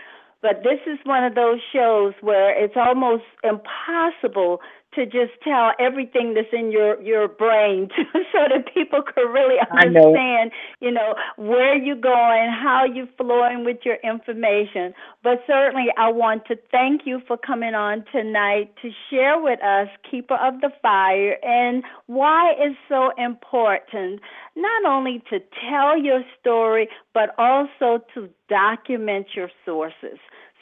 but 0.43 0.63
this 0.63 0.81
is 0.87 0.99
one 1.05 1.25
of 1.25 1.35
those 1.35 1.61
shows 1.73 2.15
where 2.21 2.57
it's 2.57 2.77
almost 2.77 3.25
impossible 3.43 4.61
to 4.95 5.05
just 5.05 5.33
tell 5.45 5.73
everything 5.79 6.35
that's 6.35 6.49
in 6.53 6.73
your 6.73 7.01
your 7.03 7.29
brain 7.29 7.89
to, 7.97 8.05
so 8.33 8.39
that 8.49 8.73
people 8.73 9.03
could 9.03 9.31
really 9.31 9.59
understand 9.71 10.51
know. 10.51 10.57
you 10.81 10.91
know 10.91 11.15
where 11.37 11.77
you're 11.77 11.95
going 11.95 12.51
how 12.51 12.85
you're 12.85 13.09
flowing 13.17 13.65
with 13.65 13.79
your 13.85 13.97
information 14.03 14.95
but 15.23 15.43
certainly 15.47 15.87
i 15.99 16.11
want 16.11 16.45
to 16.47 16.57
thank 16.71 17.03
you 17.05 17.21
for 17.27 17.37
coming 17.37 17.75
on 17.75 18.05
tonight 18.13 18.73
to 18.81 18.91
share 19.11 19.41
with 19.41 19.63
us 19.63 19.89
keeper 20.11 20.37
of 20.37 20.61
the 20.63 20.71
fire 20.81 21.37
and 21.43 21.85
why 22.07 22.55
it's 22.59 22.79
so 22.89 23.11
important 23.19 24.21
not 24.57 24.85
only 24.87 25.23
to 25.29 25.39
tell 25.69 25.99
your 26.03 26.23
story 26.41 26.89
but 27.13 27.35
also 27.39 28.03
to 28.15 28.29
document 28.49 29.27
your 29.37 29.51
sources 29.67 30.19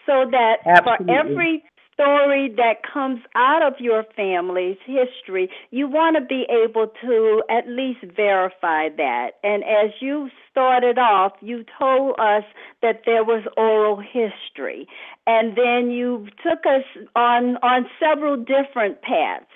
so 0.06 0.24
that 0.30 0.58
Absolutely. 0.64 1.06
for 1.06 1.12
every 1.12 1.64
story 1.96 2.52
that 2.56 2.82
comes 2.82 3.20
out 3.34 3.62
of 3.62 3.80
your 3.80 4.04
family's 4.14 4.76
history, 4.84 5.48
you 5.70 5.88
want 5.88 6.16
to 6.16 6.24
be 6.24 6.46
able 6.50 6.88
to 7.02 7.42
at 7.50 7.66
least 7.66 8.00
verify 8.14 8.88
that. 8.96 9.30
And 9.42 9.64
as 9.64 9.90
you 10.00 10.28
started 10.50 10.98
off, 10.98 11.32
you 11.40 11.64
told 11.78 12.16
us 12.20 12.44
that 12.82 13.02
there 13.06 13.24
was 13.24 13.44
oral 13.56 13.98
history, 13.98 14.86
and 15.26 15.56
then 15.56 15.90
you 15.90 16.28
took 16.42 16.66
us 16.66 16.84
on 17.14 17.56
on 17.62 17.86
several 17.98 18.36
different 18.36 19.00
paths 19.00 19.46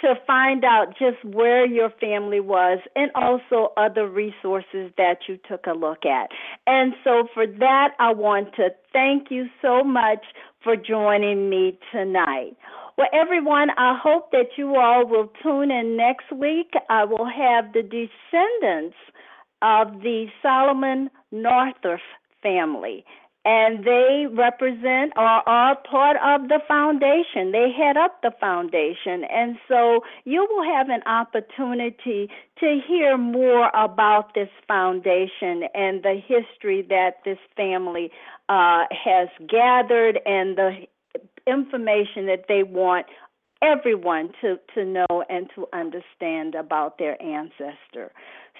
to 0.00 0.14
find 0.26 0.64
out 0.64 0.94
just 0.98 1.24
where 1.24 1.66
your 1.66 1.90
family 2.00 2.40
was 2.40 2.78
and 2.94 3.10
also 3.14 3.72
other 3.76 4.08
resources 4.08 4.92
that 4.96 5.18
you 5.28 5.38
took 5.48 5.66
a 5.66 5.72
look 5.72 6.04
at. 6.04 6.30
And 6.66 6.94
so 7.04 7.28
for 7.34 7.46
that, 7.46 7.94
I 7.98 8.12
want 8.12 8.54
to 8.56 8.70
thank 8.92 9.30
you 9.30 9.46
so 9.62 9.82
much 9.82 10.24
for 10.62 10.76
joining 10.76 11.48
me 11.50 11.78
tonight. 11.92 12.56
Well, 12.96 13.08
everyone, 13.12 13.70
I 13.78 13.98
hope 14.02 14.32
that 14.32 14.56
you 14.56 14.76
all 14.76 15.06
will 15.06 15.30
tune 15.42 15.70
in 15.70 15.96
next 15.96 16.32
week. 16.32 16.72
I 16.90 17.04
will 17.04 17.26
have 17.26 17.72
the 17.72 17.82
descendants 17.82 18.96
of 19.62 20.02
the 20.02 20.26
Solomon 20.42 21.10
Northup 21.30 22.00
family 22.42 23.04
and 23.48 23.82
they 23.82 24.26
represent 24.30 25.14
or 25.16 25.48
are 25.48 25.74
part 25.90 26.18
of 26.22 26.48
the 26.48 26.60
foundation. 26.68 27.50
They 27.50 27.72
head 27.74 27.96
up 27.96 28.20
the 28.20 28.30
foundation. 28.38 29.24
And 29.24 29.56
so 29.66 30.04
you 30.26 30.46
will 30.50 30.64
have 30.64 30.90
an 30.90 31.02
opportunity 31.06 32.28
to 32.60 32.80
hear 32.86 33.16
more 33.16 33.70
about 33.74 34.34
this 34.34 34.50
foundation 34.66 35.62
and 35.74 36.02
the 36.02 36.20
history 36.20 36.82
that 36.90 37.24
this 37.24 37.38
family 37.56 38.10
uh, 38.50 38.84
has 38.90 39.28
gathered 39.48 40.20
and 40.26 40.58
the 40.58 40.86
information 41.46 42.26
that 42.26 42.44
they 42.48 42.62
want 42.62 43.06
everyone 43.62 44.30
to, 44.40 44.58
to 44.74 44.84
know 44.84 45.24
and 45.28 45.48
to 45.54 45.66
understand 45.72 46.54
about 46.54 46.98
their 46.98 47.20
ancestor. 47.22 48.12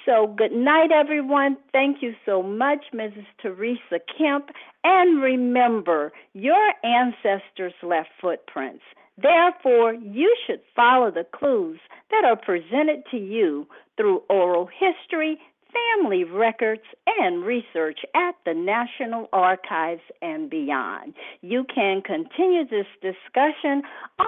So, 0.07 0.35
good 0.39 0.53
night, 0.53 0.91
everyone. 0.93 1.57
Thank 1.73 1.99
you 2.03 2.15
so 2.25 2.43
much, 2.43 2.85
Mrs. 2.95 3.27
Teresa 3.43 4.01
Kemp. 4.17 4.51
And 4.85 5.21
remember, 5.21 6.13
your 6.33 6.73
ancestors 6.83 7.75
left 7.83 8.09
footprints. 8.21 8.83
Therefore, 9.21 9.95
you 9.95 10.35
should 10.47 10.61
follow 10.77 11.11
the 11.11 11.27
clues 11.37 11.81
that 12.11 12.25
are 12.25 12.37
presented 12.37 13.03
to 13.11 13.17
you 13.17 13.67
through 13.97 14.23
oral 14.31 14.67
history, 14.67 15.39
family 15.79 16.25
records, 16.25 16.83
and 17.07 17.45
research 17.45 17.99
at 18.15 18.35
the 18.45 18.55
National 18.55 19.29
Archives 19.33 20.03
and 20.23 20.49
beyond. 20.51 21.15
You 21.41 21.65
can 21.73 22.03
continue 22.03 22.65
this 22.69 22.87
discussion 23.03 23.83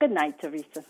Good 0.00 0.10
night, 0.10 0.40
Teresa. 0.40 0.84